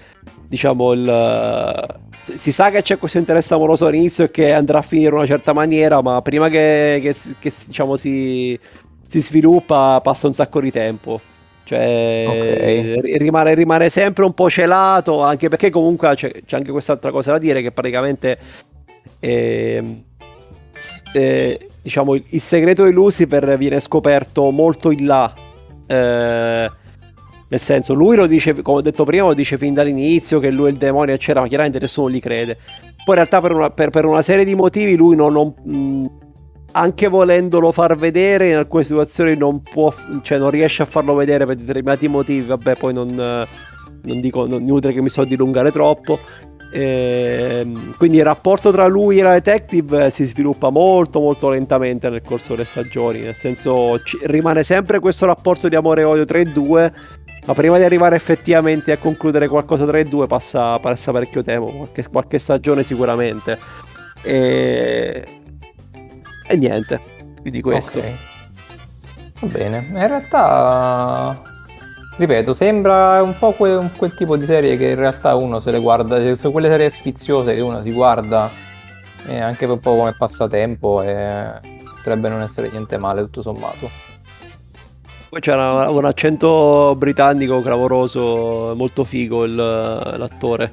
Diciamo, 0.46 0.92
il. 0.92 2.02
Si 2.24 2.54
sa 2.54 2.70
che 2.70 2.82
c'è 2.82 2.98
questo 2.98 3.18
interesse 3.18 3.54
amoroso 3.54 3.86
all'inizio 3.86 4.24
e 4.24 4.32
che 4.32 4.54
andrà 4.54 4.78
a 4.80 4.82
finire 4.82 5.10
in 5.10 5.16
una 5.16 5.26
certa 5.26 5.52
maniera, 5.52 6.02
ma 6.02 6.22
prima 6.22 6.48
che, 6.48 7.00
che, 7.02 7.14
che 7.38 7.54
diciamo, 7.68 7.98
si, 7.98 8.58
si 9.06 9.20
sviluppa 9.20 10.00
passa 10.02 10.28
un 10.28 10.34
sacco 10.34 10.62
di 10.62 10.72
tempo. 10.72 11.20
Cioè, 11.66 12.26
okay. 12.28 13.18
rimane, 13.18 13.54
rimane, 13.54 13.90
sempre 13.90 14.26
un 14.26 14.34
po' 14.34 14.50
celato, 14.50 15.22
anche 15.22 15.50
perché 15.50 15.70
comunque 15.70 16.14
c'è, 16.16 16.32
c'è 16.46 16.58
anche 16.58 16.72
quest'altra 16.72 17.12
cosa 17.12 17.32
da 17.32 17.38
dire 17.38 17.62
che 17.62 17.72
praticamente 17.72 18.38
eh, 19.20 20.04
eh, 21.14 21.70
diciamo 21.82 22.16
il, 22.16 22.42
segreto 22.42 22.86
di 22.86 22.92
Lucifer 22.92 23.58
viene 23.58 23.80
scoperto 23.80 24.50
molto 24.52 24.92
in 24.92 25.06
là. 25.06 25.34
Eh, 25.86 26.72
nel 27.54 27.62
senso, 27.62 27.94
lui 27.94 28.16
lo 28.16 28.26
dice, 28.26 28.60
come 28.64 28.80
ho 28.80 28.82
detto 28.82 29.04
prima, 29.04 29.28
lo 29.28 29.36
dice 29.36 29.60
fin 29.60 29.76
dall'inizio 29.76 30.40
che 30.40 30.50
lui 30.50 30.70
è 30.70 30.72
il 30.72 30.78
demonio, 30.78 31.14
eccetera, 31.14 31.42
ma 31.42 31.48
chiaramente 31.48 31.78
nessuno 31.78 32.10
gli 32.10 32.20
crede. 32.20 32.56
Poi 32.56 33.10
in 33.10 33.14
realtà 33.14 33.42
per 33.42 33.52
una, 33.54 33.70
per, 33.70 33.92
per 33.92 34.06
una 34.06 34.24
serie 34.24 34.44
di 34.44 34.56
motivi 34.56 34.96
lui 34.96 35.16
non, 35.16 35.34
non 35.34 35.54
mh, 35.64 36.06
anche 36.72 37.08
volendolo 37.08 37.72
far 37.72 37.96
vedere 37.96 38.50
in 38.50 38.56
alcune 38.56 38.84
situazioni 38.84 39.36
non 39.36 39.62
può, 39.62 39.94
cioè 40.24 40.40
non 40.40 40.50
riesce 40.50 40.82
a 40.82 40.86
farlo 40.86 41.14
vedere 41.14 41.46
per 41.46 41.58
determinati 41.58 42.08
motivi, 42.08 42.48
vabbè 42.48 42.76
poi 42.76 42.92
non, 42.92 43.14
non 43.14 44.20
dico, 44.20 44.48
non 44.48 44.64
inutile 44.64 44.92
che 44.92 45.02
mi 45.04 45.10
so 45.10 45.24
dilungare 45.24 45.70
troppo. 45.70 46.18
E, 46.74 47.60
ehm, 47.60 47.96
quindi 47.98 48.18
il 48.18 48.24
rapporto 48.24 48.72
tra 48.72 48.88
lui 48.88 49.20
e 49.20 49.22
la 49.22 49.34
detective 49.34 50.10
si 50.10 50.26
sviluppa 50.26 50.72
molto 50.72 51.20
molto 51.20 51.50
lentamente 51.50 52.10
nel 52.10 52.24
corso 52.24 52.54
delle 52.54 52.66
stagioni, 52.66 53.20
nel 53.20 53.36
senso 53.36 54.02
ci, 54.04 54.18
rimane 54.24 54.64
sempre 54.64 55.00
questo 55.00 55.28
rapporto 55.28 55.68
di 55.68 55.76
amore 55.76 56.02
e 56.02 56.06
odio 56.06 56.26
tra 56.26 56.40
i 56.40 56.52
due, 56.52 56.92
ma 57.46 57.54
prima 57.54 57.78
di 57.78 57.84
arrivare 57.84 58.16
effettivamente 58.16 58.92
a 58.92 58.98
concludere 58.98 59.48
qualcosa 59.48 59.86
tra 59.86 60.00
i 60.00 60.04
due 60.04 60.28
passa, 60.28 60.80
passa 60.80 61.12
parecchio 61.12 61.44
tempo, 61.44 61.72
qualche, 61.72 62.08
qualche 62.08 62.40
stagione 62.40 62.84
sicuramente. 62.84 63.58
E 64.22 65.42
e 66.46 66.58
niente, 66.58 67.00
quindi 67.42 67.62
questo. 67.62 68.00
Okay. 68.00 68.16
Va 69.40 69.48
bene, 69.48 69.78
in 69.90 70.08
realtà, 70.08 71.42
ripeto, 72.18 72.54
sembra 72.54 73.22
un 73.24 73.36
po' 73.38 73.52
que- 73.52 73.90
quel 73.98 74.14
tipo 74.14 74.38
di 74.38 74.46
serie 74.46 74.78
che 74.78 74.90
in 74.90 74.96
realtà 74.96 75.36
uno 75.36 75.60
se 75.60 75.72
le 75.72 75.80
guarda, 75.80 76.18
cioè, 76.18 76.36
sono 76.36 76.52
quelle 76.52 76.70
serie 76.70 76.90
sfiziose 76.90 77.56
che 77.56 77.62
uno 77.62 77.82
si 77.82 77.92
guarda 77.92 78.50
eh, 79.26 79.40
anche 79.40 79.66
per 79.66 79.76
un 79.76 79.80
po' 79.80 79.96
come 79.96 80.14
passatempo 80.18 81.02
e 81.02 81.48
potrebbe 81.96 82.30
non 82.30 82.42
essere 82.42 82.70
niente 82.70 82.98
male 82.98 83.22
tutto 83.22 83.42
sommato. 83.42 83.90
Poi 85.34 85.42
c'era 85.42 85.90
un 85.90 86.06
accento 86.06 86.94
britannico 86.96 87.60
clamoroso, 87.64 88.74
molto 88.76 89.04
figo 89.04 89.46
il, 89.46 89.56
l'attore. 89.56 90.72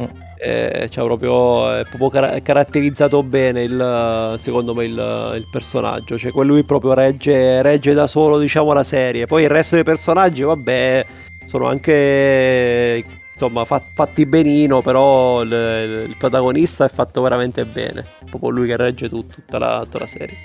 Mm. 0.00 0.04
Eh, 0.38 0.88
cioè 0.88 1.04
proprio, 1.04 1.74
è 1.74 1.82
proprio 1.86 2.08
car- 2.08 2.40
caratterizzato 2.42 3.24
bene 3.24 3.64
il, 3.64 4.34
secondo 4.38 4.72
me 4.72 4.84
il, 4.84 5.32
il, 5.34 5.48
personaggio. 5.50 6.16
Cioè 6.16 6.30
quello 6.30 6.52
lui 6.52 6.62
proprio 6.62 6.94
regge, 6.94 7.60
regge 7.60 7.92
da 7.92 8.06
solo 8.06 8.38
diciamo 8.38 8.72
la 8.72 8.84
serie. 8.84 9.26
Poi 9.26 9.42
il 9.42 9.50
resto 9.50 9.74
dei 9.74 9.82
personaggi 9.82 10.42
vabbè 10.42 11.04
sono 11.48 11.66
anche 11.66 13.04
insomma 13.32 13.64
fatti 13.64 14.26
benino 14.26 14.80
però 14.80 15.42
il, 15.42 15.50
il, 16.08 16.16
protagonista 16.16 16.84
è 16.84 16.88
fatto 16.88 17.20
veramente 17.20 17.64
bene. 17.64 18.06
Proprio 18.30 18.50
lui 18.50 18.68
che 18.68 18.76
regge 18.76 19.08
tutto, 19.08 19.34
tutta, 19.34 19.58
la, 19.58 19.80
tutta 19.82 19.98
la 19.98 20.06
serie. 20.06 20.36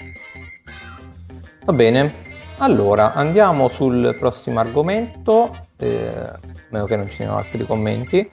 Va 1.65 1.73
bene 1.73 2.26
allora 2.57 3.13
andiamo 3.13 3.67
sul 3.67 4.15
prossimo 4.19 4.59
argomento 4.59 5.55
eh, 5.77 6.11
a 6.15 6.39
meno 6.69 6.85
che 6.85 6.95
non 6.95 7.07
ci 7.07 7.15
siano 7.15 7.37
altri 7.37 7.65
commenti 7.65 8.29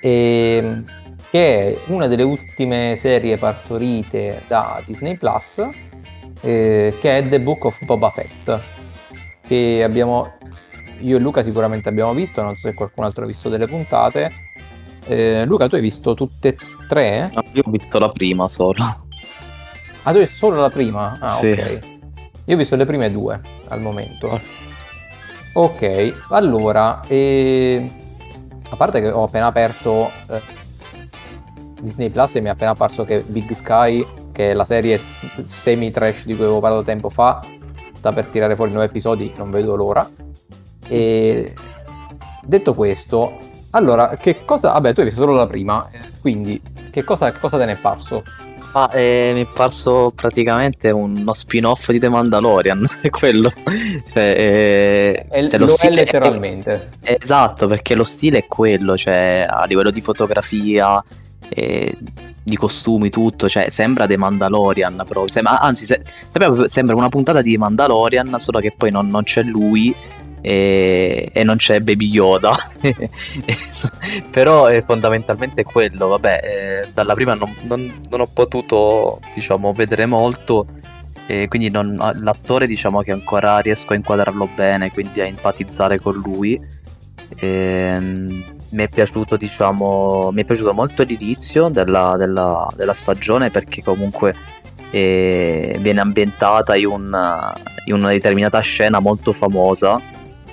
e, 0.00 0.82
che 1.30 1.74
è 1.74 1.78
una 1.86 2.06
delle 2.06 2.22
ultime 2.22 2.94
serie 2.96 3.36
partorite 3.38 4.42
da 4.46 4.80
Disney 4.84 5.16
Plus, 5.16 5.66
eh, 6.42 6.94
che 7.00 7.18
è 7.18 7.26
The 7.26 7.40
Book 7.40 7.64
of 7.64 7.84
Boba 7.86 8.10
Fett, 8.10 8.60
che 9.44 9.82
abbiamo, 9.82 10.34
io 11.00 11.16
e 11.16 11.20
Luca 11.20 11.42
sicuramente 11.42 11.88
abbiamo 11.88 12.14
visto, 12.14 12.40
non 12.40 12.54
so 12.54 12.68
se 12.68 12.74
qualcun 12.74 13.02
altro 13.02 13.24
ha 13.24 13.26
visto 13.26 13.48
delle 13.48 13.66
puntate. 13.66 14.30
Eh, 15.06 15.44
Luca, 15.44 15.66
tu 15.68 15.74
hai 15.74 15.80
visto 15.80 16.14
tutte 16.14 16.48
e 16.48 16.56
tre? 16.86 17.30
No, 17.34 17.42
io 17.52 17.62
ho 17.64 17.70
visto 17.70 17.98
la 17.98 18.10
prima 18.10 18.46
solo. 18.46 18.84
Ah, 20.02 20.12
tu 20.12 20.18
hai 20.18 20.26
solo 20.26 20.60
la 20.60 20.70
prima? 20.70 21.18
Ah, 21.20 21.26
sì. 21.26 21.50
ok. 21.50 21.93
Io 22.46 22.54
ho 22.54 22.58
visto 22.58 22.76
le 22.76 22.84
prime 22.84 23.10
due 23.10 23.40
al 23.68 23.80
momento. 23.80 24.40
Ok, 25.54 26.14
allora, 26.30 27.00
eh, 27.06 27.90
a 28.70 28.76
parte 28.76 29.00
che 29.00 29.10
ho 29.10 29.22
appena 29.22 29.46
aperto 29.46 30.10
eh, 30.28 30.40
Disney 31.80 32.10
Plus 32.10 32.34
e 32.34 32.40
mi 32.40 32.48
è 32.48 32.50
appena 32.50 32.70
apparso 32.70 33.04
che 33.04 33.22
Big 33.26 33.52
Sky, 33.52 34.04
che 34.32 34.50
è 34.50 34.54
la 34.54 34.64
serie 34.64 35.00
semi-trash 35.42 36.24
di 36.24 36.34
cui 36.34 36.44
avevo 36.44 36.60
parlato 36.60 36.82
tempo 36.82 37.08
fa, 37.08 37.40
sta 37.92 38.12
per 38.12 38.26
tirare 38.26 38.56
fuori 38.56 38.72
nuovi 38.72 38.86
episodi, 38.86 39.32
non 39.36 39.50
vedo 39.50 39.76
l'ora. 39.76 40.08
E 40.88 41.54
detto 42.42 42.74
questo, 42.74 43.38
allora, 43.70 44.16
che 44.16 44.44
cosa... 44.44 44.72
Vabbè, 44.72 44.92
tu 44.92 45.00
hai 45.00 45.06
visto 45.06 45.20
solo 45.20 45.34
la 45.34 45.46
prima, 45.46 45.88
eh, 45.90 46.00
quindi 46.20 46.60
che 46.90 47.04
cosa, 47.04 47.32
che 47.32 47.38
cosa 47.38 47.58
te 47.58 47.64
ne 47.64 47.72
è 47.72 47.76
parso? 47.76 48.22
Ma 48.74 48.90
eh, 48.90 49.30
mi 49.34 49.42
è 49.42 49.46
parso 49.46 50.10
praticamente 50.12 50.90
uno 50.90 51.32
spin-off 51.32 51.92
di 51.92 52.00
The 52.00 52.08
Mandalorian, 52.08 52.84
è 53.02 53.08
quello. 53.10 53.52
cioè, 54.12 54.34
eh, 54.36 55.26
è, 55.28 55.48
cioè, 55.48 55.60
lo, 55.60 55.66
lo 55.66 55.76
è 55.80 55.90
letteralmente. 55.90 56.90
È, 57.00 57.16
esatto, 57.20 57.68
perché 57.68 57.94
lo 57.94 58.02
stile 58.02 58.38
è 58.38 58.46
quello, 58.48 58.96
cioè 58.96 59.46
a 59.48 59.64
livello 59.66 59.92
di 59.92 60.00
fotografia, 60.00 61.02
eh, 61.50 61.96
di 62.42 62.56
costumi, 62.56 63.10
tutto, 63.10 63.48
cioè 63.48 63.70
sembra 63.70 64.08
The 64.08 64.16
Mandalorian, 64.16 65.04
però, 65.06 65.28
sembra, 65.28 65.60
anzi 65.60 65.86
se, 65.86 66.02
sembra 66.66 66.96
una 66.96 67.08
puntata 67.08 67.42
di 67.42 67.56
Mandalorian, 67.56 68.34
solo 68.38 68.58
che 68.58 68.74
poi 68.76 68.90
non, 68.90 69.08
non 69.08 69.22
c'è 69.22 69.44
lui 69.44 69.94
e, 70.46 71.30
e 71.32 71.42
non 71.42 71.56
c'è 71.56 71.80
Baby 71.80 72.10
Yoda. 72.10 72.54
Però 74.30 74.66
è 74.66 74.84
fondamentalmente 74.84 75.64
quello, 75.64 76.08
vabbè, 76.08 76.40
eh, 76.42 76.88
dalla 76.92 77.14
prima 77.14 77.32
non, 77.32 77.50
non, 77.62 78.02
non, 78.10 78.20
ho 78.20 78.26
potuto, 78.26 79.20
diciamo, 79.34 79.72
vedere 79.72 80.04
molto. 80.04 80.66
E 81.26 81.48
quindi 81.48 81.70
non, 81.70 81.96
l'attore 82.20 82.66
diciamo 82.66 83.00
che 83.00 83.12
ancora 83.12 83.58
riesco 83.60 83.94
a 83.94 83.96
inquadrarlo 83.96 84.46
bene, 84.54 84.92
quindi 84.92 85.22
a 85.22 85.24
empatizzare 85.24 85.98
con 85.98 86.14
lui. 86.16 86.60
Ehm, 87.36 88.44
mi 88.68 88.82
è 88.82 88.88
piaciuto, 88.88 89.38
diciamo, 89.38 90.30
mi 90.30 90.42
è 90.42 90.44
piaciuto 90.44 90.74
molto 90.74 91.04
l'inizio 91.04 91.70
della, 91.70 92.16
della, 92.18 92.68
della 92.76 92.92
stagione 92.92 93.48
perché 93.48 93.82
comunque 93.82 94.34
eh, 94.90 95.78
viene 95.80 96.00
ambientata 96.00 96.76
in, 96.76 96.86
un, 96.86 97.52
in, 97.86 97.94
una 97.94 98.10
determinata 98.10 98.60
scena 98.60 98.98
molto 98.98 99.32
famosa 99.32 99.98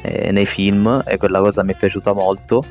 eh, 0.02 0.32
nei 0.32 0.46
film 0.46 1.04
e 1.06 1.18
quella 1.18 1.40
cosa 1.40 1.64
mi 1.64 1.74
è 1.74 1.76
piaciuta 1.76 2.14
molto. 2.14 2.64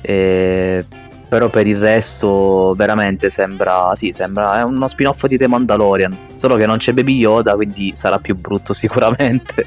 Eh, 0.00 0.84
però 1.28 1.48
per 1.48 1.66
il 1.66 1.78
resto 1.78 2.74
veramente 2.76 3.28
sembra, 3.28 3.92
sì, 3.96 4.12
sembra 4.12 4.60
è 4.60 4.62
uno 4.62 4.86
spin-off 4.86 5.26
di 5.26 5.36
The 5.36 5.48
Mandalorian, 5.48 6.16
solo 6.36 6.56
che 6.56 6.64
non 6.64 6.76
c'è 6.76 6.92
Baby 6.92 7.16
Yoda, 7.16 7.54
quindi 7.54 7.92
sarà 7.94 8.18
più 8.18 8.36
brutto 8.36 8.72
sicuramente. 8.74 9.64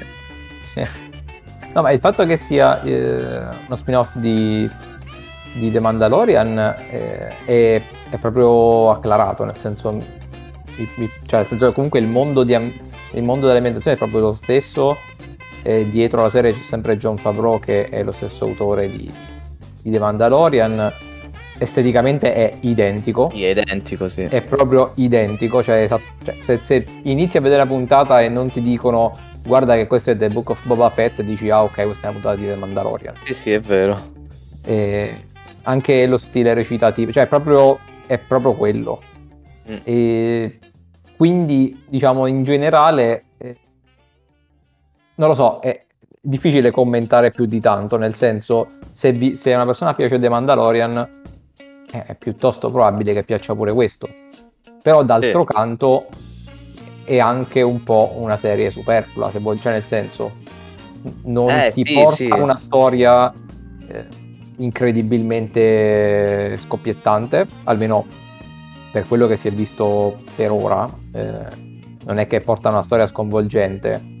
Sì. 0.62 0.86
No, 1.74 1.82
ma 1.82 1.90
il 1.90 2.00
fatto 2.00 2.24
che 2.24 2.36
sia 2.38 2.80
eh, 2.82 3.16
uno 3.66 3.76
spin-off 3.76 4.16
di, 4.16 4.68
di 5.52 5.70
The 5.70 5.80
Mandalorian 5.80 6.58
eh, 6.90 7.44
è, 7.44 7.82
è 8.10 8.16
proprio 8.18 8.90
acclarato, 8.90 9.44
nel 9.44 9.56
senso, 9.56 9.98
cioè, 11.26 11.40
nel 11.40 11.46
senso 11.46 11.72
comunque 11.72 11.98
il 11.98 12.06
mondo, 12.06 12.44
di, 12.44 12.54
il 12.54 13.22
mondo 13.22 13.46
dell'ambientazione 13.46 13.96
è 13.96 13.98
proprio 13.98 14.20
lo 14.20 14.32
stesso. 14.32 14.96
E 15.62 15.88
dietro 15.88 16.22
la 16.22 16.30
serie 16.30 16.52
c'è 16.52 16.60
sempre 16.60 16.96
John 16.96 17.16
Favreau 17.16 17.58
che 17.58 17.88
è 17.88 18.02
lo 18.02 18.12
stesso 18.12 18.44
autore 18.44 18.90
di, 18.90 19.10
di 19.82 19.90
The 19.90 19.98
Mandalorian. 19.98 20.92
Esteticamente 21.60 22.32
è 22.34 22.54
identico. 22.60 23.30
Sì, 23.32 23.44
è 23.44 23.50
identico, 23.50 24.08
sì. 24.08 24.22
È 24.22 24.42
proprio 24.42 24.92
identico, 24.94 25.60
cioè, 25.62 25.88
cioè, 25.88 26.36
se, 26.40 26.58
se 26.58 26.86
inizi 27.02 27.36
a 27.36 27.40
vedere 27.40 27.62
la 27.62 27.66
puntata 27.66 28.22
e 28.22 28.28
non 28.28 28.48
ti 28.48 28.62
dicono 28.62 29.10
guarda 29.44 29.74
che 29.74 29.88
questo 29.88 30.10
è 30.10 30.16
The 30.16 30.28
Book 30.28 30.50
of 30.50 30.64
Boba 30.66 30.88
Fett, 30.90 31.20
dici 31.22 31.50
ah 31.50 31.64
ok 31.64 31.84
questa 31.84 32.06
è 32.06 32.10
una 32.10 32.20
puntata 32.20 32.36
di 32.36 32.46
The 32.46 32.54
Mandalorian. 32.54 33.14
Sì, 33.24 33.34
sì, 33.34 33.52
è 33.52 33.60
vero. 33.60 34.12
E 34.64 35.24
anche 35.64 36.06
lo 36.06 36.18
stile 36.18 36.54
recitativo, 36.54 37.10
cioè 37.10 37.24
è 37.24 37.26
proprio, 37.26 37.78
è 38.06 38.18
proprio 38.18 38.52
quello. 38.52 39.00
Mm. 39.68 39.76
E 39.82 40.58
quindi 41.16 41.84
diciamo 41.88 42.26
in 42.26 42.44
generale, 42.44 43.24
non 45.18 45.28
lo 45.28 45.34
so, 45.34 45.60
è 45.60 45.84
difficile 46.20 46.70
commentare 46.70 47.30
più 47.30 47.44
di 47.46 47.60
tanto, 47.60 47.96
nel 47.96 48.14
senso 48.14 48.68
se, 48.92 49.12
vi- 49.12 49.36
se 49.36 49.52
una 49.54 49.64
persona 49.64 49.94
piace 49.94 50.18
The 50.18 50.28
Mandalorian 50.28 51.22
eh, 51.92 52.04
è 52.04 52.14
piuttosto 52.16 52.70
probabile 52.70 53.12
che 53.12 53.24
piaccia 53.24 53.54
pure 53.54 53.72
questo. 53.72 54.08
Però 54.82 55.02
d'altro 55.02 55.44
canto 55.44 56.06
è 57.04 57.18
anche 57.18 57.62
un 57.62 57.82
po' 57.82 58.14
una 58.16 58.36
serie 58.36 58.70
superflua, 58.70 59.30
se 59.30 59.38
vuoi, 59.38 59.60
cioè 59.60 59.72
nel 59.72 59.84
senso 59.84 60.36
non 61.24 61.50
Eh, 61.50 61.72
ti 61.72 61.82
sì, 61.84 61.94
porta 61.94 62.14
sì. 62.14 62.26
una 62.26 62.56
storia 62.56 63.32
eh, 63.88 64.06
incredibilmente 64.58 66.56
scoppiettante, 66.58 67.46
almeno 67.64 68.06
per 68.92 69.06
quello 69.06 69.26
che 69.26 69.36
si 69.36 69.48
è 69.48 69.50
visto 69.50 70.20
per 70.36 70.50
ora. 70.50 70.88
eh, 71.12 71.66
non 72.06 72.18
è 72.18 72.26
che 72.26 72.40
porta 72.40 72.68
una 72.70 72.82
storia 72.82 73.06
sconvolgente. 73.06 74.16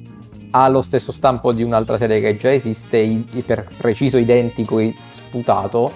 Ha 0.58 0.66
lo 0.68 0.82
stesso 0.82 1.12
stampo 1.12 1.52
di 1.52 1.62
un'altra 1.62 1.96
serie 1.96 2.20
che 2.20 2.36
già 2.36 2.52
esiste, 2.52 2.96
i- 2.98 3.24
per 3.46 3.68
preciso 3.76 4.16
identico 4.16 4.80
e 4.80 4.92
sputato. 5.10 5.92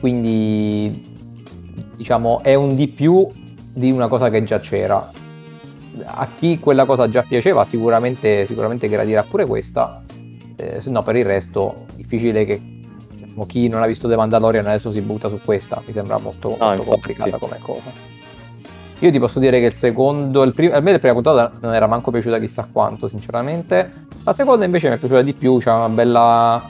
Quindi 0.00 1.12
diciamo 1.94 2.42
è 2.42 2.54
un 2.54 2.74
di 2.74 2.88
più 2.88 3.28
di 3.74 3.90
una 3.90 4.08
cosa 4.08 4.30
che 4.30 4.42
già 4.44 4.60
c'era. 4.60 5.10
A 6.04 6.28
chi 6.38 6.58
quella 6.58 6.86
cosa 6.86 7.10
già 7.10 7.22
piaceva 7.22 7.66
sicuramente, 7.66 8.46
sicuramente 8.46 8.88
gradirà 8.88 9.22
pure 9.24 9.44
questa. 9.44 10.02
Eh, 10.56 10.80
se 10.80 10.88
no 10.90 11.02
per 11.02 11.16
il 11.16 11.26
resto 11.26 11.84
difficile 11.96 12.46
che 12.46 12.58
diciamo, 13.10 13.44
chi 13.44 13.68
non 13.68 13.82
ha 13.82 13.86
visto 13.86 14.08
The 14.08 14.16
Mandalorian 14.16 14.66
adesso 14.66 14.90
si 14.90 15.02
butta 15.02 15.28
su 15.28 15.38
questa. 15.44 15.82
Mi 15.84 15.92
sembra 15.92 16.16
molto, 16.16 16.48
molto 16.48 16.64
infatti. 16.64 16.88
complicata 16.88 17.36
come 17.36 17.58
cosa. 17.60 17.90
Io 19.00 19.10
ti 19.10 19.18
posso 19.18 19.38
dire 19.38 19.60
che 19.60 19.66
il 19.66 19.74
secondo, 19.74 20.42
il 20.42 20.54
primo, 20.54 20.74
a 20.74 20.80
me 20.80 20.92
la 20.92 20.98
prima 20.98 21.12
puntata 21.14 21.52
non 21.60 21.74
era 21.74 21.86
manco 21.86 22.10
piaciuta 22.10 22.38
chissà 22.38 22.66
quanto, 22.72 23.08
sinceramente. 23.08 24.06
La 24.24 24.32
seconda 24.32 24.64
invece 24.64 24.88
mi 24.88 24.94
è 24.94 24.98
piaciuta 24.98 25.20
di 25.22 25.34
più, 25.34 25.58
c'è 25.58 25.70
una 25.70 25.90
bella, 25.90 26.62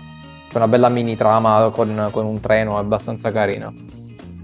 c'è 0.51 0.57
una 0.57 0.68
bella 0.68 0.89
mini 0.89 1.16
trama 1.16 1.70
con, 1.72 2.09
con 2.11 2.27
un 2.27 2.41
treno 2.41 2.79
abbastanza 2.79 3.31
carina. 3.31 3.72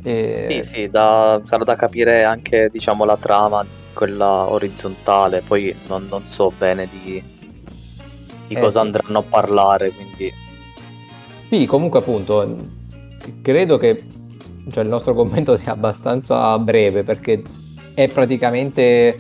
E- 0.05 0.47
Sì, 0.49 0.63
sì, 0.63 0.89
da- 0.89 1.41
sarà 1.45 1.65
da 1.65 1.75
capire 1.75 2.23
anche, 2.23 2.69
diciamo, 2.71 3.05
la 3.05 3.17
trama, 3.17 3.67
quella 3.93 4.49
orizzontale, 4.51 5.43
poi 5.45 5.75
non, 5.89 6.07
non 6.09 6.25
so 6.27 6.53
bene 6.57 6.89
di, 6.89 7.23
di 8.47 8.55
Eh, 8.55 8.61
cosa 8.61 8.81
sì. 8.81 8.87
andranno 8.87 9.19
a 9.19 9.25
parlare, 9.29 9.91
quindi... 9.91 10.33
Sì, 11.47 11.67
comunque 11.67 11.99
appunto, 11.99 12.57
credo 13.43 13.77
che 13.77 14.03
cioè, 14.71 14.85
il 14.85 14.89
nostro 14.89 15.15
commento 15.15 15.57
sia 15.57 15.73
abbastanza 15.73 16.59
breve 16.59 17.03
perché 17.03 17.43
è 17.95 18.09
praticamente 18.09 19.19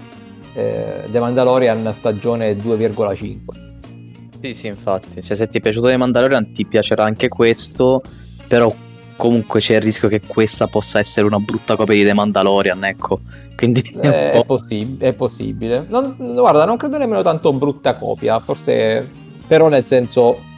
eh, 0.54 1.04
The 1.10 1.20
Mandalorian 1.20 1.90
stagione 1.92 2.52
2,5. 2.56 3.36
Sì, 4.40 4.54
sì, 4.54 4.66
infatti. 4.66 5.22
Cioè, 5.22 5.36
se 5.36 5.48
ti 5.48 5.58
è 5.58 5.60
piaciuto 5.60 5.86
The 5.88 5.96
Mandalorian 5.96 6.52
ti 6.52 6.66
piacerà 6.66 7.04
anche 7.04 7.28
questo, 7.28 8.02
però 8.48 8.74
comunque 9.16 9.60
c'è 9.60 9.76
il 9.76 9.82
rischio 9.82 10.08
che 10.08 10.20
questa 10.26 10.66
possa 10.66 10.98
essere 10.98 11.26
una 11.26 11.38
brutta 11.38 11.76
copia 11.76 11.94
di 11.94 12.04
The 12.04 12.12
Mandalorian, 12.12 12.84
ecco. 12.84 13.20
Quindi 13.56 13.80
è 14.00 14.06
Eh, 14.08 14.32
È, 14.32 14.36
po'- 14.38 14.44
possi- 14.44 14.96
è 14.98 15.12
possibile. 15.14 15.86
Non- 15.88 16.16
guarda, 16.18 16.64
non 16.64 16.76
credo 16.76 16.98
nemmeno 16.98 17.22
tanto 17.22 17.52
brutta 17.52 17.94
copia, 17.94 18.40
forse 18.40 19.08
però 19.46 19.68
nel 19.68 19.86
senso... 19.86 20.50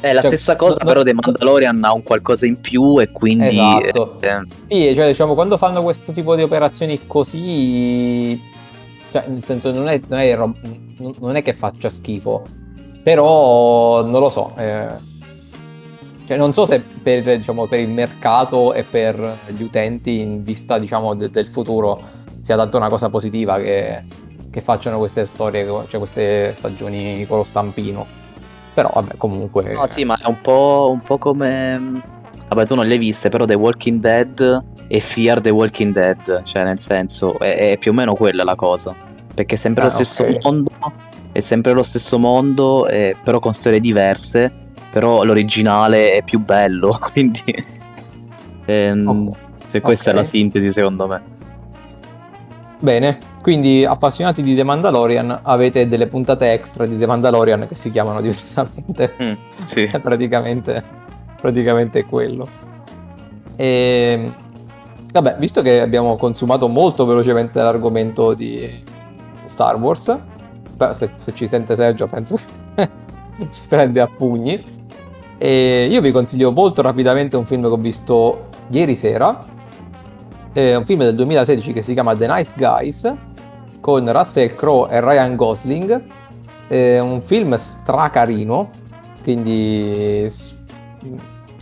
è 0.00 0.12
la 0.12 0.20
cioè, 0.20 0.30
stessa 0.30 0.56
cosa, 0.56 0.76
no- 0.78 0.86
però 0.86 1.02
The 1.02 1.14
Mandalorian 1.14 1.82
ha 1.84 1.92
un 1.92 2.02
qualcosa 2.02 2.46
in 2.46 2.60
più 2.60 2.98
e 3.00 3.10
quindi... 3.10 3.46
Esatto. 3.46 4.18
eh, 4.20 4.44
Sì, 4.66 4.94
cioè 4.94 5.06
diciamo 5.08 5.34
quando 5.34 5.56
fanno 5.56 5.82
questo 5.82 6.12
tipo 6.12 6.34
di 6.34 6.42
operazioni 6.42 7.06
così... 7.06 8.40
Cioè, 9.10 9.24
nel 9.28 9.44
senso 9.44 9.70
non 9.72 9.88
è, 9.88 10.00
non 10.08 10.18
è, 10.18 10.36
non 11.20 11.36
è 11.36 11.42
che 11.42 11.52
faccia 11.52 11.88
schifo, 11.88 12.42
però 13.02 14.04
non 14.04 14.20
lo 14.20 14.28
so. 14.30 14.52
eh, 14.56 14.88
Cioè, 16.26 16.36
non 16.36 16.52
so 16.52 16.66
se 16.66 16.80
per, 16.80 17.22
diciamo, 17.22 17.66
per 17.66 17.78
il 17.80 17.88
mercato 17.88 18.72
e 18.74 18.82
per 18.82 19.38
gli 19.48 19.62
utenti 19.62 20.20
in 20.20 20.42
vista 20.42 20.78
diciamo, 20.78 21.14
de- 21.14 21.30
del 21.30 21.46
futuro 21.46 22.00
sia 22.42 22.56
tanto 22.56 22.76
una 22.76 22.88
cosa 22.88 23.08
positiva 23.08 23.58
che, 23.58 24.04
che 24.50 24.60
facciano 24.60 24.98
queste 24.98 25.24
storie, 25.26 25.64
cioè 25.88 25.98
queste 25.98 26.52
stagioni 26.52 27.24
con 27.26 27.38
lo 27.38 27.44
stampino. 27.44 28.24
Però 28.76 28.90
vabbè, 28.92 29.16
comunque... 29.16 29.72
No, 29.72 29.86
sì, 29.86 30.04
ma 30.04 30.18
è 30.22 30.26
un 30.26 30.38
po', 30.42 30.90
un 30.92 31.00
po' 31.00 31.16
come... 31.16 32.02
Vabbè, 32.48 32.66
tu 32.66 32.74
non 32.74 32.86
le 32.86 32.92
hai 32.92 32.98
viste, 32.98 33.30
però 33.30 33.46
The 33.46 33.54
Walking 33.54 34.00
Dead 34.00 34.64
e 34.86 35.00
Fear 35.00 35.40
The 35.40 35.48
Walking 35.48 35.94
Dead, 35.94 36.42
cioè 36.42 36.62
nel 36.62 36.78
senso, 36.78 37.38
è, 37.38 37.70
è 37.70 37.78
più 37.78 37.92
o 37.92 37.94
meno 37.94 38.14
quella 38.14 38.44
la 38.44 38.54
cosa. 38.54 38.94
Perché 39.34 39.54
è 39.54 39.56
sempre 39.58 39.84
Ah, 39.84 39.86
lo 39.86 39.92
stesso 39.92 40.24
ok. 40.24 40.44
mondo, 40.44 40.70
è 41.32 41.40
sempre 41.40 41.72
lo 41.72 41.82
stesso 41.82 42.18
mondo, 42.18 42.86
eh, 42.86 43.16
però 43.24 43.38
con 43.38 43.54
storie 43.54 43.80
diverse, 43.80 44.52
però 44.90 45.24
l'originale 45.24 46.12
è 46.12 46.22
più 46.22 46.38
bello, 46.40 46.98
quindi... 47.12 47.42
ehm, 48.66 49.30
se 49.68 49.80
questa 49.80 50.10
è 50.10 50.12
la 50.14 50.24
sintesi, 50.24 50.70
secondo 50.70 51.06
me. 51.06 51.22
Bene, 52.80 53.18
quindi 53.46 53.84
appassionati 53.84 54.42
di 54.42 54.56
The 54.56 54.64
Mandalorian 54.64 55.38
avete 55.42 55.86
delle 55.86 56.08
puntate 56.08 56.50
extra 56.50 56.84
di 56.84 56.98
The 56.98 57.06
Mandalorian 57.06 57.68
che 57.68 57.76
si 57.76 57.90
chiamano 57.90 58.18
diversamente. 58.20 59.12
Mm, 59.22 59.32
sì. 59.62 59.84
È 59.84 60.00
praticamente, 60.02 60.82
praticamente 61.40 62.04
quello. 62.06 62.48
E, 63.54 64.32
vabbè, 65.12 65.36
visto 65.38 65.62
che 65.62 65.80
abbiamo 65.80 66.16
consumato 66.16 66.66
molto 66.66 67.06
velocemente 67.06 67.62
l'argomento 67.62 68.34
di 68.34 68.82
Star 69.44 69.76
Wars, 69.76 70.18
se, 70.90 71.10
se 71.14 71.32
ci 71.32 71.46
sente 71.46 71.76
Sergio 71.76 72.08
penso 72.08 72.34
che 72.74 72.88
ci 73.48 73.60
prende 73.68 74.00
a 74.00 74.08
pugni. 74.08 74.60
E 75.38 75.86
io 75.88 76.00
vi 76.00 76.10
consiglio 76.10 76.50
molto 76.50 76.82
rapidamente 76.82 77.36
un 77.36 77.46
film 77.46 77.62
che 77.62 77.68
ho 77.68 77.76
visto 77.76 78.48
ieri 78.70 78.96
sera. 78.96 79.38
È 80.52 80.74
un 80.74 80.84
film 80.84 81.04
del 81.04 81.14
2016 81.14 81.72
che 81.72 81.82
si 81.82 81.92
chiama 81.92 82.12
The 82.16 82.26
Nice 82.26 82.52
Guys 82.56 83.25
con 83.86 84.10
Russell 84.12 84.52
Crowe 84.56 84.90
e 84.90 85.00
Ryan 85.00 85.36
Gosling. 85.36 86.02
È 86.66 86.98
un 86.98 87.22
film 87.22 87.54
stracarino, 87.54 88.70
quindi 89.22 90.26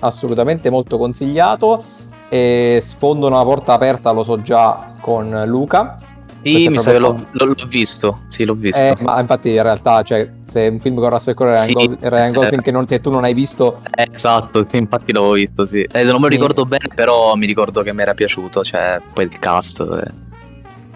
assolutamente 0.01 0.70
molto 0.70 0.97
consigliato. 0.97 1.85
E 2.31 2.79
sfondo 2.81 3.27
una 3.27 3.43
porta 3.43 3.75
aperta, 3.75 4.11
lo 4.12 4.22
so 4.22 4.41
già, 4.41 4.93
con 5.01 5.43
Luca. 5.45 5.99
Sì, 6.43 6.68
mi 6.68 6.79
sa 6.79 6.93
che 6.93 6.99
l'ho, 6.99 7.27
l'ho- 7.31 7.45
l'ho 7.47 7.66
visto, 7.68 8.20
sì, 8.29 8.45
l'ho 8.47 8.55
visto. 8.55 8.81
Eh, 8.81 8.97
ma 9.01 9.20
infatti 9.20 9.51
in 9.53 9.62
realtà, 9.62 10.03
cioè, 10.03 10.31
se 10.43 10.66
è 10.66 10.70
un 10.70 10.81
film 10.81 10.97
con 10.97 11.11
Russell 11.11 11.35
Crowe 11.35 11.53
e 11.53 11.57
Ryan, 11.57 11.66
Sì. 11.66 11.72
Gos- 11.75 11.97
e 12.01 12.09
Ryan 12.09 12.33
Gosling 12.33 12.62
che, 12.62 12.70
non- 12.70 12.85
che 12.87 13.01
tu 13.03 13.11
non 13.11 13.25
hai 13.25 13.35
visto, 13.35 13.81
Eh, 13.95 14.09
esatto, 14.12 14.66
sì, 14.68 14.77
infatti 14.79 15.12
l'avevo 15.12 15.33
visto, 15.35 15.66
sì. 15.66 15.83
Eh, 15.83 16.05
non 16.05 16.14
me 16.14 16.20
lo 16.22 16.27
ricordo 16.29 16.64
bene, 16.64 16.89
però 16.95 17.35
mi 17.35 17.45
ricordo 17.47 17.83
che 17.83 17.93
mi 17.93 18.01
era 18.01 18.14
piaciuto, 18.14 18.62
cioè, 18.64 18.99
poi 19.12 19.25
il 19.25 19.39
cast. 19.39 19.81
eh. 19.81 20.33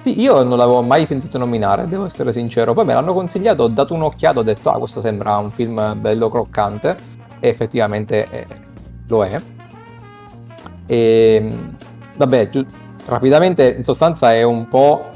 Sì, 0.09 0.23
io 0.23 0.43
non 0.43 0.57
l'avevo 0.57 0.81
mai 0.81 1.05
sentito 1.05 1.37
nominare, 1.37 1.87
devo 1.87 2.07
essere 2.07 2.33
sincero. 2.33 2.73
Poi 2.73 2.87
me 2.87 2.95
l'hanno 2.95 3.13
consigliato, 3.13 3.65
ho 3.65 3.69
dato 3.69 3.93
un'occhiata, 3.93 4.39
ho 4.39 4.43
detto, 4.43 4.71
ah, 4.71 4.79
questo 4.79 5.03
sembra 5.03 5.37
un 5.37 5.51
film 5.51 6.01
bello 6.01 6.31
croccante. 6.31 6.97
E 7.39 7.47
effettivamente 7.47 8.27
eh, 8.31 8.47
lo 9.07 9.23
è. 9.23 9.39
E 10.87 11.53
vabbè, 12.17 12.49
giu- 12.49 12.67
rapidamente, 13.05 13.75
in 13.77 13.85
sostanza 13.85 14.33
è 14.33 14.43
un 14.45 14.67
po' 14.67 15.11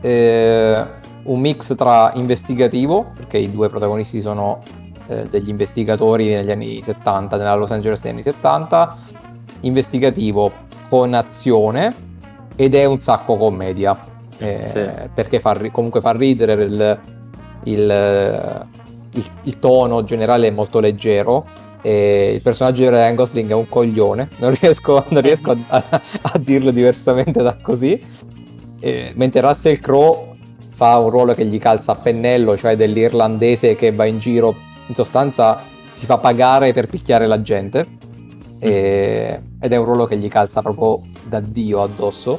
eh, 0.00 0.84
un 1.24 1.40
mix 1.40 1.74
tra 1.74 2.12
investigativo, 2.14 3.10
perché 3.16 3.38
i 3.38 3.50
due 3.50 3.68
protagonisti 3.68 4.20
sono 4.20 4.60
eh, 5.08 5.24
degli 5.28 5.48
investigatori 5.48 6.28
negli 6.28 6.52
anni 6.52 6.80
70, 6.80 7.36
nella 7.36 7.56
Los 7.56 7.72
Angeles 7.72 8.00
degli 8.00 8.12
anni 8.12 8.22
70, 8.22 8.96
investigativo 9.62 10.52
con 10.88 11.14
azione 11.14 11.92
ed 12.54 12.76
è 12.76 12.84
un 12.84 13.00
sacco 13.00 13.36
commedia. 13.36 14.14
Eh, 14.38 14.64
Sì. 14.68 15.08
Perché 15.14 15.40
fa, 15.40 15.58
comunque 15.70 16.00
fa 16.00 16.12
ridere 16.12 16.52
il, 16.64 17.00
il, 17.64 18.66
il, 19.14 19.24
il 19.42 19.58
tono 19.58 20.02
generale 20.02 20.48
è 20.48 20.50
molto 20.50 20.80
leggero. 20.80 21.44
E 21.82 22.32
il 22.34 22.40
personaggio 22.42 22.82
di 22.82 22.88
Ryan 22.88 23.14
Gosling 23.14 23.50
è 23.50 23.54
un 23.54 23.68
coglione, 23.68 24.28
non 24.38 24.56
riesco, 24.58 25.04
non 25.08 25.22
riesco 25.22 25.52
a, 25.52 25.56
a- 25.68 26.00
a 26.22 26.38
dirlo 26.38 26.70
diversamente 26.72 27.42
da 27.42 27.56
così. 27.62 27.98
E- 28.80 29.12
mentre 29.14 29.40
Russell 29.40 29.78
Crowe 29.78 30.34
fa 30.68 30.98
un 30.98 31.10
ruolo 31.10 31.32
che 31.34 31.44
gli 31.46 31.58
calza 31.58 31.92
a 31.92 31.94
pennello, 31.94 32.56
cioè 32.56 32.74
dell'irlandese 32.76 33.76
che 33.76 33.92
va 33.92 34.04
in 34.04 34.18
giro, 34.18 34.52
in 34.88 34.94
sostanza 34.94 35.62
si 35.92 36.06
fa 36.06 36.18
pagare 36.18 36.72
per 36.72 36.86
picchiare 36.88 37.26
la 37.28 37.40
gente. 37.40 37.86
E- 38.58 39.40
ed 39.60 39.72
è 39.72 39.76
un 39.76 39.84
ruolo 39.84 40.06
che 40.06 40.16
gli 40.16 40.28
calza 40.28 40.62
proprio 40.62 41.02
da 41.28 41.38
Dio 41.40 41.82
addosso. 41.82 42.36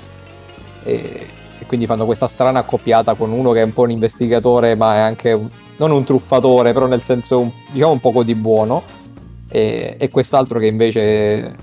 E 0.83 1.25
quindi 1.67 1.85
fanno 1.85 2.05
questa 2.05 2.27
strana 2.27 2.59
accoppiata 2.59 3.13
con 3.13 3.31
uno 3.31 3.51
che 3.51 3.61
è 3.61 3.63
un 3.63 3.73
po' 3.73 3.83
un 3.83 3.91
investigatore, 3.91 4.75
ma 4.75 4.95
è 4.95 4.99
anche 4.99 5.31
un- 5.33 5.49
non 5.77 5.91
un 5.91 6.03
truffatore, 6.03 6.73
però 6.73 6.87
nel 6.87 7.03
senso 7.03 7.51
diciamo 7.71 7.91
un 7.91 7.99
poco 7.99 8.23
di 8.23 8.33
buono. 8.33 8.81
E, 9.49 9.95
e 9.97 10.09
quest'altro 10.09 10.59
che 10.59 10.65
invece 10.65 11.55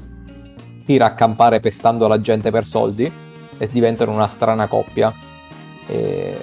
tira 0.84 1.06
a 1.06 1.14
campare 1.14 1.60
pestando 1.60 2.06
la 2.06 2.20
gente 2.20 2.50
per 2.50 2.66
soldi 2.66 3.10
e 3.58 3.68
diventano 3.72 4.12
una 4.12 4.28
strana 4.28 4.66
coppia. 4.66 5.12
E 5.86 6.36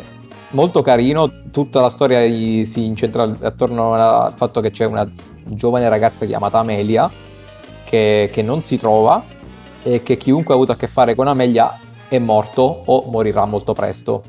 molto 0.51 0.81
carino, 0.81 1.31
tutta 1.51 1.81
la 1.81 1.89
storia 1.89 2.19
si 2.65 2.85
incentra 2.85 3.23
attorno 3.41 3.93
al 3.93 4.33
fatto 4.35 4.61
che 4.61 4.71
c'è 4.71 4.85
una 4.85 5.09
giovane 5.43 5.89
ragazza 5.89 6.25
chiamata 6.25 6.59
Amelia 6.59 7.09
che, 7.83 8.29
che 8.31 8.41
non 8.41 8.63
si 8.63 8.77
trova 8.77 9.23
e 9.83 10.03
che 10.03 10.17
chiunque 10.17 10.53
ha 10.53 10.57
avuto 10.57 10.71
a 10.71 10.75
che 10.75 10.87
fare 10.87 11.15
con 11.15 11.27
Amelia 11.27 11.77
è 12.11 12.19
morto 12.19 12.81
o 12.85 13.05
morirà 13.09 13.45
molto 13.45 13.71
presto. 13.71 14.21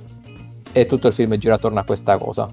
E 0.70 0.86
tutto 0.86 1.08
il 1.08 1.12
film 1.12 1.34
gira 1.34 1.54
attorno 1.54 1.80
a 1.80 1.82
questa 1.82 2.16
cosa. 2.16 2.48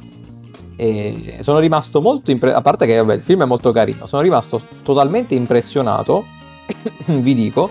E 0.76 1.38
sono 1.42 1.60
rimasto 1.60 2.02
molto 2.02 2.32
impressionato, 2.32 2.68
a 2.68 2.72
parte 2.72 2.88
che 2.88 2.98
vabbè, 2.98 3.14
il 3.14 3.22
film 3.22 3.44
è 3.44 3.46
molto 3.46 3.72
carino, 3.72 4.08
sono 4.08 4.24
rimasto 4.24 4.60
totalmente 4.82 5.36
impressionato, 5.36 6.26
vi 7.06 7.36
dico, 7.36 7.70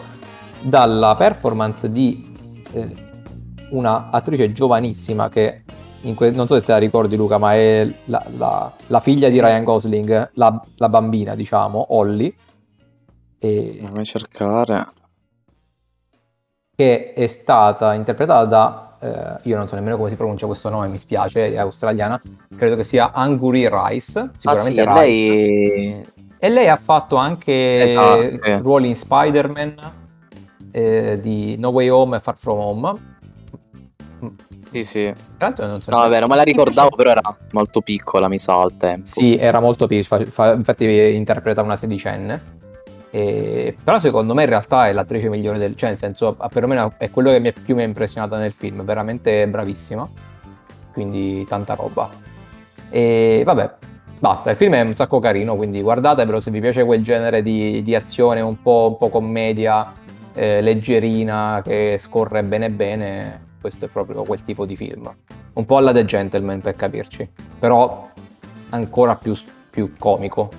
dalla 0.60 1.16
performance 1.16 1.90
di 1.90 2.24
eh, 2.72 2.92
una 3.70 4.10
attrice 4.10 4.52
giovanissima 4.52 5.28
che 5.28 5.64
que- 6.14 6.30
non 6.30 6.46
so 6.46 6.54
se 6.54 6.62
te 6.62 6.70
la 6.72 6.78
ricordi 6.78 7.16
Luca, 7.16 7.38
ma 7.38 7.54
è 7.54 7.92
la, 8.04 8.24
la- 8.36 8.72
la 8.86 9.00
figlia 9.00 9.28
di 9.28 9.40
Ryan 9.40 9.64
Gosling, 9.64 10.30
la, 10.34 10.62
la 10.76 10.88
bambina 10.88 11.34
diciamo, 11.34 11.86
Holly, 11.88 12.32
e- 13.36 13.78
Fammi 13.82 14.04
cercare. 14.04 14.92
Che 16.78 17.12
è 17.12 17.26
stata 17.26 17.92
interpretata 17.94 18.44
da, 18.44 18.96
eh, 19.00 19.48
io 19.48 19.56
non 19.56 19.66
so 19.66 19.74
nemmeno 19.74 19.96
come 19.96 20.10
si 20.10 20.14
pronuncia 20.14 20.46
questo 20.46 20.68
nome, 20.68 20.86
mi 20.86 21.00
spiace, 21.00 21.52
è 21.52 21.58
australiana, 21.58 22.22
credo 22.56 22.76
che 22.76 22.84
sia 22.84 23.10
Anguri 23.10 23.68
Rice, 23.68 24.20
Ah, 24.20 24.30
sicuramente 24.36 24.82
sì, 24.82 24.86
Rice. 24.86 25.26
lei... 25.26 26.06
E 26.38 26.48
lei 26.48 26.68
ha 26.68 26.76
fatto 26.76 27.16
anche 27.16 27.82
Esatto, 27.82 28.60
ruoli 28.60 28.86
in 28.86 28.94
Spider-Man, 28.94 29.74
eh, 30.70 31.18
di 31.20 31.56
No 31.58 31.70
Way 31.70 31.88
Home 31.88 32.16
e 32.18 32.20
Far 32.20 32.38
From 32.38 32.58
Home. 32.60 32.94
Sì, 34.70 34.84
sì. 34.84 35.12
Tra 35.36 35.48
l'altro 35.48 35.66
non 35.66 35.82
so 35.82 35.90
No, 35.90 36.04
è 36.04 36.08
vero, 36.08 36.28
me 36.28 36.36
la 36.36 36.42
ricordavo, 36.42 36.90
però 36.94 37.10
era 37.10 37.36
molto 37.50 37.80
piccola, 37.80 38.28
mi 38.28 38.38
sa, 38.38 38.60
al 38.60 38.76
tempo. 38.76 39.04
Sì, 39.04 39.34
era 39.36 39.58
molto 39.58 39.88
piccola, 39.88 40.24
fa- 40.26 40.52
infatti 40.52 40.84
interpreta 41.16 41.60
una 41.60 41.74
sedicenne. 41.74 42.56
E- 43.10 43.76
Però 43.82 43.98
secondo 43.98 44.34
me 44.34 44.42
in 44.42 44.48
realtà 44.48 44.88
è 44.88 44.92
l'attrice 44.92 45.28
migliore 45.28 45.58
del... 45.58 45.76
Cioè 45.76 45.90
nel 45.90 45.98
senso, 45.98 46.36
perlomeno 46.52 46.94
è 46.98 47.10
quello 47.10 47.30
che 47.30 47.40
mi 47.40 47.48
è 47.48 47.52
più 47.52 47.74
mi 47.74 47.82
ha 47.82 47.84
impressionata 47.84 48.38
nel 48.38 48.52
film, 48.52 48.84
veramente 48.84 49.46
bravissima. 49.48 50.08
Quindi 50.92 51.46
tanta 51.46 51.74
roba. 51.74 52.10
E 52.90 53.42
vabbè, 53.44 53.74
basta, 54.18 54.50
il 54.50 54.56
film 54.56 54.74
è 54.74 54.80
un 54.80 54.94
sacco 54.94 55.18
carino, 55.20 55.56
quindi 55.56 55.80
guardatevelo 55.80 56.40
se 56.40 56.50
vi 56.50 56.60
piace 56.60 56.84
quel 56.84 57.02
genere 57.02 57.42
di, 57.42 57.82
di 57.82 57.94
azione 57.94 58.40
un 58.40 58.60
po', 58.60 58.88
un 58.90 58.98
po' 58.98 59.08
commedia, 59.08 59.92
eh, 60.34 60.60
leggerina, 60.60 61.60
che 61.64 61.96
scorre 61.98 62.42
bene 62.42 62.70
bene, 62.70 63.46
questo 63.60 63.84
è 63.84 63.88
proprio 63.88 64.22
quel 64.24 64.42
tipo 64.42 64.66
di 64.66 64.76
film. 64.76 65.14
Un 65.52 65.64
po' 65.66 65.76
alla 65.76 65.92
The 65.92 66.04
Gentleman 66.04 66.60
per 66.60 66.76
capirci, 66.76 67.28
però 67.58 68.10
ancora 68.70 69.16
più, 69.16 69.36
più 69.70 69.92
comico. 69.98 70.50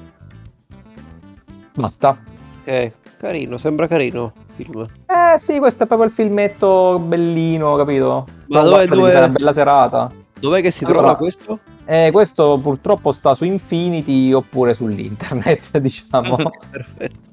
Basta. 1.73 2.38
Ok, 2.69 2.91
carino, 3.17 3.57
sembra 3.57 3.87
carino 3.87 4.31
il 4.57 4.65
film. 4.65 4.81
Eh 5.07 5.39
sì, 5.39 5.57
questo 5.57 5.83
è 5.83 5.87
proprio 5.87 6.07
il 6.07 6.13
filmetto 6.13 6.99
bellino, 6.99 7.75
capito? 7.75 8.27
Ma 8.49 8.61
dove- 8.61 8.85
dove- 8.85 9.15
Una 9.15 9.29
bella 9.29 9.53
serata. 9.53 10.11
Dov'è 10.39 10.61
che 10.61 10.69
si 10.69 10.83
Allora- 10.83 10.99
trova 10.99 11.15
questo? 11.17 11.59
Eh, 11.85 12.09
questo 12.11 12.59
purtroppo 12.59 13.11
sta 13.11 13.33
su 13.33 13.43
Infinity 13.45 14.31
oppure 14.31 14.75
sull'internet, 14.75 15.77
diciamo. 15.79 16.35
Perfetto. 16.69 17.27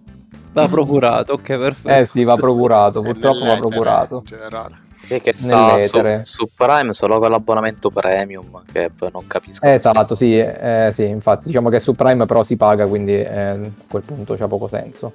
Va 0.55 0.69
procurato, 0.69 1.35
ok, 1.35 1.43
perfetto. 1.59 1.95
eh 2.01 2.07
sì, 2.07 2.25
va 2.25 2.35
procurato, 2.37 3.03
purtroppo 3.03 3.45
va 3.45 3.57
procurato. 3.57 4.23
In 4.25 4.25
generale. 4.25 4.75
Sì, 5.07 5.21
che 5.21 5.35
sta 5.35 5.79
su, 5.79 6.01
su 6.23 6.49
Prime 6.55 6.93
solo 6.93 7.21
con 7.21 7.31
l'abbonamento 7.31 7.91
premium, 7.91 8.65
che 8.71 8.91
non 9.13 9.27
capisco. 9.27 9.65
Eh, 9.65 9.75
esatto, 9.75 10.17
sì, 10.17 10.37
eh, 10.37 10.91
sì, 10.93 11.05
infatti 11.05 11.47
diciamo 11.47 11.69
che 11.69 11.79
su 11.79 11.95
Prime 11.95 12.27
però 12.27 12.43
si 12.43 12.57
paga, 12.57 12.87
quindi 12.87 13.13
eh, 13.13 13.41
a 13.41 13.59
quel 13.89 14.03
punto 14.03 14.35
c'ha 14.35 14.49
poco 14.49 14.67
senso. 14.67 15.13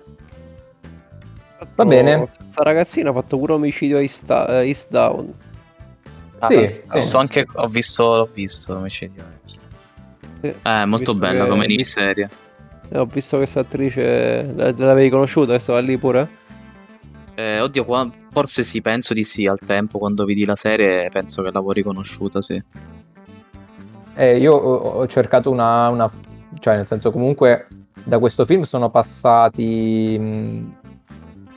Va 1.75 1.85
bene. 1.85 2.29
Questa 2.37 2.63
ragazzina 2.63 3.09
ha 3.09 3.13
fatto 3.13 3.37
pure 3.37 3.53
omicidio 3.53 3.97
a 3.97 4.01
East, 4.01 4.29
eh, 4.29 4.65
East 4.65 4.89
Down. 4.89 5.33
Ah, 6.39 6.47
sì, 6.47 6.55
ho 6.55 6.67
sì. 6.67 6.81
visto 6.93 7.17
anche, 7.17 7.45
ho 7.53 7.67
visto, 7.67 8.15
l'ho 8.15 8.29
visto, 8.31 8.75
omicidio. 8.75 9.23
Sì. 9.43 9.59
Eh, 10.41 10.85
molto 10.85 11.13
bella 11.13 11.43
che- 11.43 11.49
come 11.49 11.67
miniserie. 11.67 12.29
Eh, 12.89 12.97
ho 12.97 13.05
visto 13.05 13.37
questa 13.37 13.59
attrice, 13.59 14.51
la- 14.55 14.73
l'avevi 14.75 15.09
conosciuta 15.09 15.53
che 15.53 15.59
stava 15.59 15.79
lì 15.79 15.97
pure? 15.97 16.39
Eh, 17.35 17.59
oddio, 17.59 17.85
qua- 17.85 18.09
forse 18.29 18.63
sì, 18.63 18.81
penso 18.81 19.13
di 19.13 19.23
sì, 19.23 19.45
al 19.47 19.57
tempo, 19.59 19.97
quando 19.97 20.25
vidi 20.25 20.45
la 20.45 20.55
serie, 20.55 21.09
penso 21.09 21.41
che 21.41 21.49
l'avevo 21.51 21.71
riconosciuta, 21.71 22.41
sì. 22.41 22.61
Eh, 24.13 24.37
io 24.37 24.53
ho 24.53 25.07
cercato 25.07 25.49
una, 25.49 25.89
una- 25.89 26.09
cioè 26.59 26.75
nel 26.75 26.85
senso 26.85 27.11
comunque 27.11 27.65
da 28.03 28.19
questo 28.19 28.43
film 28.45 28.63
sono 28.63 28.89
passati 28.89 30.69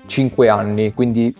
5 0.06 0.48
anni, 0.48 0.94
quindi 0.94 1.34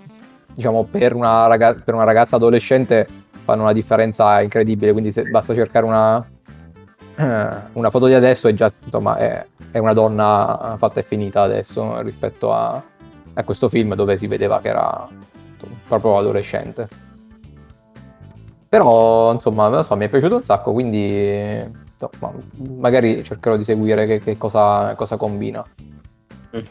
diciamo 0.54 0.84
per 0.84 1.14
una, 1.14 1.46
raga- 1.46 1.74
per 1.74 1.94
una 1.94 2.04
ragazza 2.04 2.36
adolescente 2.36 3.06
fanno 3.44 3.62
una 3.62 3.72
differenza 3.72 4.40
incredibile, 4.42 4.92
quindi 4.92 5.12
se 5.12 5.24
basta 5.24 5.54
cercare 5.54 5.84
una, 5.86 6.26
una 7.74 7.90
foto 7.90 8.06
di 8.06 8.14
adesso 8.14 8.48
e 8.48 8.54
già 8.54 8.70
insomma 8.84 9.16
è, 9.16 9.46
è 9.70 9.78
una 9.78 9.92
donna 9.92 10.74
fatta 10.78 11.00
e 11.00 11.02
finita 11.04 11.42
adesso 11.42 12.00
rispetto 12.02 12.52
a, 12.52 12.82
a 13.34 13.44
questo 13.44 13.68
film 13.68 13.94
dove 13.94 14.16
si 14.16 14.26
vedeva 14.26 14.60
che 14.60 14.68
era 14.68 15.08
proprio 15.86 16.18
adolescente. 16.18 16.88
Però, 18.68 19.32
insomma, 19.32 19.68
non 19.68 19.78
lo 19.78 19.82
so, 19.82 19.96
mi 19.96 20.06
è 20.06 20.08
piaciuto 20.08 20.36
un 20.36 20.42
sacco, 20.42 20.72
quindi 20.72 21.62
insomma, 21.92 22.32
magari 22.76 23.22
cercherò 23.22 23.56
di 23.56 23.64
seguire 23.64 24.06
che, 24.06 24.18
che 24.18 24.36
cosa, 24.36 24.94
cosa 24.96 25.16
combina. 25.16 25.64
Mm. 26.56 26.62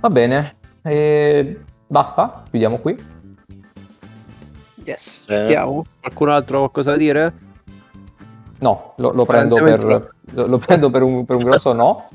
Va 0.00 0.10
bene, 0.10 0.56
e 0.82 1.60
basta, 1.86 2.42
chiudiamo 2.50 2.78
qui. 2.78 3.18
Yes, 4.84 5.24
Eh. 5.28 5.34
Sentiamo. 5.34 5.84
Qualcun 6.00 6.28
altro 6.28 6.56
ha 6.56 6.60
qualcosa 6.60 6.90
da 6.90 6.96
dire? 6.96 7.34
No, 8.58 8.92
lo, 8.96 9.12
lo 9.12 9.24
prendo, 9.24 9.56
per, 9.56 9.82
lo, 9.82 10.46
lo 10.46 10.58
prendo 10.58 10.90
per, 10.90 11.02
un, 11.02 11.24
per 11.24 11.36
un 11.36 11.44
grosso 11.44 11.72
no. 11.72 12.08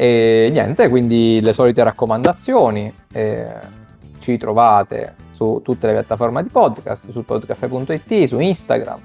E 0.00 0.48
niente, 0.52 0.88
quindi 0.88 1.40
le 1.42 1.52
solite 1.52 1.82
raccomandazioni. 1.82 2.92
eh, 3.12 3.76
ci 4.20 4.36
trovate 4.36 5.14
su 5.30 5.60
tutte 5.62 5.86
le 5.86 5.94
piattaforme 5.94 6.42
di 6.42 6.50
podcast, 6.50 7.10
su 7.10 7.24
podcafe.it, 7.24 8.26
su 8.26 8.38
Instagram, 8.38 9.00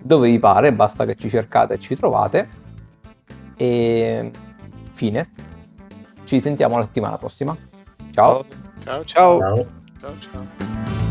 dove 0.00 0.28
vi 0.28 0.38
pare, 0.38 0.72
basta 0.72 1.04
che 1.04 1.14
ci 1.14 1.28
cercate 1.28 1.74
e 1.74 1.78
ci 1.78 1.94
trovate. 1.94 2.48
E 3.56 4.30
fine. 4.92 5.30
Ci 6.24 6.40
sentiamo 6.40 6.76
la 6.78 6.84
settimana 6.84 7.18
prossima. 7.18 7.56
Ciao 8.10 8.44
ciao. 8.86 9.04
Ciao. 9.04 9.38
Ciao. 9.38 9.66
ciao, 10.00 10.14
ciao. 10.20 11.05